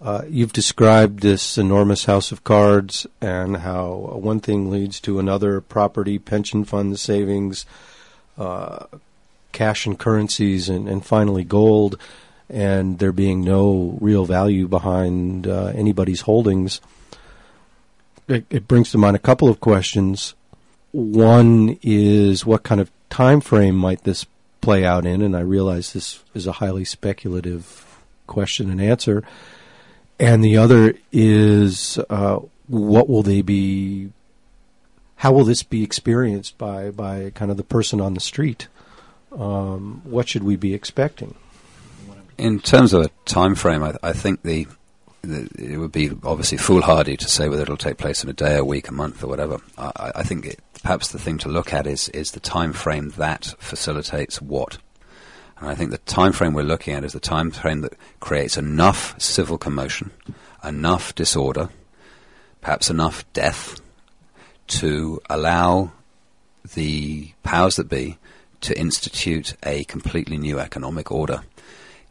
Uh, 0.00 0.22
you've 0.28 0.52
described 0.52 1.20
this 1.20 1.58
enormous 1.58 2.04
house 2.04 2.30
of 2.30 2.44
cards 2.44 3.04
and 3.20 3.56
how 3.58 3.92
one 4.14 4.38
thing 4.38 4.70
leads 4.70 5.00
to 5.00 5.18
another 5.18 5.60
property, 5.60 6.20
pension 6.20 6.64
funds, 6.64 7.00
savings, 7.02 7.66
uh, 8.38 8.86
cash 9.50 9.86
and 9.86 9.98
currencies, 9.98 10.68
and, 10.68 10.88
and 10.88 11.04
finally 11.04 11.42
gold, 11.42 11.98
and 12.48 13.00
there 13.00 13.10
being 13.10 13.42
no 13.44 13.98
real 14.00 14.24
value 14.24 14.68
behind 14.68 15.48
uh, 15.48 15.72
anybody's 15.74 16.20
holdings. 16.20 16.80
It, 18.28 18.44
it 18.50 18.68
brings 18.68 18.90
to 18.92 18.98
mind 18.98 19.16
a 19.16 19.20
couple 19.20 19.48
of 19.48 19.60
questions. 19.60 20.34
One 20.92 21.78
is 21.82 22.44
what 22.46 22.62
kind 22.62 22.80
of 22.80 22.90
time 23.10 23.40
frame 23.40 23.74
might 23.74 24.04
this 24.04 24.26
play 24.60 24.84
out 24.84 25.06
in? 25.06 25.22
And 25.22 25.36
I 25.36 25.40
realize 25.40 25.92
this 25.92 26.22
is 26.34 26.46
a 26.46 26.52
highly 26.52 26.84
speculative 26.84 28.02
question 28.26 28.70
and 28.70 28.80
answer. 28.80 29.24
And 30.20 30.44
the 30.44 30.56
other 30.56 30.94
is 31.12 31.98
uh, 32.10 32.40
what 32.66 33.08
will 33.08 33.22
they 33.22 33.42
be? 33.42 34.10
How 35.16 35.32
will 35.32 35.44
this 35.44 35.62
be 35.62 35.82
experienced 35.82 36.58
by 36.58 36.90
by 36.90 37.30
kind 37.34 37.50
of 37.50 37.56
the 37.56 37.64
person 37.64 38.00
on 38.00 38.14
the 38.14 38.20
street? 38.20 38.68
Um, 39.36 40.02
what 40.04 40.28
should 40.28 40.44
we 40.44 40.56
be 40.56 40.74
expecting? 40.74 41.34
In 42.36 42.60
terms 42.60 42.92
of 42.92 43.04
a 43.04 43.10
time 43.24 43.54
frame, 43.54 43.82
I, 43.82 43.94
I 44.02 44.12
think 44.12 44.42
the, 44.42 44.66
the 44.66 44.77
it 45.22 45.78
would 45.78 45.92
be 45.92 46.10
obviously 46.24 46.58
foolhardy 46.58 47.16
to 47.16 47.28
say 47.28 47.48
whether 47.48 47.62
it'll 47.62 47.76
take 47.76 47.98
place 47.98 48.22
in 48.22 48.30
a 48.30 48.34
day, 48.34 48.56
a 48.56 48.64
week, 48.64 48.88
a 48.88 48.92
month, 48.92 49.22
or 49.22 49.26
whatever. 49.26 49.58
I, 49.76 50.12
I- 50.16 50.22
think 50.22 50.46
it, 50.46 50.60
perhaps 50.82 51.08
the 51.08 51.18
thing 51.18 51.38
to 51.38 51.48
look 51.48 51.72
at 51.72 51.86
is 51.86 52.08
is 52.10 52.32
the 52.32 52.40
time 52.40 52.72
frame 52.72 53.10
that 53.16 53.54
facilitates 53.58 54.40
what. 54.40 54.78
And 55.58 55.68
I 55.68 55.74
think 55.74 55.90
the 55.90 55.98
time 55.98 56.32
frame 56.32 56.52
we're 56.54 56.62
looking 56.62 56.94
at 56.94 57.04
is 57.04 57.12
the 57.14 57.20
time 57.20 57.50
frame 57.50 57.80
that 57.80 57.94
creates 58.20 58.56
enough 58.56 59.20
civil 59.20 59.58
commotion, 59.58 60.12
enough 60.62 61.14
disorder, 61.16 61.68
perhaps 62.60 62.90
enough 62.90 63.24
death, 63.32 63.80
to 64.68 65.20
allow 65.28 65.90
the 66.74 67.32
powers 67.42 67.76
that 67.76 67.88
be 67.88 68.18
to 68.60 68.78
institute 68.78 69.54
a 69.64 69.84
completely 69.84 70.36
new 70.38 70.58
economic 70.60 71.10
order 71.10 71.42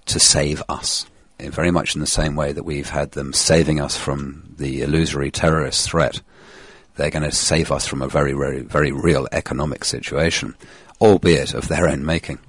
to 0.06 0.20
save 0.20 0.62
us. 0.68 1.06
Very 1.40 1.72
much 1.72 1.94
in 1.94 2.02
the 2.02 2.08
same 2.08 2.36
way 2.36 2.52
that 2.52 2.64
we've 2.64 2.90
had 2.90 3.12
them 3.12 3.32
saving 3.32 3.80
us 3.80 3.96
from 3.96 4.56
the 4.58 4.82
illusory 4.82 5.30
terrorist 5.30 5.88
threat, 5.88 6.22
they're 6.96 7.12
going 7.12 7.24
to 7.24 7.32
save 7.32 7.72
us 7.72 7.86
from 7.86 8.02
a 8.02 8.08
very, 8.08 8.34
very, 8.34 8.62
very 8.62 8.92
real 8.92 9.28
economic 9.32 9.86
situation, 9.86 10.56
albeit 11.00 11.54
of 11.54 11.68
their 11.68 11.88
own 11.88 12.04
making. 12.04 12.40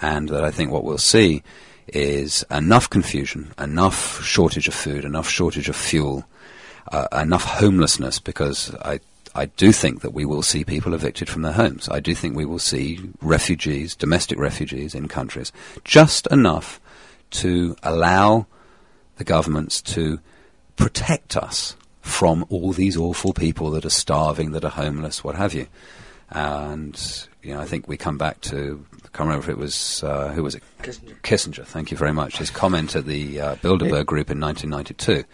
And 0.00 0.30
that 0.30 0.42
I 0.42 0.50
think 0.50 0.70
what 0.70 0.84
we'll 0.84 0.98
see 0.98 1.42
is 1.88 2.44
enough 2.50 2.88
confusion, 2.88 3.52
enough 3.58 4.22
shortage 4.24 4.66
of 4.66 4.74
food, 4.74 5.04
enough 5.04 5.28
shortage 5.28 5.68
of 5.68 5.76
fuel, 5.76 6.24
uh, 6.90 7.06
enough 7.12 7.44
homelessness, 7.44 8.18
because 8.18 8.74
I, 8.76 9.00
I 9.34 9.46
do 9.46 9.72
think 9.72 10.00
that 10.00 10.14
we 10.14 10.24
will 10.24 10.42
see 10.42 10.64
people 10.64 10.94
evicted 10.94 11.28
from 11.28 11.42
their 11.42 11.52
homes. 11.52 11.88
I 11.90 12.00
do 12.00 12.14
think 12.14 12.34
we 12.34 12.46
will 12.46 12.58
see 12.58 12.98
refugees, 13.20 13.94
domestic 13.94 14.38
refugees 14.38 14.94
in 14.94 15.06
countries, 15.06 15.52
just 15.84 16.26
enough 16.28 16.80
to 17.30 17.76
allow 17.82 18.46
the 19.16 19.24
governments 19.24 19.82
to 19.82 20.20
protect 20.76 21.36
us 21.36 21.76
from 22.00 22.46
all 22.50 22.72
these 22.72 22.96
awful 22.96 23.32
people 23.32 23.70
that 23.72 23.84
are 23.84 23.90
starving, 23.90 24.52
that 24.52 24.64
are 24.64 24.70
homeless, 24.70 25.24
what 25.24 25.34
have 25.34 25.54
you. 25.54 25.66
And 26.30 27.28
you 27.42 27.54
know, 27.54 27.60
I 27.60 27.64
think 27.64 27.88
we 27.88 27.96
come 27.96 28.18
back 28.18 28.40
to 28.42 28.84
I 28.94 29.08
can't 29.16 29.28
remember 29.28 29.44
if 29.44 29.48
it 29.48 29.58
was 29.58 30.02
uh, 30.02 30.28
who 30.32 30.42
was 30.42 30.54
it 30.54 30.62
Kissinger. 30.82 31.20
Kissinger. 31.22 31.64
Thank 31.64 31.90
you 31.90 31.96
very 31.96 32.12
much. 32.12 32.38
His 32.38 32.50
comment 32.50 32.96
at 32.96 33.06
the 33.06 33.40
uh, 33.40 33.54
Bilderberg 33.56 34.06
Group 34.06 34.30
in 34.30 34.40
1992, 34.40 35.24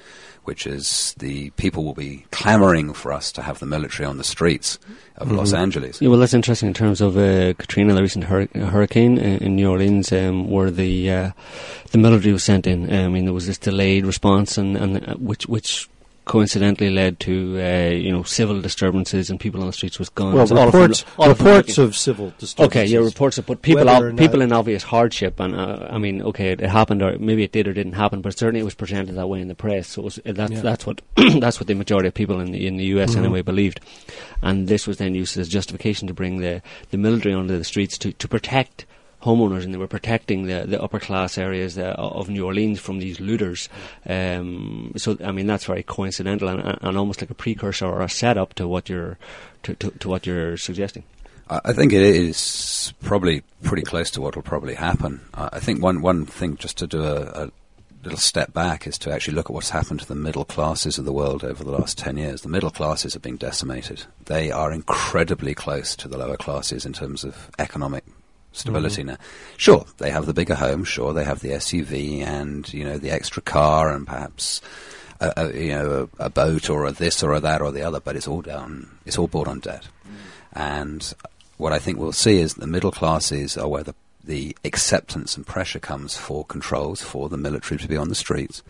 which 0.45 0.67
is 0.67 1.15
the 1.19 1.51
people 1.51 1.85
will 1.85 1.95
be 1.95 2.25
clamoring 2.31 2.93
for 2.93 3.13
us 3.13 3.31
to 3.33 3.43
have 3.43 3.59
the 3.59 3.67
military 3.67 4.07
on 4.07 4.19
the 4.19 4.25
streets 4.25 4.79
of 5.17 5.31
Los 5.31 5.53
Angeles. 5.53 6.01
Yeah, 6.01 6.09
well, 6.09 6.19
that's 6.19 6.35
interesting 6.35 6.69
in 6.69 6.75
terms 6.75 7.01
of 7.01 7.17
uh, 7.17 7.55
Katrina, 7.55 7.95
the 7.95 8.03
recent 8.03 8.25
hur- 8.25 8.49
hurricane 8.55 9.19
in, 9.19 9.39
in 9.39 9.57
New 9.57 9.71
Orleans, 9.71 10.13
um, 10.13 10.51
where 10.51 10.71
the 10.71 11.11
uh, 11.11 11.31
the 11.91 11.99
military 11.99 12.33
was 12.33 12.45
sent 12.45 12.67
in. 12.67 12.93
I 12.93 13.09
mean, 13.09 13.25
there 13.25 13.35
was 13.35 13.47
this 13.47 13.59
delayed 13.59 14.05
response, 14.05 14.59
and, 14.59 14.77
and 14.77 15.09
uh, 15.09 15.15
which 15.15 15.47
which 15.47 15.89
coincidentally 16.25 16.91
led 16.91 17.19
to 17.21 17.59
uh, 17.61 17.89
you 17.91 18.11
know 18.13 18.23
civil 18.23 18.61
disturbances 18.61 19.29
and 19.31 19.41
people 19.41 19.61
on 19.61 19.67
the 19.67 19.73
streets 19.73 19.99
with 19.99 20.15
guns. 20.15 20.35
Well, 20.53 20.69
of 20.69 20.75
reports 20.75 21.05
of 21.19 21.29
reports 21.41 21.69
looking- 21.79 21.85
of 21.85 21.97
civil 21.97 22.33
disturbances. 22.39 22.77
Okay, 22.77 22.85
yeah, 22.87 23.01
reports 23.01 23.39
of 23.39 23.47
but 23.47 23.63
people 23.63 23.89
ob- 23.89 24.17
people 24.17 24.41
in 24.41 24.53
obvious 24.53 24.83
hardship, 24.83 25.41
and 25.41 25.55
uh, 25.55 25.89
I 25.91 25.99
mean, 25.99 26.23
okay, 26.23 26.53
it, 26.53 26.61
it 26.61 26.71
happened, 26.71 27.03
or 27.03 27.19
maybe 27.19 27.43
it 27.43 27.53
did 27.53 27.67
or 27.69 27.73
didn't 27.73 27.95
happen, 27.95 28.21
but 28.21 28.39
certainly 28.39 28.61
it 28.61 28.65
was 28.65 28.75
presented 28.75 29.15
that 29.17 29.27
way 29.29 29.41
in 29.41 29.49
the 29.49 29.55
press. 29.55 29.89
So 29.89 30.03
it 30.03 30.05
was, 30.05 30.19
uh, 30.25 30.33
that's 30.33 30.53
Yeah. 30.53 30.61
that's 30.61 30.87
what 30.87 31.03
that's 31.41 31.59
what 31.59 31.67
the 31.67 31.75
majority 31.75 32.09
of 32.09 32.15
people 32.15 32.41
in 32.41 32.53
the 32.53 32.67
in 32.67 32.77
the 32.77 32.85
U.S. 32.87 33.15
Mhm. 33.15 33.19
anyway 33.19 33.43
believed, 33.43 33.81
and 34.43 34.69
this 34.69 34.87
was 34.87 34.99
then 34.99 35.15
used 35.15 35.37
as 35.39 35.49
justification 35.49 36.07
to 36.09 36.15
bring 36.15 36.39
the 36.41 36.63
the 36.91 36.99
military 36.99 37.35
onto 37.35 37.57
the 37.57 37.65
streets 37.65 37.99
to 37.99 38.13
to 38.13 38.29
protect 38.29 38.87
homeowners, 39.23 39.65
and 39.65 39.73
they 39.73 39.79
were 39.79 39.87
protecting 39.87 40.47
the 40.47 40.65
the 40.67 40.83
upper 40.83 40.99
class 40.99 41.39
areas 41.39 41.79
uh, 41.79 41.95
of 41.97 42.29
New 42.29 42.45
Orleans 42.45 42.81
from 42.81 42.99
these 42.99 43.21
looters. 43.21 43.69
Um, 44.07 44.93
so 44.97 45.17
I 45.25 45.33
mean, 45.33 45.47
that's 45.47 45.65
very 45.65 45.83
coincidental 45.83 46.49
and, 46.49 46.79
and 46.81 46.97
almost 46.97 47.21
like 47.21 47.31
a 47.31 47.35
precursor 47.35 47.87
or 47.87 48.03
a 48.03 48.09
setup 48.09 48.55
to 48.55 48.69
what 48.69 48.89
you're 48.89 49.19
to, 49.65 49.75
to, 49.75 49.91
to 49.91 50.09
what 50.09 50.27
you're 50.27 50.57
suggesting. 50.57 51.05
I 51.49 51.73
think 51.73 51.93
it 51.93 52.03
is 52.03 52.95
probably 53.03 53.43
pretty 53.63 53.83
close 53.83 54.11
to 54.13 54.21
what 54.21 54.37
will 54.37 54.43
probably 54.43 54.75
happen. 54.75 55.21
I 55.35 55.51
I 55.53 55.61
think 55.61 55.83
one 55.83 56.03
one 56.03 56.27
thing 56.27 56.57
just 56.57 56.79
to 56.79 56.87
do 56.87 57.03
a, 57.03 57.45
a 57.45 57.51
little 58.05 58.19
step 58.19 58.53
back 58.53 58.87
is 58.87 58.99
to 58.99 59.13
actually 59.13 59.35
look 59.35 59.47
at 59.47 59.55
what's 59.55 59.71
happened 59.71 60.01
to 60.01 60.09
the 60.09 60.15
middle 60.15 60.45
classes 60.45 60.99
of 60.99 61.05
the 61.05 61.13
world 61.13 61.45
over 61.45 61.63
the 61.63 61.71
last 61.71 61.99
10 61.99 62.17
years. 62.17 62.43
The 62.43 62.49
middle 62.49 62.71
classes 62.71 63.15
are 63.15 63.21
being 63.21 63.37
decimated. 63.37 64.05
They 64.25 64.51
are 64.51 64.73
incredibly 64.73 65.55
close 65.55 65.95
to 65.97 66.09
the 66.09 66.19
lower 66.19 66.37
classes 66.37 66.85
in 66.85 66.93
terms 66.93 67.23
of 67.23 67.51
economic 67.61 68.05
stability 68.53 69.03
mm-hmm. 69.03 69.11
now. 69.11 69.17
Sure, 69.57 69.85
they 69.99 70.11
have 70.11 70.27
the 70.27 70.35
bigger 70.35 70.55
home, 70.55 70.85
sure, 70.85 71.13
they 71.13 71.25
have 71.25 71.41
the 71.41 71.51
SUV 71.51 72.23
and, 72.23 72.73
you 72.73 72.85
know, 72.85 72.99
the 72.99 73.11
extra 73.11 73.43
car 73.43 73.93
and 73.93 74.07
perhaps 74.07 74.61
a, 75.21 75.33
a, 75.37 75.59
you 75.59 75.73
know, 75.73 76.09
a, 76.19 76.27
a 76.27 76.31
boat 76.31 76.71
or 76.71 76.87
a 76.87 76.93
this 76.93 77.23
or 77.23 77.33
a 77.33 77.41
that 77.41 77.61
or 77.61 77.73
the 77.73 77.83
other, 77.83 78.01
but 78.01 78.17
it's 78.17 78.29
all 78.29 78.43
down, 78.43 78.91
it's 79.07 79.19
all 79.19 79.29
bought 79.29 79.49
on 79.49 79.61
debt. 79.61 79.89
Mm-hmm. 80.07 80.59
And 80.59 81.15
what 81.57 81.73
I 81.73 81.79
think 81.79 81.99
we'll 81.99 82.13
see 82.13 82.39
is 82.39 82.55
the 82.55 82.67
middle 82.67 82.93
classes 82.93 83.57
are 83.57 83.69
where 83.69 83.85
the, 83.85 83.95
the 84.23 84.57
acceptance 84.65 85.37
and 85.37 85.47
pressure 85.47 85.81
comes 85.81 86.17
for 86.17 86.45
controls, 86.45 87.03
for 87.03 87.29
the 87.29 87.37
military 87.37 87.79
to 87.79 87.89
be 87.89 87.97
on 87.97 88.09
the 88.09 88.15
streets. 88.15 88.63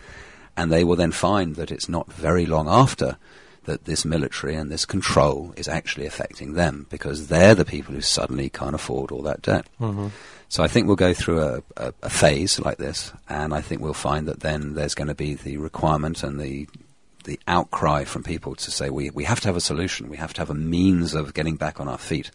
And 0.57 0.71
they 0.71 0.85
will 0.85 0.97
then 0.97 1.13
find 1.13 1.57
that 1.57 1.73
it's 1.73 1.89
not 1.89 2.13
very 2.13 2.45
long 2.45 2.69
after 2.69 3.17
that 3.65 3.85
this 3.85 4.05
military 4.05 4.55
and 4.55 4.71
this 4.71 4.85
control 4.85 5.53
is 5.57 5.69
actually 5.69 6.07
affecting 6.07 6.55
them 6.55 6.87
because 6.91 7.29
they're 7.29 7.55
the 7.55 7.65
people 7.65 7.95
who 7.95 8.01
suddenly 8.01 8.49
can't 8.49 8.75
afford 8.75 9.13
all 9.13 9.23
that 9.23 9.43
debt. 9.43 9.67
Mhm. 9.81 10.11
So 10.49 10.63
I 10.63 10.69
think 10.69 10.87
we'll 10.87 10.97
go 10.97 11.15
through 11.15 11.41
a, 11.41 11.63
a, 11.77 11.95
a 12.03 12.11
phase 12.11 12.61
like 12.61 12.77
this, 12.77 13.13
and 13.29 13.55
I 13.55 13.61
think 13.63 13.81
we'll 13.81 13.95
find 13.95 14.29
that 14.29 14.41
then 14.41 14.75
there's 14.75 14.95
going 14.95 15.09
to 15.09 15.15
be 15.15 15.35
the 15.35 15.57
requirement 15.57 16.23
and 16.23 16.39
the 16.41 16.69
the 17.25 17.39
outcry 17.47 18.03
from 18.03 18.25
people 18.25 18.57
to 18.57 18.71
say 18.71 18.91
we 18.91 19.09
we 19.11 19.25
have 19.25 19.41
to 19.41 19.49
have 19.49 19.57
a 19.57 19.61
solution, 19.61 20.11
we 20.11 20.17
have 20.17 20.35
to 20.35 20.41
have 20.41 20.51
a 20.51 20.55
means 20.55 21.15
of 21.15 21.35
getting 21.35 21.57
back 21.57 21.81
on 21.81 21.89
our 21.89 21.99
feet. 21.99 22.31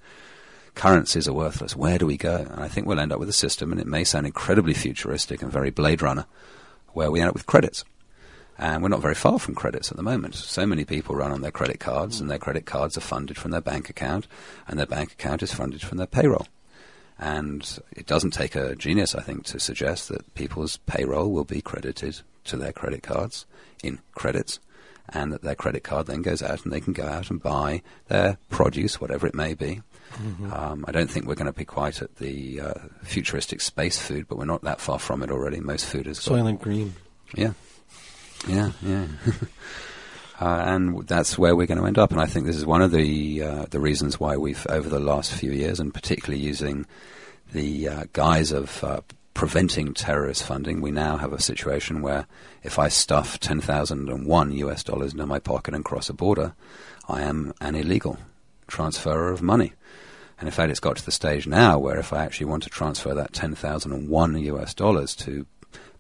Currencies 0.76 1.28
are 1.28 1.34
worthless. 1.34 1.76
Where 1.76 1.98
do 1.98 2.06
we 2.06 2.18
go? 2.18 2.36
And 2.38 2.62
I 2.64 2.68
think 2.68 2.88
we'll 2.88 3.00
end 3.00 3.12
up 3.12 3.20
with 3.20 3.30
a 3.30 3.34
system, 3.34 3.72
and 3.72 3.82
it 3.82 3.88
may 3.88 4.04
sound 4.04 4.26
incredibly 4.26 4.74
futuristic 4.74 5.42
and 5.42 5.52
very 5.52 5.72
Blade 5.72 6.02
Runner, 6.02 6.26
where 6.94 7.12
we 7.12 7.20
end 7.20 7.30
up 7.30 7.34
with 7.36 7.48
credits. 7.48 7.84
And 8.60 8.82
we're 8.82 8.90
not 8.90 9.02
very 9.02 9.14
far 9.16 9.38
from 9.38 9.54
credits 9.56 9.92
at 9.92 9.98
the 9.98 10.04
moment. 10.04 10.34
So 10.36 10.66
many 10.66 10.84
people 10.84 11.16
run 11.16 11.32
on 11.32 11.42
their 11.42 11.52
credit 11.52 11.80
cards, 11.80 12.20
and 12.20 12.30
their 12.30 12.40
credit 12.40 12.66
cards 12.66 12.98
are 12.98 13.02
funded 13.02 13.38
from 13.38 13.52
their 13.52 13.62
bank 13.62 13.90
account, 13.90 14.28
and 14.68 14.80
their 14.80 14.88
bank 14.88 15.12
account 15.12 15.44
is 15.44 15.54
funded 15.54 15.82
from 15.82 15.98
their 16.00 16.08
payroll. 16.08 16.48
And 17.20 17.80
it 17.92 18.06
doesn't 18.06 18.32
take 18.32 18.56
a 18.56 18.76
genius, 18.76 19.16
I 19.16 19.22
think, 19.22 19.46
to 19.46 19.60
suggest 19.60 20.10
that 20.10 20.34
people's 20.36 20.78
payroll 20.86 21.32
will 21.32 21.44
be 21.44 21.62
credited 21.62 22.22
to 22.46 22.58
their 22.58 22.72
credit 22.72 23.04
cards 23.04 23.46
in 23.84 24.00
credits, 24.16 24.60
and 25.10 25.32
that 25.34 25.42
their 25.42 25.56
credit 25.56 25.84
card 25.84 26.08
then 26.08 26.22
goes 26.22 26.42
out 26.44 26.64
and 26.64 26.74
they 26.74 26.82
can 26.82 26.94
go 26.94 27.06
out 27.06 27.30
and 27.30 27.42
buy 27.42 27.82
their 28.08 28.38
produce, 28.50 29.00
whatever 29.00 29.26
it 29.28 29.36
may 29.36 29.54
be. 29.54 29.82
Um, 30.52 30.84
I 30.88 30.92
don't 30.92 31.10
think 31.12 31.28
we're 31.28 31.36
going 31.36 31.52
to 31.52 31.58
be 31.58 31.66
quite 31.66 32.02
at 32.02 32.16
the 32.16 32.62
uh, 32.62 32.74
futuristic 33.04 33.62
space 33.62 34.00
food, 34.00 34.28
but 34.28 34.38
we're 34.38 34.46
not 34.46 34.64
that 34.64 34.80
far 34.82 34.98
from 35.00 35.22
it 35.22 35.30
already. 35.30 35.60
Most 35.60 35.86
food 35.86 36.08
is 36.08 36.20
got- 36.20 36.38
Soylent 36.40 36.60
Green. 36.62 36.96
yeah, 37.36 37.54
yeah, 38.48 38.72
yeah. 38.82 39.08
Uh, 40.40 40.62
and 40.68 41.08
that's 41.08 41.36
where 41.36 41.56
we're 41.56 41.66
going 41.66 41.80
to 41.80 41.88
end 41.88 41.98
up. 41.98 42.12
And 42.12 42.22
I 42.22 42.28
think 42.28 42.46
this 42.46 42.58
is 42.58 42.64
one 42.64 42.84
of 42.84 42.92
the 42.92 43.42
uh, 43.42 43.66
the 43.72 43.80
reasons 43.80 44.20
why 44.20 44.38
we've, 44.38 44.68
over 44.70 44.88
the 44.88 45.00
last 45.00 45.34
few 45.34 45.52
years, 45.52 45.80
and 45.80 45.92
particularly 45.92 46.44
using 46.44 46.86
the 47.54 47.88
uh, 47.88 48.04
guise 48.14 48.52
of 48.52 48.84
uh, 48.84 49.02
preventing 49.34 49.94
terrorist 49.94 50.44
funding, 50.44 50.82
we 50.82 50.92
now 50.92 51.18
have 51.18 51.34
a 51.34 51.42
situation 51.42 52.02
where 52.02 52.28
if 52.64 52.78
I 52.78 52.88
stuff 52.88 53.40
10,001 53.40 54.52
US 54.52 54.84
dollars 54.84 55.14
into 55.14 55.26
my 55.26 55.40
pocket 55.40 55.74
and 55.74 55.86
cross 55.86 56.10
a 56.10 56.14
border, 56.14 56.54
I 57.08 57.22
am 57.22 57.54
an 57.62 57.76
illegal 57.76 58.18
transferer 58.68 59.32
of 59.32 59.42
money. 59.42 59.74
And 60.40 60.48
in 60.48 60.52
fact, 60.52 60.70
it's 60.70 60.80
got 60.80 60.98
to 60.98 61.06
the 61.06 61.12
stage 61.12 61.48
now 61.48 61.80
where 61.80 61.98
if 61.98 62.14
I 62.14 62.24
actually 62.24 62.48
want 62.48 62.64
to 62.64 62.70
transfer 62.70 63.14
that 63.16 63.34
10,001 63.34 64.38
US 64.38 64.74
dollars 64.74 65.16
to 65.18 65.46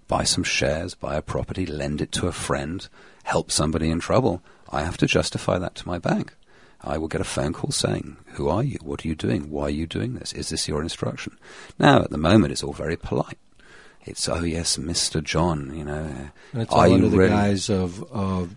buy 0.07 0.23
some 0.23 0.43
shares, 0.43 0.93
buy 0.93 1.15
a 1.15 1.21
property, 1.21 1.65
lend 1.65 2.01
it 2.01 2.11
to 2.13 2.27
a 2.27 2.31
friend, 2.31 2.87
help 3.23 3.51
somebody 3.51 3.89
in 3.89 3.99
trouble, 3.99 4.41
I 4.69 4.83
have 4.83 4.97
to 4.97 5.07
justify 5.07 5.57
that 5.59 5.75
to 5.75 5.87
my 5.87 5.97
bank. 5.97 6.33
I 6.81 6.97
will 6.97 7.07
get 7.07 7.21
a 7.21 7.25
phone 7.25 7.53
call 7.53 7.71
saying, 7.71 8.17
Who 8.33 8.49
are 8.49 8.63
you? 8.63 8.77
What 8.81 9.03
are 9.03 9.07
you 9.07 9.15
doing? 9.15 9.49
Why 9.49 9.63
are 9.63 9.69
you 9.69 9.87
doing 9.87 10.13
this? 10.13 10.31
Is 10.33 10.49
this 10.49 10.67
your 10.67 10.81
instruction? 10.81 11.37
Now, 11.79 12.03
at 12.03 12.11
the 12.11 12.17
moment, 12.17 12.51
it's 12.51 12.63
all 12.63 12.73
very 12.73 12.95
polite. 12.95 13.37
It's, 14.05 14.29
oh, 14.29 14.43
yes, 14.43 14.77
Mr. 14.77 15.23
John, 15.23 15.75
you 15.75 15.83
know. 15.83 16.29
And 16.53 16.61
it's 16.61 16.71
all 16.71 16.93
under 16.93 17.09
the 17.09 17.17
really 17.17 17.31
guise 17.31 17.69
of, 17.69 18.03
of 18.11 18.55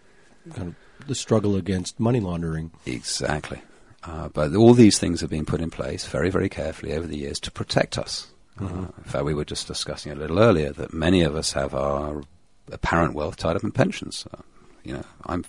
kind 0.55 0.69
of 0.69 1.07
the 1.09 1.15
struggle 1.15 1.57
against 1.57 1.99
money 1.99 2.21
laundering. 2.21 2.71
Exactly. 2.87 3.63
Uh, 4.05 4.29
but 4.29 4.55
all 4.55 4.75
these 4.75 4.99
things 4.99 5.21
have 5.21 5.31
been 5.31 5.45
put 5.45 5.61
in 5.61 5.71
place 5.71 6.07
very, 6.07 6.31
very 6.31 6.49
carefully 6.49 6.93
over 6.93 7.07
the 7.07 7.19
years 7.19 7.41
to 7.41 7.51
protect 7.51 7.99
us. 7.99 8.29
Mm-hmm. 8.59 8.85
Uh, 8.85 8.89
in 8.99 9.05
fact, 9.05 9.25
we 9.25 9.35
were 9.35 9.45
just 9.45 9.67
discussing 9.67 10.13
a 10.13 10.17
little 10.17 10.39
earlier 10.39 10.73
that 10.73 10.93
many 10.93 11.23
of 11.23 11.35
us 11.35 11.53
have 11.53 11.75
our 11.75 12.23
apparent 12.71 13.15
wealth 13.15 13.37
tied 13.37 13.57
up 13.57 13.65
in 13.65 13.73
pensions. 13.73 14.27
Uh, 14.33 14.43
you 14.85 14.95
know, 14.95 15.05
I'm 15.27 15.45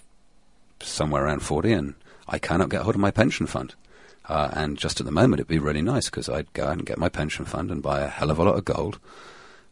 somewhere 0.79 1.25
around 1.25 1.41
40 1.41 1.73
and 1.73 1.95
I 2.27 2.39
cannot 2.39 2.69
get 2.69 2.81
hold 2.81 2.95
of 2.95 3.01
my 3.01 3.11
pension 3.11 3.47
fund. 3.47 3.75
Uh, 4.29 4.49
and 4.53 4.77
just 4.77 4.99
at 4.99 5.05
the 5.05 5.11
moment, 5.11 5.39
it'd 5.39 5.47
be 5.47 5.59
really 5.59 5.81
nice 5.81 6.05
because 6.05 6.29
I'd 6.29 6.51
go 6.53 6.65
out 6.65 6.73
and 6.73 6.85
get 6.85 6.97
my 6.97 7.09
pension 7.09 7.43
fund 7.45 7.71
and 7.71 7.81
buy 7.81 8.01
a 8.01 8.07
hell 8.07 8.31
of 8.31 8.39
a 8.39 8.43
lot 8.43 8.55
of 8.55 8.65
gold 8.65 8.99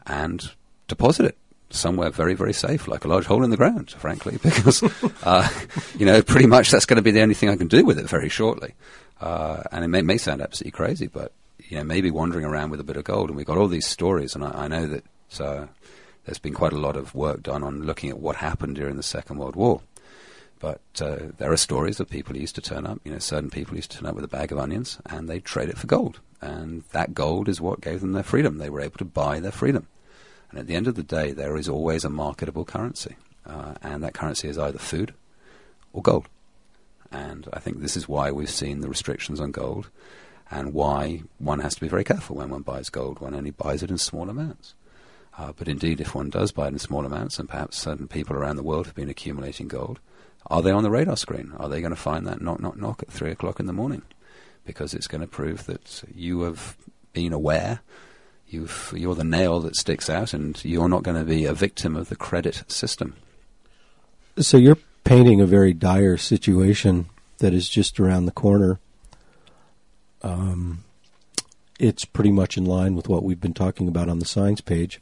and 0.05 0.51
deposit 0.87 1.25
it 1.25 1.37
somewhere 1.69 2.09
very, 2.09 2.33
very 2.33 2.53
safe, 2.53 2.87
like 2.87 3.05
a 3.05 3.07
large 3.07 3.25
hole 3.25 3.43
in 3.43 3.51
the 3.51 3.57
ground, 3.57 3.91
frankly, 3.91 4.37
because, 4.43 4.83
uh, 5.23 5.47
you 5.97 6.05
know, 6.05 6.21
pretty 6.21 6.47
much 6.47 6.71
that's 6.71 6.85
going 6.85 6.97
to 6.97 7.03
be 7.03 7.11
the 7.11 7.21
only 7.21 7.35
thing 7.35 7.49
I 7.49 7.55
can 7.55 7.67
do 7.67 7.85
with 7.85 7.99
it 7.99 8.09
very 8.09 8.29
shortly. 8.29 8.73
Uh, 9.21 9.63
and 9.71 9.83
it 9.83 9.87
may, 9.87 10.01
may, 10.01 10.17
sound 10.17 10.41
absolutely 10.41 10.71
crazy, 10.71 11.07
but, 11.07 11.31
you 11.69 11.77
know, 11.77 11.83
maybe 11.83 12.11
wandering 12.11 12.45
around 12.45 12.71
with 12.71 12.79
a 12.79 12.83
bit 12.83 12.97
of 12.97 13.03
gold. 13.03 13.29
And 13.29 13.37
we've 13.37 13.45
got 13.45 13.57
all 13.57 13.67
these 13.67 13.87
stories, 13.87 14.35
and 14.35 14.43
I, 14.43 14.65
I 14.65 14.67
know 14.67 14.87
that 14.87 15.03
uh, 15.39 15.67
there's 16.25 16.39
been 16.39 16.53
quite 16.53 16.73
a 16.73 16.79
lot 16.79 16.97
of 16.97 17.15
work 17.15 17.43
done 17.43 17.63
on 17.63 17.83
looking 17.83 18.09
at 18.09 18.19
what 18.19 18.35
happened 18.35 18.75
during 18.75 18.97
the 18.97 19.03
Second 19.03 19.37
World 19.37 19.55
War. 19.55 19.81
But 20.59 20.81
uh, 20.99 21.17
there 21.37 21.51
are 21.51 21.57
stories 21.57 21.99
of 21.99 22.09
people 22.09 22.35
who 22.35 22.41
used 22.41 22.55
to 22.55 22.61
turn 22.61 22.85
up, 22.85 22.99
you 23.05 23.13
know, 23.13 23.19
certain 23.19 23.49
people 23.49 23.75
used 23.75 23.91
to 23.91 23.99
turn 23.99 24.09
up 24.09 24.15
with 24.15 24.25
a 24.25 24.29
bag 24.29 24.51
of 24.51 24.57
onions 24.57 24.99
and 25.05 25.29
they'd 25.29 25.45
trade 25.45 25.69
it 25.69 25.77
for 25.77 25.87
gold. 25.87 26.19
And 26.41 26.83
that 26.91 27.13
gold 27.13 27.47
is 27.47 27.61
what 27.61 27.79
gave 27.79 28.01
them 28.01 28.11
their 28.11 28.23
freedom. 28.23 28.57
They 28.57 28.69
were 28.69 28.81
able 28.81 28.97
to 28.97 29.05
buy 29.05 29.39
their 29.39 29.53
freedom. 29.53 29.87
And 30.49 30.59
at 30.59 30.67
the 30.67 30.75
end 30.75 30.87
of 30.87 30.95
the 30.95 31.03
day, 31.03 31.31
there 31.31 31.55
is 31.55 31.69
always 31.69 32.03
a 32.03 32.09
marketable 32.09 32.65
currency. 32.65 33.15
Uh, 33.45 33.75
and 33.81 34.03
that 34.03 34.13
currency 34.13 34.49
is 34.49 34.57
either 34.57 34.79
food 34.79 35.13
or 35.93 36.01
gold. 36.01 36.27
And 37.09 37.47
I 37.53 37.59
think 37.59 37.79
this 37.79 37.95
is 37.95 38.09
why 38.09 38.31
we've 38.31 38.49
seen 38.49 38.81
the 38.81 38.89
restrictions 38.89 39.39
on 39.39 39.51
gold 39.51 39.89
and 40.51 40.73
why 40.73 41.23
one 41.37 41.59
has 41.59 41.75
to 41.75 41.81
be 41.81 41.87
very 41.87 42.03
careful 42.03 42.37
when 42.37 42.49
one 42.49 42.61
buys 42.61 42.89
gold. 42.89 43.19
One 43.19 43.35
only 43.35 43.51
buys 43.51 43.83
it 43.83 43.91
in 43.91 43.97
small 43.97 44.29
amounts. 44.29 44.73
Uh, 45.37 45.53
but 45.55 45.67
indeed, 45.67 46.01
if 46.01 46.15
one 46.15 46.29
does 46.29 46.51
buy 46.51 46.67
it 46.67 46.73
in 46.73 46.79
small 46.79 47.05
amounts, 47.05 47.39
and 47.39 47.47
perhaps 47.47 47.77
certain 47.77 48.07
people 48.07 48.35
around 48.35 48.55
the 48.55 48.63
world 48.63 48.87
have 48.87 48.95
been 48.95 49.09
accumulating 49.09 49.67
gold, 49.67 49.99
are 50.47 50.61
they 50.61 50.71
on 50.71 50.83
the 50.83 50.89
radar 50.89 51.17
screen? 51.17 51.53
Are 51.57 51.69
they 51.69 51.81
going 51.81 51.91
to 51.91 51.95
find 51.95 52.25
that 52.27 52.41
knock, 52.41 52.59
knock, 52.59 52.77
knock 52.77 53.03
at 53.03 53.11
three 53.11 53.31
o'clock 53.31 53.59
in 53.59 53.67
the 53.67 53.73
morning? 53.73 54.01
Because 54.65 54.93
it's 54.93 55.07
going 55.07 55.21
to 55.21 55.27
prove 55.27 55.65
that 55.65 56.03
you 56.13 56.41
have 56.41 56.75
been 57.13 57.33
aware 57.33 57.81
You've, 58.49 58.93
you're 58.97 59.13
the 59.13 59.23
nail 59.23 59.59
that 59.59 59.75
sticks 59.75 60.09
out, 60.09 60.33
and 60.33 60.63
you're 60.65 60.89
not 60.89 61.03
going 61.03 61.17
to 61.17 61.23
be 61.23 61.45
a 61.45 61.53
victim 61.53 61.95
of 61.95 62.09
the 62.09 62.15
credit 62.15 62.63
system. 62.67 63.15
So 64.39 64.57
you're 64.57 64.77
painting 65.03 65.39
a 65.39 65.45
very 65.45 65.71
dire 65.71 66.17
situation 66.17 67.09
that 67.37 67.53
is 67.53 67.69
just 67.69 67.99
around 67.99 68.25
the 68.25 68.31
corner. 68.31 68.79
Um, 70.21 70.83
it's 71.79 72.05
pretty 72.05 72.31
much 72.31 72.57
in 72.57 72.65
line 72.65 72.95
with 72.95 73.07
what 73.07 73.23
we've 73.23 73.39
been 73.39 73.53
talking 73.53 73.87
about 73.87 74.09
on 74.09 74.19
the 74.19 74.25
Signs 74.25 74.61
page. 74.61 74.99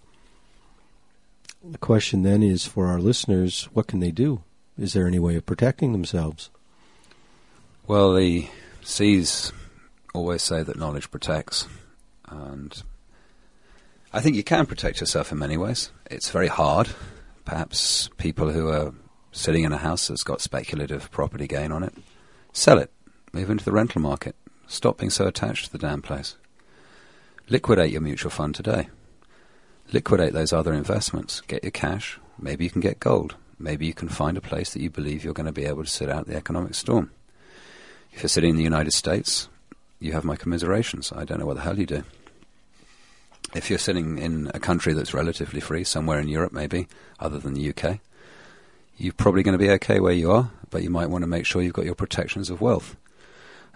The 1.64 1.80
question 1.80 2.24
then 2.24 2.44
is 2.44 2.66
for 2.66 2.88
our 2.88 3.00
listeners 3.00 3.68
what 3.74 3.88
can 3.88 4.00
they 4.00 4.12
do? 4.12 4.44
Is 4.78 4.94
there 4.94 5.08
any 5.08 5.20
way 5.20 5.36
of 5.36 5.46
protecting 5.46 5.92
themselves? 5.92 6.50
Well, 7.88 8.14
the 8.14 8.48
C's 8.84 9.52
always 10.14 10.44
say 10.44 10.62
that 10.64 10.78
knowledge 10.78 11.10
protects. 11.10 11.68
And 12.30 12.84
I 14.14 14.22
think 14.22 14.36
you 14.36 14.44
can 14.44 14.66
protect 14.66 15.00
yourself 15.00 15.32
in 15.32 15.40
many 15.40 15.58
ways. 15.58 15.92
It's 16.12 16.30
very 16.30 16.48
hard. 16.48 16.90
Perhaps 17.46 18.10
people 18.18 18.52
who 18.52 18.70
are 18.70 18.94
sitting 19.32 19.64
in 19.64 19.72
a 19.72 19.78
house 19.78 20.08
that's 20.08 20.24
got 20.24 20.42
speculative 20.42 21.10
property 21.12 21.48
gain 21.48 21.72
on 21.72 21.84
it, 21.84 21.94
sell 22.52 22.78
it, 22.78 22.92
move 23.32 23.50
into 23.50 23.64
the 23.64 23.72
rental 23.72 24.02
market, 24.02 24.36
stop 24.68 24.98
being 24.98 25.10
so 25.10 25.28
attached 25.28 25.66
to 25.66 25.72
the 25.72 25.78
damn 25.78 26.02
place. 26.02 26.36
Liquidate 27.50 27.92
your 27.92 28.02
mutual 28.02 28.32
fund 28.32 28.56
today. 28.56 28.90
Liquidate 29.92 30.34
those 30.34 30.54
other 30.54 30.74
investments. 30.74 31.42
Get 31.42 31.64
your 31.64 31.72
cash. 31.72 32.20
Maybe 32.40 32.66
you 32.66 32.70
can 32.70 32.82
get 32.82 33.00
gold. 33.00 33.36
Maybe 33.58 33.86
you 33.86 33.94
can 33.94 34.10
find 34.10 34.38
a 34.38 34.42
place 34.42 34.74
that 34.74 34.82
you 34.82 34.90
believe 34.90 35.24
you're 35.24 35.34
going 35.34 35.46
to 35.46 35.52
be 35.52 35.66
able 35.66 35.84
to 35.84 35.90
sit 35.90 36.10
out 36.10 36.28
the 36.28 36.36
economic 36.36 36.76
storm. 36.76 37.12
If 38.12 38.22
you're 38.22 38.30
sitting 38.30 38.52
in 38.52 38.58
the 38.58 38.64
United 38.64 38.92
States, 38.92 39.48
you 40.00 40.12
have 40.12 40.24
my 40.24 40.36
commiserations. 40.36 41.12
I 41.12 41.24
don't 41.24 41.40
know 41.40 41.46
what 41.46 41.56
the 41.56 41.62
hell 41.62 41.80
you 41.80 41.86
do 41.86 42.04
if 43.56 43.70
you're 43.70 43.80
sitting 43.80 44.18
in 44.18 44.52
a 44.54 44.60
country 44.60 44.94
that's 44.94 45.14
relatively 45.14 45.60
free, 45.60 45.84
somewhere 45.84 46.20
in 46.20 46.28
Europe 46.28 46.54
maybe, 46.54 46.88
other 47.20 47.40
than 47.40 47.54
the 47.54 47.70
UK, 47.70 48.00
you're 48.98 49.14
probably 49.14 49.44
going 49.44 49.58
to 49.58 49.64
be 49.64 49.72
okay 49.72 50.00
where 50.00 50.14
you 50.14 50.32
are, 50.32 50.52
but 50.70 50.84
you 50.84 50.90
might 50.90 51.10
want 51.10 51.24
to 51.24 51.28
make 51.28 51.46
sure 51.46 51.62
you've 51.62 51.74
got 51.74 51.86
your 51.86 51.96
protections 51.96 52.50
of 52.50 52.62
wealth. 52.62 52.96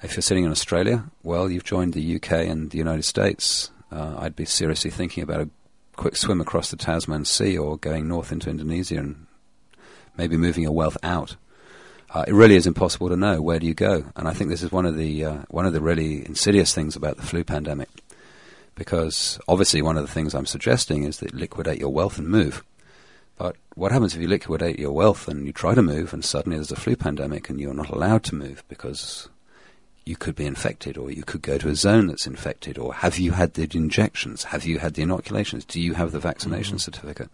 If 0.03 0.15
you're 0.15 0.21
sitting 0.21 0.45
in 0.45 0.51
Australia, 0.51 1.05
well, 1.21 1.49
you've 1.49 1.63
joined 1.63 1.93
the 1.93 2.15
UK 2.15 2.31
and 2.31 2.71
the 2.71 2.77
United 2.77 3.03
States. 3.03 3.69
Uh, 3.91 4.15
I'd 4.17 4.35
be 4.35 4.45
seriously 4.45 4.89
thinking 4.89 5.21
about 5.21 5.41
a 5.41 5.49
quick 5.95 6.15
swim 6.15 6.41
across 6.41 6.71
the 6.71 6.77
Tasman 6.77 7.25
Sea 7.25 7.55
or 7.57 7.77
going 7.77 8.07
north 8.07 8.31
into 8.31 8.49
Indonesia 8.49 8.97
and 8.97 9.27
maybe 10.17 10.37
moving 10.37 10.63
your 10.63 10.71
wealth 10.71 10.97
out. 11.03 11.35
Uh, 12.09 12.25
it 12.27 12.33
really 12.33 12.55
is 12.55 12.65
impossible 12.65 13.09
to 13.09 13.15
know 13.15 13.41
where 13.41 13.59
do 13.59 13.67
you 13.67 13.75
go, 13.75 14.05
and 14.15 14.27
I 14.27 14.33
think 14.33 14.49
this 14.49 14.63
is 14.63 14.71
one 14.71 14.85
of 14.85 14.97
the 14.97 15.23
uh, 15.23 15.37
one 15.49 15.65
of 15.65 15.71
the 15.71 15.79
really 15.79 16.25
insidious 16.25 16.73
things 16.73 16.95
about 16.95 17.15
the 17.15 17.23
flu 17.23 17.43
pandemic 17.43 17.87
because 18.75 19.39
obviously 19.47 19.81
one 19.81 19.97
of 19.97 20.05
the 20.05 20.11
things 20.11 20.33
I'm 20.33 20.45
suggesting 20.45 21.03
is 21.03 21.19
that 21.19 21.33
liquidate 21.33 21.79
your 21.79 21.93
wealth 21.93 22.17
and 22.17 22.27
move. 22.27 22.63
But 23.37 23.55
what 23.75 23.91
happens 23.91 24.15
if 24.15 24.21
you 24.21 24.27
liquidate 24.27 24.79
your 24.79 24.91
wealth 24.91 25.27
and 25.27 25.45
you 25.45 25.53
try 25.53 25.75
to 25.75 25.81
move 25.81 26.13
and 26.13 26.25
suddenly 26.25 26.57
there's 26.57 26.71
a 26.71 26.75
flu 26.75 26.95
pandemic 26.95 27.49
and 27.49 27.59
you're 27.59 27.73
not 27.73 27.89
allowed 27.89 28.23
to 28.25 28.35
move 28.35 28.63
because 28.67 29.29
you 30.05 30.15
could 30.15 30.35
be 30.35 30.45
infected 30.45 30.97
or 30.97 31.11
you 31.11 31.23
could 31.23 31.41
go 31.41 31.57
to 31.57 31.69
a 31.69 31.75
zone 31.75 32.07
that's 32.07 32.25
infected 32.25 32.77
or 32.77 32.93
have 32.93 33.19
you 33.19 33.31
had 33.31 33.53
the 33.53 33.69
injections? 33.77 34.45
Have 34.45 34.65
you 34.65 34.79
had 34.79 34.95
the 34.95 35.03
inoculations? 35.03 35.63
Do 35.65 35.79
you 35.79 35.93
have 35.93 36.11
the 36.11 36.19
vaccination 36.19 36.77
mm-hmm. 36.77 36.91
certificate? 36.91 37.29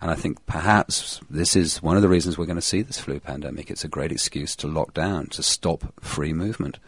And 0.00 0.10
I 0.10 0.14
think 0.14 0.44
perhaps 0.46 1.20
this 1.30 1.56
is 1.56 1.82
one 1.82 1.96
of 1.96 2.02
the 2.02 2.08
reasons 2.08 2.36
we're 2.36 2.46
going 2.46 2.56
to 2.56 2.62
see 2.62 2.82
this 2.82 2.98
flu 2.98 3.18
pandemic. 3.18 3.70
It's 3.70 3.84
a 3.84 3.88
great 3.88 4.12
excuse 4.12 4.54
to 4.56 4.66
lock 4.66 4.92
down, 4.92 5.28
to 5.28 5.42
stop 5.42 5.84
free 6.00 6.32
movement. 6.32 6.78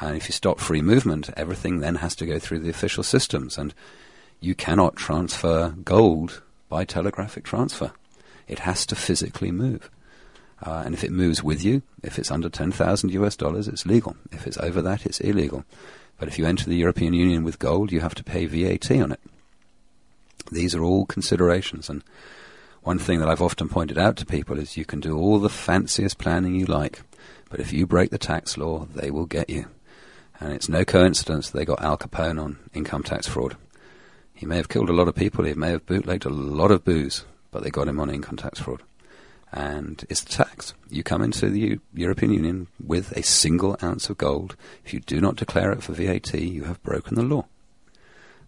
And 0.00 0.16
if 0.16 0.28
you 0.28 0.32
stop 0.32 0.58
free 0.58 0.82
movement, 0.82 1.30
everything 1.36 1.80
then 1.80 1.96
has 1.96 2.16
to 2.16 2.26
go 2.26 2.38
through 2.38 2.60
the 2.60 2.70
official 2.70 3.02
systems. 3.02 3.58
And 3.58 3.74
you 4.40 4.54
cannot 4.54 4.96
transfer 4.96 5.74
gold 5.84 6.42
by 6.68 6.84
telegraphic 6.84 7.44
transfer. 7.44 7.92
It 8.48 8.60
has 8.60 8.86
to 8.86 8.96
physically 8.96 9.52
move. 9.52 9.90
Uh, 10.62 10.82
and 10.84 10.94
if 10.94 11.02
it 11.02 11.10
moves 11.10 11.42
with 11.42 11.64
you, 11.64 11.82
if 12.02 12.18
it's 12.18 12.30
under 12.30 12.48
10,000 12.48 13.10
US 13.10 13.36
dollars, 13.36 13.66
it's 13.66 13.84
legal. 13.84 14.16
If 14.30 14.46
it's 14.46 14.58
over 14.58 14.80
that, 14.82 15.04
it's 15.04 15.20
illegal. 15.20 15.64
But 16.18 16.28
if 16.28 16.38
you 16.38 16.46
enter 16.46 16.66
the 16.66 16.76
European 16.76 17.14
Union 17.14 17.42
with 17.42 17.58
gold, 17.58 17.90
you 17.90 18.00
have 18.00 18.14
to 18.14 18.24
pay 18.24 18.46
VAT 18.46 18.90
on 18.92 19.12
it. 19.12 19.20
These 20.52 20.74
are 20.74 20.82
all 20.84 21.04
considerations. 21.06 21.88
And 21.88 22.04
one 22.82 22.98
thing 22.98 23.18
that 23.18 23.28
I've 23.28 23.42
often 23.42 23.68
pointed 23.68 23.98
out 23.98 24.16
to 24.18 24.26
people 24.26 24.58
is 24.58 24.76
you 24.76 24.84
can 24.84 25.00
do 25.00 25.18
all 25.18 25.40
the 25.40 25.48
fanciest 25.48 26.18
planning 26.18 26.54
you 26.54 26.66
like, 26.66 27.02
but 27.50 27.58
if 27.58 27.72
you 27.72 27.86
break 27.86 28.10
the 28.10 28.18
tax 28.18 28.56
law, 28.56 28.86
they 28.94 29.10
will 29.10 29.26
get 29.26 29.50
you. 29.50 29.66
And 30.40 30.52
it's 30.52 30.68
no 30.68 30.84
coincidence 30.84 31.50
they 31.50 31.64
got 31.64 31.82
Al 31.82 31.98
Capone 31.98 32.42
on 32.42 32.58
income 32.74 33.02
tax 33.02 33.26
fraud. 33.26 33.56
He 34.34 34.46
may 34.46 34.56
have 34.56 34.68
killed 34.68 34.90
a 34.90 34.94
lot 34.94 35.08
of 35.08 35.14
people, 35.14 35.44
he 35.44 35.54
may 35.54 35.70
have 35.70 35.86
bootlegged 35.86 36.24
a 36.24 36.30
lot 36.30 36.70
of 36.70 36.84
booze, 36.84 37.24
but 37.50 37.62
they 37.62 37.70
got 37.70 37.88
him 37.88 38.00
on 38.00 38.10
income 38.10 38.36
tax 38.36 38.58
fraud. 38.58 38.82
And 39.52 40.04
it's 40.08 40.22
the 40.22 40.32
tax. 40.32 40.72
You 40.88 41.02
come 41.02 41.20
into 41.20 41.50
the 41.50 41.60
U- 41.60 41.80
European 41.94 42.32
Union 42.32 42.68
with 42.82 43.12
a 43.12 43.22
single 43.22 43.76
ounce 43.82 44.08
of 44.08 44.16
gold. 44.16 44.56
If 44.84 44.94
you 44.94 45.00
do 45.00 45.20
not 45.20 45.36
declare 45.36 45.72
it 45.72 45.82
for 45.82 45.92
VAT, 45.92 46.32
you 46.34 46.64
have 46.64 46.82
broken 46.82 47.16
the 47.16 47.22
law. 47.22 47.44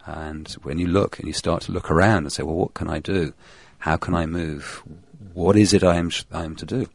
And 0.07 0.48
when 0.62 0.78
you 0.78 0.86
look 0.86 1.18
and 1.18 1.26
you 1.26 1.34
start 1.34 1.62
to 1.62 1.72
look 1.72 1.90
around 1.90 2.24
and 2.24 2.32
say, 2.32 2.42
well, 2.42 2.57
what 2.57 2.74
can 2.74 2.88
I 2.88 3.00
do? 3.00 3.34
How 3.78 3.96
can 3.96 4.14
I 4.14 4.24
move? 4.24 4.82
What 5.34 5.57
is 5.57 5.74
it 5.74 5.82
I 5.84 5.96
am, 5.96 6.09
sh- 6.11 6.24
I 6.32 6.44
am 6.44 6.57
to 6.57 6.66
do? 6.66 6.88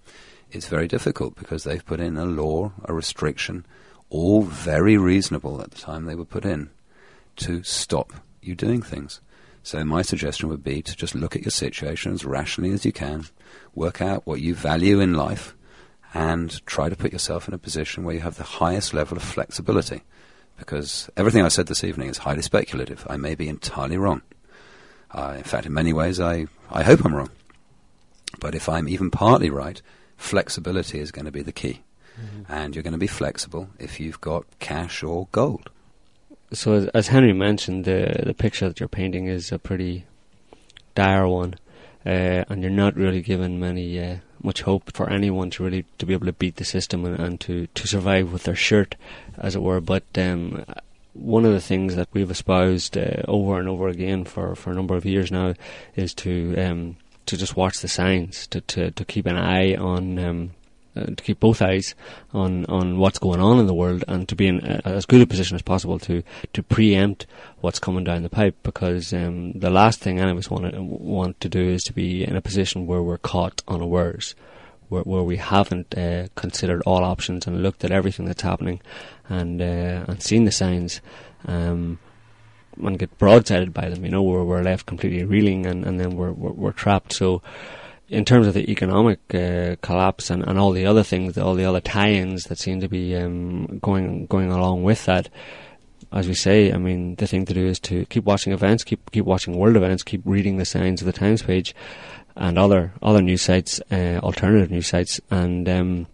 it's 0.52 0.68
very 0.68 0.88
difficult 0.88 1.36
because 1.36 1.64
they've 1.64 1.86
put 1.86 2.00
in 2.00 2.18
a 2.18 2.26
law, 2.26 2.72
a 2.86 2.94
restriction, 2.94 3.66
all 4.10 4.42
very 4.42 4.98
reasonable 4.98 5.62
at 5.62 5.72
the 5.72 5.78
time 5.78 6.06
they 6.06 6.16
were 6.16 6.26
put 6.26 6.46
in, 6.46 6.70
to 7.36 7.64
stop 7.64 8.14
you 8.42 8.56
doing 8.56 8.82
things. 8.82 9.22
So 9.62 9.84
my 9.84 10.02
suggestion 10.02 10.50
would 10.50 10.64
be 10.64 10.82
to 10.82 10.96
just 10.96 11.14
look 11.14 11.36
at 11.36 11.44
your 11.44 11.52
situation 11.52 12.14
as 12.14 12.26
rationally 12.26 12.72
as 12.72 12.86
you 12.86 12.92
can, 12.92 13.26
work 13.76 14.02
out 14.02 14.26
what 14.26 14.42
you 14.42 14.56
value 14.56 15.00
in 15.00 15.14
life, 15.14 15.56
and 16.14 16.66
try 16.66 16.90
to 16.90 16.96
put 16.96 17.14
yourself 17.14 17.48
in 17.48 17.54
a 17.54 17.58
position 17.60 18.04
where 18.04 18.16
you 18.16 18.22
have 18.22 18.38
the 18.38 18.44
highest 18.44 18.94
level 18.94 19.18
of 19.18 19.24
flexibility. 19.24 20.02
Because 20.58 21.10
everything 21.16 21.44
I 21.44 21.50
said 21.50 21.68
this 21.68 21.84
evening 21.84 22.10
is 22.10 22.18
highly 22.18 22.42
speculative. 22.42 23.06
I 23.10 23.18
may 23.18 23.36
be 23.36 23.48
entirely 23.48 23.98
wrong. 23.98 24.22
Uh, 25.12 25.36
in 25.38 25.44
fact, 25.44 25.66
in 25.66 25.74
many 25.74 25.94
ways, 25.94 26.20
I, 26.20 26.48
I 26.70 26.84
hope 26.84 27.06
I'm 27.06 27.16
wrong. 27.16 27.30
But 28.40 28.56
if 28.56 28.68
I'm 28.68 28.88
even 28.88 29.10
partly 29.10 29.50
right, 29.50 29.82
flexibility 30.18 31.00
is 31.00 31.12
going 31.12 31.26
to 31.26 31.32
be 31.32 31.42
the 31.42 31.52
key. 31.52 31.82
Mm-hmm. 32.20 32.52
And 32.52 32.76
you're 32.76 32.84
going 32.84 32.94
to 32.94 33.00
be 33.00 33.08
flexible 33.08 33.70
if 33.80 34.00
you've 34.00 34.20
got 34.20 34.46
cash 34.60 35.04
or 35.04 35.28
gold. 35.32 35.70
So, 36.52 36.74
as, 36.74 36.88
as 36.88 37.08
Henry 37.08 37.34
mentioned, 37.34 37.86
the 37.86 38.24
the 38.26 38.34
picture 38.34 38.68
that 38.68 38.80
you're 38.80 38.90
painting 38.90 39.28
is 39.28 39.52
a 39.52 39.60
pretty 39.60 40.06
dire 40.96 41.28
one, 41.28 41.56
uh, 42.06 42.46
and 42.50 42.62
you're 42.62 42.72
not 42.72 42.96
really 42.96 43.22
given 43.22 43.60
many 43.60 44.00
uh, 44.00 44.18
much 44.42 44.62
hope 44.62 44.92
for 44.94 45.10
anyone 45.10 45.50
to 45.52 45.64
really 45.64 45.86
to 45.98 46.06
be 46.06 46.14
able 46.14 46.26
to 46.26 46.34
beat 46.34 46.56
the 46.56 46.66
system 46.66 47.06
and, 47.06 47.20
and 47.20 47.40
to, 47.42 47.68
to 47.68 47.88
survive 47.88 48.32
with 48.32 48.44
their 48.44 48.56
shirt, 48.56 48.96
as 49.38 49.56
it 49.56 49.62
were. 49.62 49.82
But 49.82 50.04
um, 50.18 50.66
one 51.14 51.46
of 51.46 51.52
the 51.52 51.62
things 51.62 51.96
that 51.96 52.08
we've 52.14 52.32
espoused 52.32 52.98
uh, 52.98 53.24
over 53.28 53.60
and 53.60 53.68
over 53.68 53.88
again 53.88 54.26
for, 54.26 54.56
for 54.56 54.72
a 54.72 54.76
number 54.76 54.96
of 54.96 55.06
years 55.06 55.32
now 55.32 55.56
is 55.96 56.14
to 56.16 56.56
um, 56.58 56.98
to 57.26 57.38
just 57.38 57.56
watch 57.56 57.80
the 57.80 57.88
signs, 57.88 58.48
to, 58.48 58.60
to, 58.62 58.90
to 58.90 59.06
keep 59.06 59.28
an 59.28 59.38
eye 59.38 59.76
on 59.76 60.18
um, 60.18 60.52
uh, 61.00 61.06
to 61.06 61.24
keep 61.24 61.40
both 61.40 61.62
eyes 61.62 61.96
on, 62.34 62.66
on 62.66 62.98
what's 62.98 63.20
going 63.20 63.40
on 63.40 63.60
in 63.60 63.68
the 63.68 63.74
world 63.74 64.04
and 64.08 64.28
to 64.28 64.36
be 64.36 64.48
in 64.48 64.60
a, 64.66 64.82
as 64.86 65.06
good 65.06 65.22
a 65.22 65.28
position 65.28 65.56
as 65.56 65.62
possible 65.62 66.00
to, 66.00 66.24
to 66.54 66.64
preempt 66.64 67.26
what's 67.62 67.80
coming 67.80 68.04
down 68.04 68.24
the 68.24 68.30
pipe 68.30 68.56
because 68.64 69.14
um, 69.14 69.54
the 69.54 69.70
last 69.70 70.00
thing 70.00 70.20
any 70.20 70.32
of 70.32 70.38
us 70.38 70.50
want 70.50 70.72
to, 70.74 70.82
want 70.82 71.40
to 71.42 71.50
do 71.50 71.62
is 71.62 71.84
to 71.84 71.94
be 71.94 72.24
in 72.24 72.36
a 72.36 72.42
position 72.42 72.88
where 72.88 73.02
we're 73.02 73.18
caught 73.18 73.62
unawares. 73.68 74.36
Where, 74.90 75.04
where 75.04 75.22
we 75.22 75.38
haven't 75.38 75.96
uh, 75.96 76.30
considered 76.34 76.82
all 76.84 77.04
options 77.04 77.46
and 77.46 77.62
looked 77.62 77.86
at 77.86 77.92
everything 77.92 78.26
that's 78.26 78.42
happening 78.42 78.82
and 79.30 79.62
uh, 79.62 80.06
and 80.08 80.20
seen 80.20 80.46
the 80.46 80.52
signs 80.52 81.00
um, 81.46 82.00
and 82.82 82.98
get 82.98 83.18
broadsided 83.18 83.74
by 83.74 83.90
them. 83.90 84.04
You 84.04 84.12
know, 84.12 84.24
where 84.24 84.44
we're 84.44 84.64
left 84.64 84.86
completely 84.86 85.24
reeling 85.24 85.66
and, 85.66 85.86
and 85.86 86.00
then 86.00 86.16
we're, 86.16 86.32
we're, 86.32 86.52
we're 86.52 86.72
trapped. 86.72 87.14
So, 87.14 87.42
in 88.10 88.26
terms 88.26 88.48
of 88.48 88.54
the 88.54 88.70
economic 88.72 89.20
uh, 89.34 89.76
collapse 89.82 90.30
and, 90.30 90.44
and 90.48 90.58
all 90.58 90.72
the 90.72 90.86
other 90.86 91.04
things, 91.04 91.38
all 91.38 91.56
the 91.56 91.66
other 91.66 91.82
tie-ins 91.82 92.46
that 92.46 92.58
seem 92.58 92.80
to 92.82 92.88
be 92.88 93.16
um, 93.16 93.80
going 93.80 94.26
going 94.26 94.52
along 94.52 94.84
with 94.84 95.06
that, 95.06 95.30
as 96.12 96.28
we 96.28 96.34
say, 96.34 96.74
I 96.74 96.78
mean, 96.78 97.16
the 97.16 97.28
thing 97.28 97.46
to 97.46 97.54
do 97.54 97.66
is 97.66 97.80
to 97.82 98.06
keep 98.06 98.24
watching 98.24 98.54
events, 98.54 98.84
keep 98.84 99.12
keep 99.12 99.26
watching 99.26 99.56
world 99.56 99.76
events, 99.76 100.04
keep 100.04 100.22
reading 100.26 100.58
the 100.58 100.66
signs 100.66 101.02
of 101.02 101.06
the 101.06 101.14
Times 101.14 101.44
page, 101.44 101.76
and 102.36 102.58
other 102.58 102.94
other 103.02 103.22
news 103.22 103.42
sites, 103.42 103.80
uh, 103.92 104.20
alternative 104.24 104.72
news 104.72 104.88
sites, 104.88 105.22
and 105.30 105.70
um, 105.70 106.08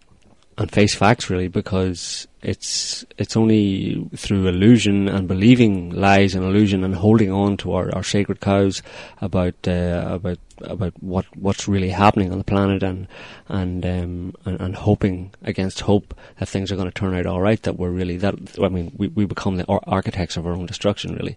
and 0.58 0.70
face 0.70 0.94
facts 0.94 1.28
really 1.28 1.48
because 1.48 2.26
it's 2.42 3.04
it's 3.18 3.36
only 3.36 4.08
through 4.16 4.46
illusion 4.46 5.08
and 5.08 5.28
believing 5.28 5.90
lies 5.90 6.34
and 6.34 6.44
illusion 6.44 6.82
and 6.82 6.94
holding 6.94 7.30
on 7.30 7.56
to 7.58 7.72
our, 7.72 7.94
our 7.94 8.02
sacred 8.02 8.40
cows 8.40 8.82
about 9.20 9.54
uh, 9.66 10.06
about 10.08 10.38
about 10.62 10.94
what 11.02 11.26
what's 11.36 11.68
really 11.68 11.90
happening 11.90 12.32
on 12.32 12.38
the 12.38 12.44
planet 12.44 12.82
and 12.82 13.06
and, 13.48 13.84
um, 13.84 14.34
and 14.44 14.60
and 14.60 14.76
hoping 14.76 15.32
against 15.42 15.80
hope 15.80 16.14
that 16.38 16.48
things 16.48 16.72
are 16.72 16.76
going 16.76 16.90
to 16.90 17.00
turn 17.00 17.14
out 17.14 17.26
all 17.26 17.42
right 17.42 17.62
that 17.64 17.78
we're 17.78 17.90
really 17.90 18.16
that 18.16 18.34
I 18.62 18.68
mean 18.68 18.92
we 18.96 19.08
we 19.08 19.26
become 19.26 19.56
the 19.56 19.66
architects 19.66 20.36
of 20.36 20.46
our 20.46 20.52
own 20.52 20.66
destruction 20.66 21.14
really. 21.14 21.36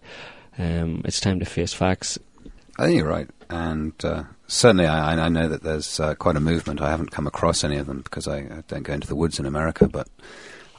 Um, 0.58 1.02
it's 1.04 1.20
time 1.20 1.38
to 1.38 1.46
face 1.46 1.72
facts 1.72 2.18
I 2.78 2.86
think 2.86 2.98
you're 2.98 3.08
right 3.08 3.28
and 3.50 3.92
uh, 4.04 4.22
certainly 4.46 4.86
I, 4.86 5.14
I, 5.14 5.28
know 5.28 5.48
that 5.48 5.62
there's 5.62 5.98
uh, 5.98 6.14
quite 6.14 6.36
a 6.36 6.40
movement. 6.40 6.80
I 6.80 6.90
haven't 6.90 7.10
come 7.10 7.26
across 7.26 7.64
any 7.64 7.76
of 7.76 7.86
them 7.86 8.00
because 8.00 8.28
I, 8.28 8.38
I, 8.38 8.62
don't 8.68 8.84
go 8.84 8.92
into 8.92 9.08
the 9.08 9.16
woods 9.16 9.38
in 9.38 9.46
America, 9.46 9.88
but 9.88 10.08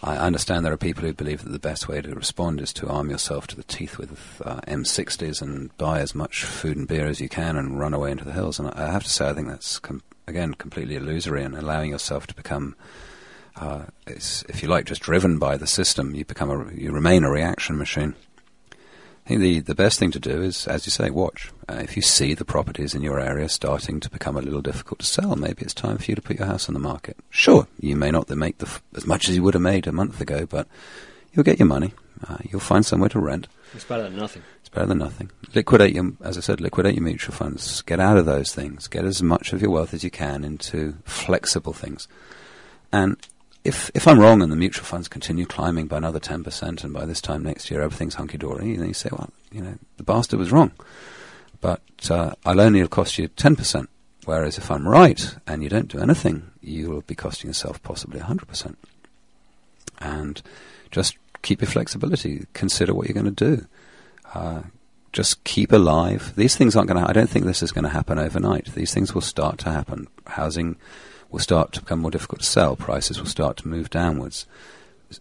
I 0.02 0.16
understand 0.16 0.66
there 0.66 0.74
are 0.74 0.78
people 0.78 1.04
who 1.04 1.14
believe 1.14 1.44
that 1.44 1.52
the 1.52 1.60
best 1.60 1.88
way 1.88 2.02
to 2.02 2.16
respond 2.16 2.62
is 2.62 2.72
to 2.74 2.88
arm 2.88 3.10
yourself 3.10 3.46
to 3.48 3.56
the 3.56 3.64
teeth 3.64 3.98
with 3.98 4.42
uh, 4.46 4.62
M60s 4.62 5.42
and 5.42 5.76
buy 5.78 6.00
as 6.00 6.16
much 6.16 6.46
food 6.46 6.78
and 6.78 6.88
beer 6.88 7.08
as 7.08 7.20
you 7.20 7.28
can 7.28 7.58
and 7.58 7.78
run 7.78 7.94
away 7.94 8.12
into 8.12 8.24
the 8.24 8.34
hills. 8.34 8.58
And 8.58 8.70
I 8.70 8.90
have 8.90 9.04
to 9.04 9.10
say, 9.10 9.30
I 9.30 9.34
think 9.34 9.50
that's 9.50 9.78
com- 9.80 10.02
again 10.26 10.54
completely 10.54 10.96
illusory 10.96 11.44
and 11.44 11.56
allowing 11.56 11.92
yourself 11.92 12.26
to 12.28 12.36
become. 12.36 12.76
Uh, 13.58 13.84
if 14.08 14.64
you 14.64 14.70
like, 14.70 14.86
just 14.86 15.02
driven 15.02 15.38
by 15.38 15.58
the 15.58 15.68
system, 15.68 16.16
you 16.16 16.24
become 16.24 16.50
a, 16.50 16.74
you 16.74 16.94
remain 16.94 17.26
a 17.26 17.30
reaction 17.30 17.78
machine. 17.78 18.16
I 19.26 19.30
think 19.30 19.42
the, 19.42 19.60
the 19.60 19.76
best 19.76 20.00
thing 20.00 20.12
to 20.12 20.20
do 20.20 20.42
is, 20.42 20.68
as 20.68 20.86
you 20.86 20.92
say, 20.92 21.10
watch. 21.10 21.52
Uh, 21.70 21.76
if 21.76 21.96
you 21.96 22.02
see 22.02 22.34
the 22.34 22.44
properties 22.44 22.96
in 22.96 23.02
your 23.02 23.20
area 23.20 23.48
starting 23.50 24.00
to 24.00 24.10
become 24.10 24.36
a 24.36 24.42
little 24.42 24.62
difficult 24.62 25.00
to 25.00 25.06
sell, 25.06 25.36
maybe 25.36 25.62
it's 25.62 25.74
time 25.74 25.98
for 25.98 26.06
you 26.10 26.16
to 26.16 26.22
put 26.22 26.38
your 26.38 26.48
house 26.48 26.68
on 26.68 26.74
the 26.74 26.80
market. 26.80 27.18
Sure, 27.30 27.68
you 27.80 27.96
may 27.96 28.10
not 28.12 28.30
make 28.30 28.58
the 28.58 28.66
f- 28.66 28.82
as 28.96 29.06
much 29.06 29.30
as 29.30 29.36
you 29.36 29.44
would 29.44 29.54
have 29.54 29.62
made 29.62 29.86
a 29.86 29.92
month 29.92 30.20
ago, 30.22 30.46
but 30.46 30.68
you'll 31.34 31.44
get 31.44 31.60
your 31.60 31.68
money. 31.68 31.94
Uh, 32.28 32.38
you'll 32.44 32.60
find 32.60 32.86
somewhere 32.86 33.10
to 33.10 33.20
rent. 33.20 33.48
It's 33.74 33.86
better 33.86 34.04
than 34.04 34.18
nothing. 34.18 34.44
It's 34.60 34.70
better 34.70 34.88
than 34.88 34.98
nothing. 34.98 35.32
Liquidate 35.54 35.94
your, 35.94 36.14
as 36.22 36.38
I 36.38 36.42
said, 36.42 36.60
liquidate 36.60 36.96
your 36.96 37.04
mutual 37.04 37.34
funds. 37.34 37.82
Get 37.84 38.00
out 38.00 38.18
of 38.18 38.26
those 38.26 38.54
things. 38.54 38.88
Get 38.88 39.06
as 39.06 39.24
much 39.24 39.54
of 39.54 39.62
your 39.62 39.72
wealth 39.72 39.94
as 39.94 40.04
you 40.04 40.12
can 40.12 40.44
into 40.44 40.96
flexible 41.06 41.74
things. 41.74 42.08
And 42.92 43.18
if 43.64 43.92
if 43.94 44.08
I'm 44.08 44.20
wrong 44.20 44.42
and 44.42 44.52
the 44.52 44.56
mutual 44.56 44.86
funds 44.86 45.08
continue 45.08 45.46
climbing 45.46 45.88
by 45.88 45.98
another 45.98 46.20
ten 46.20 46.44
percent, 46.44 46.84
and 46.84 46.94
by 46.94 47.06
this 47.06 47.22
time 47.22 47.44
next 47.44 47.70
year 47.70 47.82
everything's 47.82 48.16
hunky 48.16 48.38
dory, 48.38 48.76
then 48.76 48.88
you 48.88 48.94
say, 48.94 49.10
well, 49.12 49.30
you 49.52 49.62
know, 49.62 49.78
the 49.98 50.04
bastard 50.04 50.40
was 50.40 50.52
wrong. 50.52 50.72
But 51.60 51.82
uh, 52.10 52.34
I'll 52.46 52.60
only 52.60 52.80
have 52.80 52.90
cost 52.90 53.18
you 53.18 53.28
ten 53.28 53.56
percent. 53.56 53.90
Whereas 54.26 54.58
if 54.58 54.70
I'm 54.70 54.88
right 54.88 55.36
and 55.48 55.64
you 55.64 55.70
don't 55.70 55.88
do 55.88 56.00
anything, 56.00 56.52
you 56.62 56.90
will 56.90 57.02
be 57.02 57.16
costing 57.16 57.50
yourself 57.50 57.82
possibly 57.82 58.20
hundred 58.20 58.48
percent. 58.48 58.78
And 60.00 60.42
just 60.90 61.18
keep 61.42 61.62
your 61.62 61.70
flexibility. 61.70 62.46
Consider 62.54 62.94
what 62.94 63.08
you're 63.08 63.22
going 63.22 63.34
to 63.36 63.58
do. 63.58 63.66
Uh, 64.34 64.62
just 65.14 65.44
keep 65.44 65.72
alive. 65.72 66.34
These 66.36 66.56
things 66.56 66.76
aren't 66.76 66.88
going 66.88 67.04
to. 67.04 67.10
I 67.10 67.14
don't 67.14 67.30
think 67.30 67.46
this 67.46 67.62
is 67.62 67.72
going 67.72 67.84
to 67.84 67.90
happen 67.90 68.18
overnight. 68.18 68.74
These 68.74 68.94
things 68.94 69.14
will 69.14 69.22
start 69.22 69.58
to 69.60 69.72
happen. 69.72 70.08
Housing 70.26 70.78
will 71.32 71.40
start 71.40 71.72
to 71.74 71.82
become 71.82 72.00
more 72.00 72.12
difficult 72.12 72.42
to 72.42 72.46
sell. 72.46 72.76
Prices 72.76 73.20
will 73.20 73.28
start 73.28 73.58
to 73.58 73.68
move 73.68 73.90
downwards. 73.90 74.46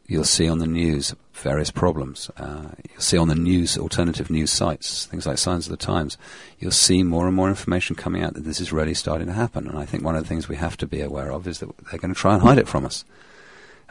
You'll 0.07 0.25
see 0.25 0.49
on 0.49 0.59
the 0.59 0.67
news 0.67 1.15
various 1.33 1.71
problems. 1.71 2.31
Uh, 2.37 2.69
you'll 2.91 3.01
see 3.01 3.17
on 3.17 3.29
the 3.29 3.35
news, 3.35 3.79
alternative 3.79 4.31
news 4.31 4.51
sites, 4.51 5.07
things 5.07 5.27
like 5.27 5.39
Signs 5.39 5.67
of 5.67 5.71
the 5.71 5.77
Times. 5.77 6.19
You'll 6.59 6.71
see 6.71 7.03
more 7.03 7.27
and 7.27 7.35
more 7.35 7.49
information 7.49 7.97
coming 7.97 8.23
out 8.23 8.35
that 8.35 8.45
this 8.45 8.61
is 8.61 8.73
really 8.73 8.95
starting 8.95 9.27
to 9.27 9.33
happen. 9.33 9.67
And 9.67 9.79
I 9.79 9.87
think 9.87 10.05
one 10.05 10.17
of 10.17 10.23
the 10.23 10.29
things 10.29 10.49
we 10.49 10.57
have 10.57 10.77
to 10.79 10.87
be 10.87 11.01
aware 11.01 11.33
of 11.33 11.49
is 11.49 11.59
that 11.61 11.71
they're 11.91 11.99
going 11.99 12.15
to 12.15 12.21
try 12.21 12.35
and 12.35 12.43
hide 12.43 12.59
it 12.59 12.69
from 12.69 12.85
us. 12.85 13.05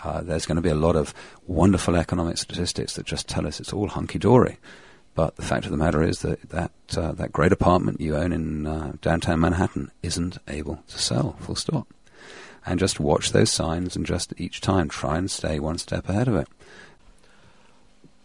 Uh, 0.03 0.21
there's 0.21 0.45
going 0.45 0.55
to 0.55 0.61
be 0.61 0.69
a 0.69 0.75
lot 0.75 0.95
of 0.95 1.13
wonderful 1.47 1.95
economic 1.95 2.37
statistics 2.37 2.93
that 2.93 3.05
just 3.05 3.27
tell 3.27 3.45
us 3.45 3.59
it's 3.59 3.73
all 3.73 3.89
hunky 3.89 4.19
dory. 4.19 4.57
But 5.15 5.35
the 5.35 5.41
fact 5.41 5.65
of 5.65 5.71
the 5.71 5.77
matter 5.77 6.01
is 6.01 6.19
that 6.19 6.49
that, 6.49 6.71
uh, 6.95 7.11
that 7.13 7.33
great 7.33 7.51
apartment 7.51 7.99
you 7.99 8.15
own 8.15 8.31
in 8.31 8.65
uh, 8.65 8.93
downtown 9.01 9.41
Manhattan 9.41 9.91
isn't 10.01 10.37
able 10.47 10.81
to 10.87 10.97
sell, 10.97 11.35
full 11.41 11.55
stop 11.55 11.87
and 12.65 12.79
just 12.79 12.99
watch 12.99 13.31
those 13.31 13.51
signs 13.51 13.95
and 13.95 14.05
just 14.05 14.33
each 14.37 14.61
time 14.61 14.89
try 14.89 15.17
and 15.17 15.29
stay 15.29 15.59
one 15.59 15.77
step 15.77 16.09
ahead 16.09 16.27
of 16.27 16.35
it. 16.35 16.47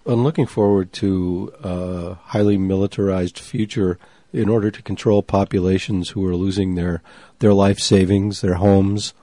I'm 0.06 0.22
looking 0.22 0.46
forward 0.46 0.92
to 0.94 1.52
a 1.62 2.14
highly 2.14 2.58
militarized 2.58 3.38
future 3.38 3.98
in 4.32 4.48
order 4.48 4.70
to 4.70 4.82
control 4.82 5.22
populations 5.22 6.10
who 6.10 6.26
are 6.26 6.36
losing 6.36 6.74
their, 6.74 7.02
their 7.38 7.54
life 7.54 7.78
savings, 7.78 8.40
their 8.40 8.54
homes. 8.54 9.14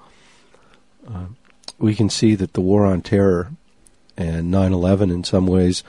Uh, 1.07 1.25
we 1.77 1.93
can 1.93 2.09
see 2.09 2.33
that 2.35 2.53
the 2.53 2.61
war 2.61 2.85
on 2.85 3.01
terror 3.01 3.51
and 4.17 4.49
9 4.49 4.73
11 4.73 5.11
in 5.11 5.23
some 5.23 5.45
ways 5.45 5.83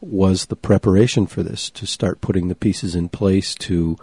was 0.00 0.46
the 0.46 0.56
preparation 0.56 1.26
for 1.26 1.42
this 1.42 1.70
to 1.70 1.86
start 1.86 2.20
putting 2.20 2.48
the 2.48 2.54
pieces 2.54 2.94
in 2.94 3.08
place 3.08 3.54
to 3.54 3.96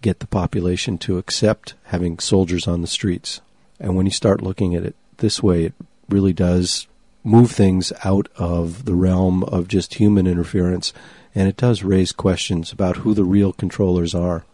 get 0.00 0.20
the 0.20 0.26
population 0.26 0.98
to 0.98 1.18
accept 1.18 1.74
having 1.84 2.18
soldiers 2.18 2.68
on 2.68 2.80
the 2.80 2.86
streets. 2.86 3.40
And 3.82 3.96
when 3.96 4.06
you 4.06 4.12
start 4.12 4.42
looking 4.42 4.76
at 4.76 4.84
it 4.84 4.94
this 5.18 5.42
way, 5.42 5.64
it 5.64 5.74
really 6.08 6.32
does 6.32 6.86
move 7.24 7.50
things 7.50 7.92
out 8.04 8.28
of 8.36 8.84
the 8.84 8.94
realm 8.94 9.42
of 9.44 9.66
just 9.68 9.94
human 9.94 10.26
interference, 10.26 10.92
and 11.34 11.48
it 11.48 11.56
does 11.56 11.82
raise 11.82 12.12
questions 12.12 12.70
about 12.70 12.98
who 12.98 13.12
the 13.12 13.24
real 13.24 13.52
controllers 13.52 14.14
are. 14.14 14.44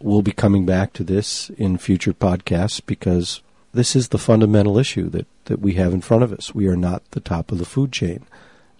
We'll 0.00 0.22
be 0.22 0.32
coming 0.32 0.66
back 0.66 0.92
to 0.94 1.04
this 1.04 1.48
in 1.50 1.78
future 1.78 2.12
podcasts 2.12 2.82
because 2.84 3.40
this 3.72 3.94
is 3.94 4.08
the 4.08 4.18
fundamental 4.18 4.78
issue 4.78 5.08
that, 5.10 5.26
that 5.44 5.60
we 5.60 5.74
have 5.74 5.94
in 5.94 6.00
front 6.00 6.24
of 6.24 6.32
us. 6.32 6.54
We 6.54 6.66
are 6.66 6.76
not 6.76 7.08
the 7.12 7.20
top 7.20 7.52
of 7.52 7.58
the 7.58 7.64
food 7.64 7.92
chain. 7.92 8.26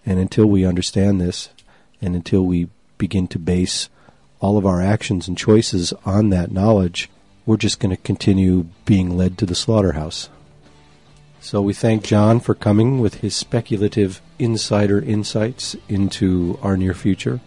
And 0.05 0.19
until 0.19 0.47
we 0.47 0.65
understand 0.65 1.19
this, 1.21 1.49
and 2.01 2.13
until 2.13 2.43
we 2.43 2.69
begin 2.97 3.27
to 3.29 3.39
base 3.39 3.89
all 4.39 4.57
of 4.57 4.65
our 4.65 4.81
actions 4.81 5.27
and 5.27 5.37
choices 5.37 5.93
on 6.05 6.29
that 6.29 6.51
knowledge, 6.51 7.09
we're 7.47 7.57
just 7.57 7.79
going 7.79 7.95
to 7.95 8.01
continue 8.03 8.67
being 8.85 9.17
led 9.17 9.39
to 9.39 9.47
the 9.47 9.55
slaughterhouse. 9.55 10.29
So 11.39 11.61
we 11.61 11.73
thank 11.73 12.03
John 12.03 12.41
for 12.41 12.53
coming 12.53 12.99
with 12.99 13.21
his 13.21 13.35
speculative 13.35 14.21
insider 14.37 15.01
insights 15.01 15.75
into 15.87 16.59
our 16.61 16.77
near 16.77 16.93
future. 16.93 17.39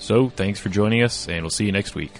So, 0.00 0.28
thanks 0.30 0.60
for 0.60 0.68
joining 0.68 1.02
us, 1.02 1.28
and 1.28 1.42
we'll 1.42 1.50
see 1.50 1.66
you 1.66 1.72
next 1.72 1.94
week. 1.94 2.12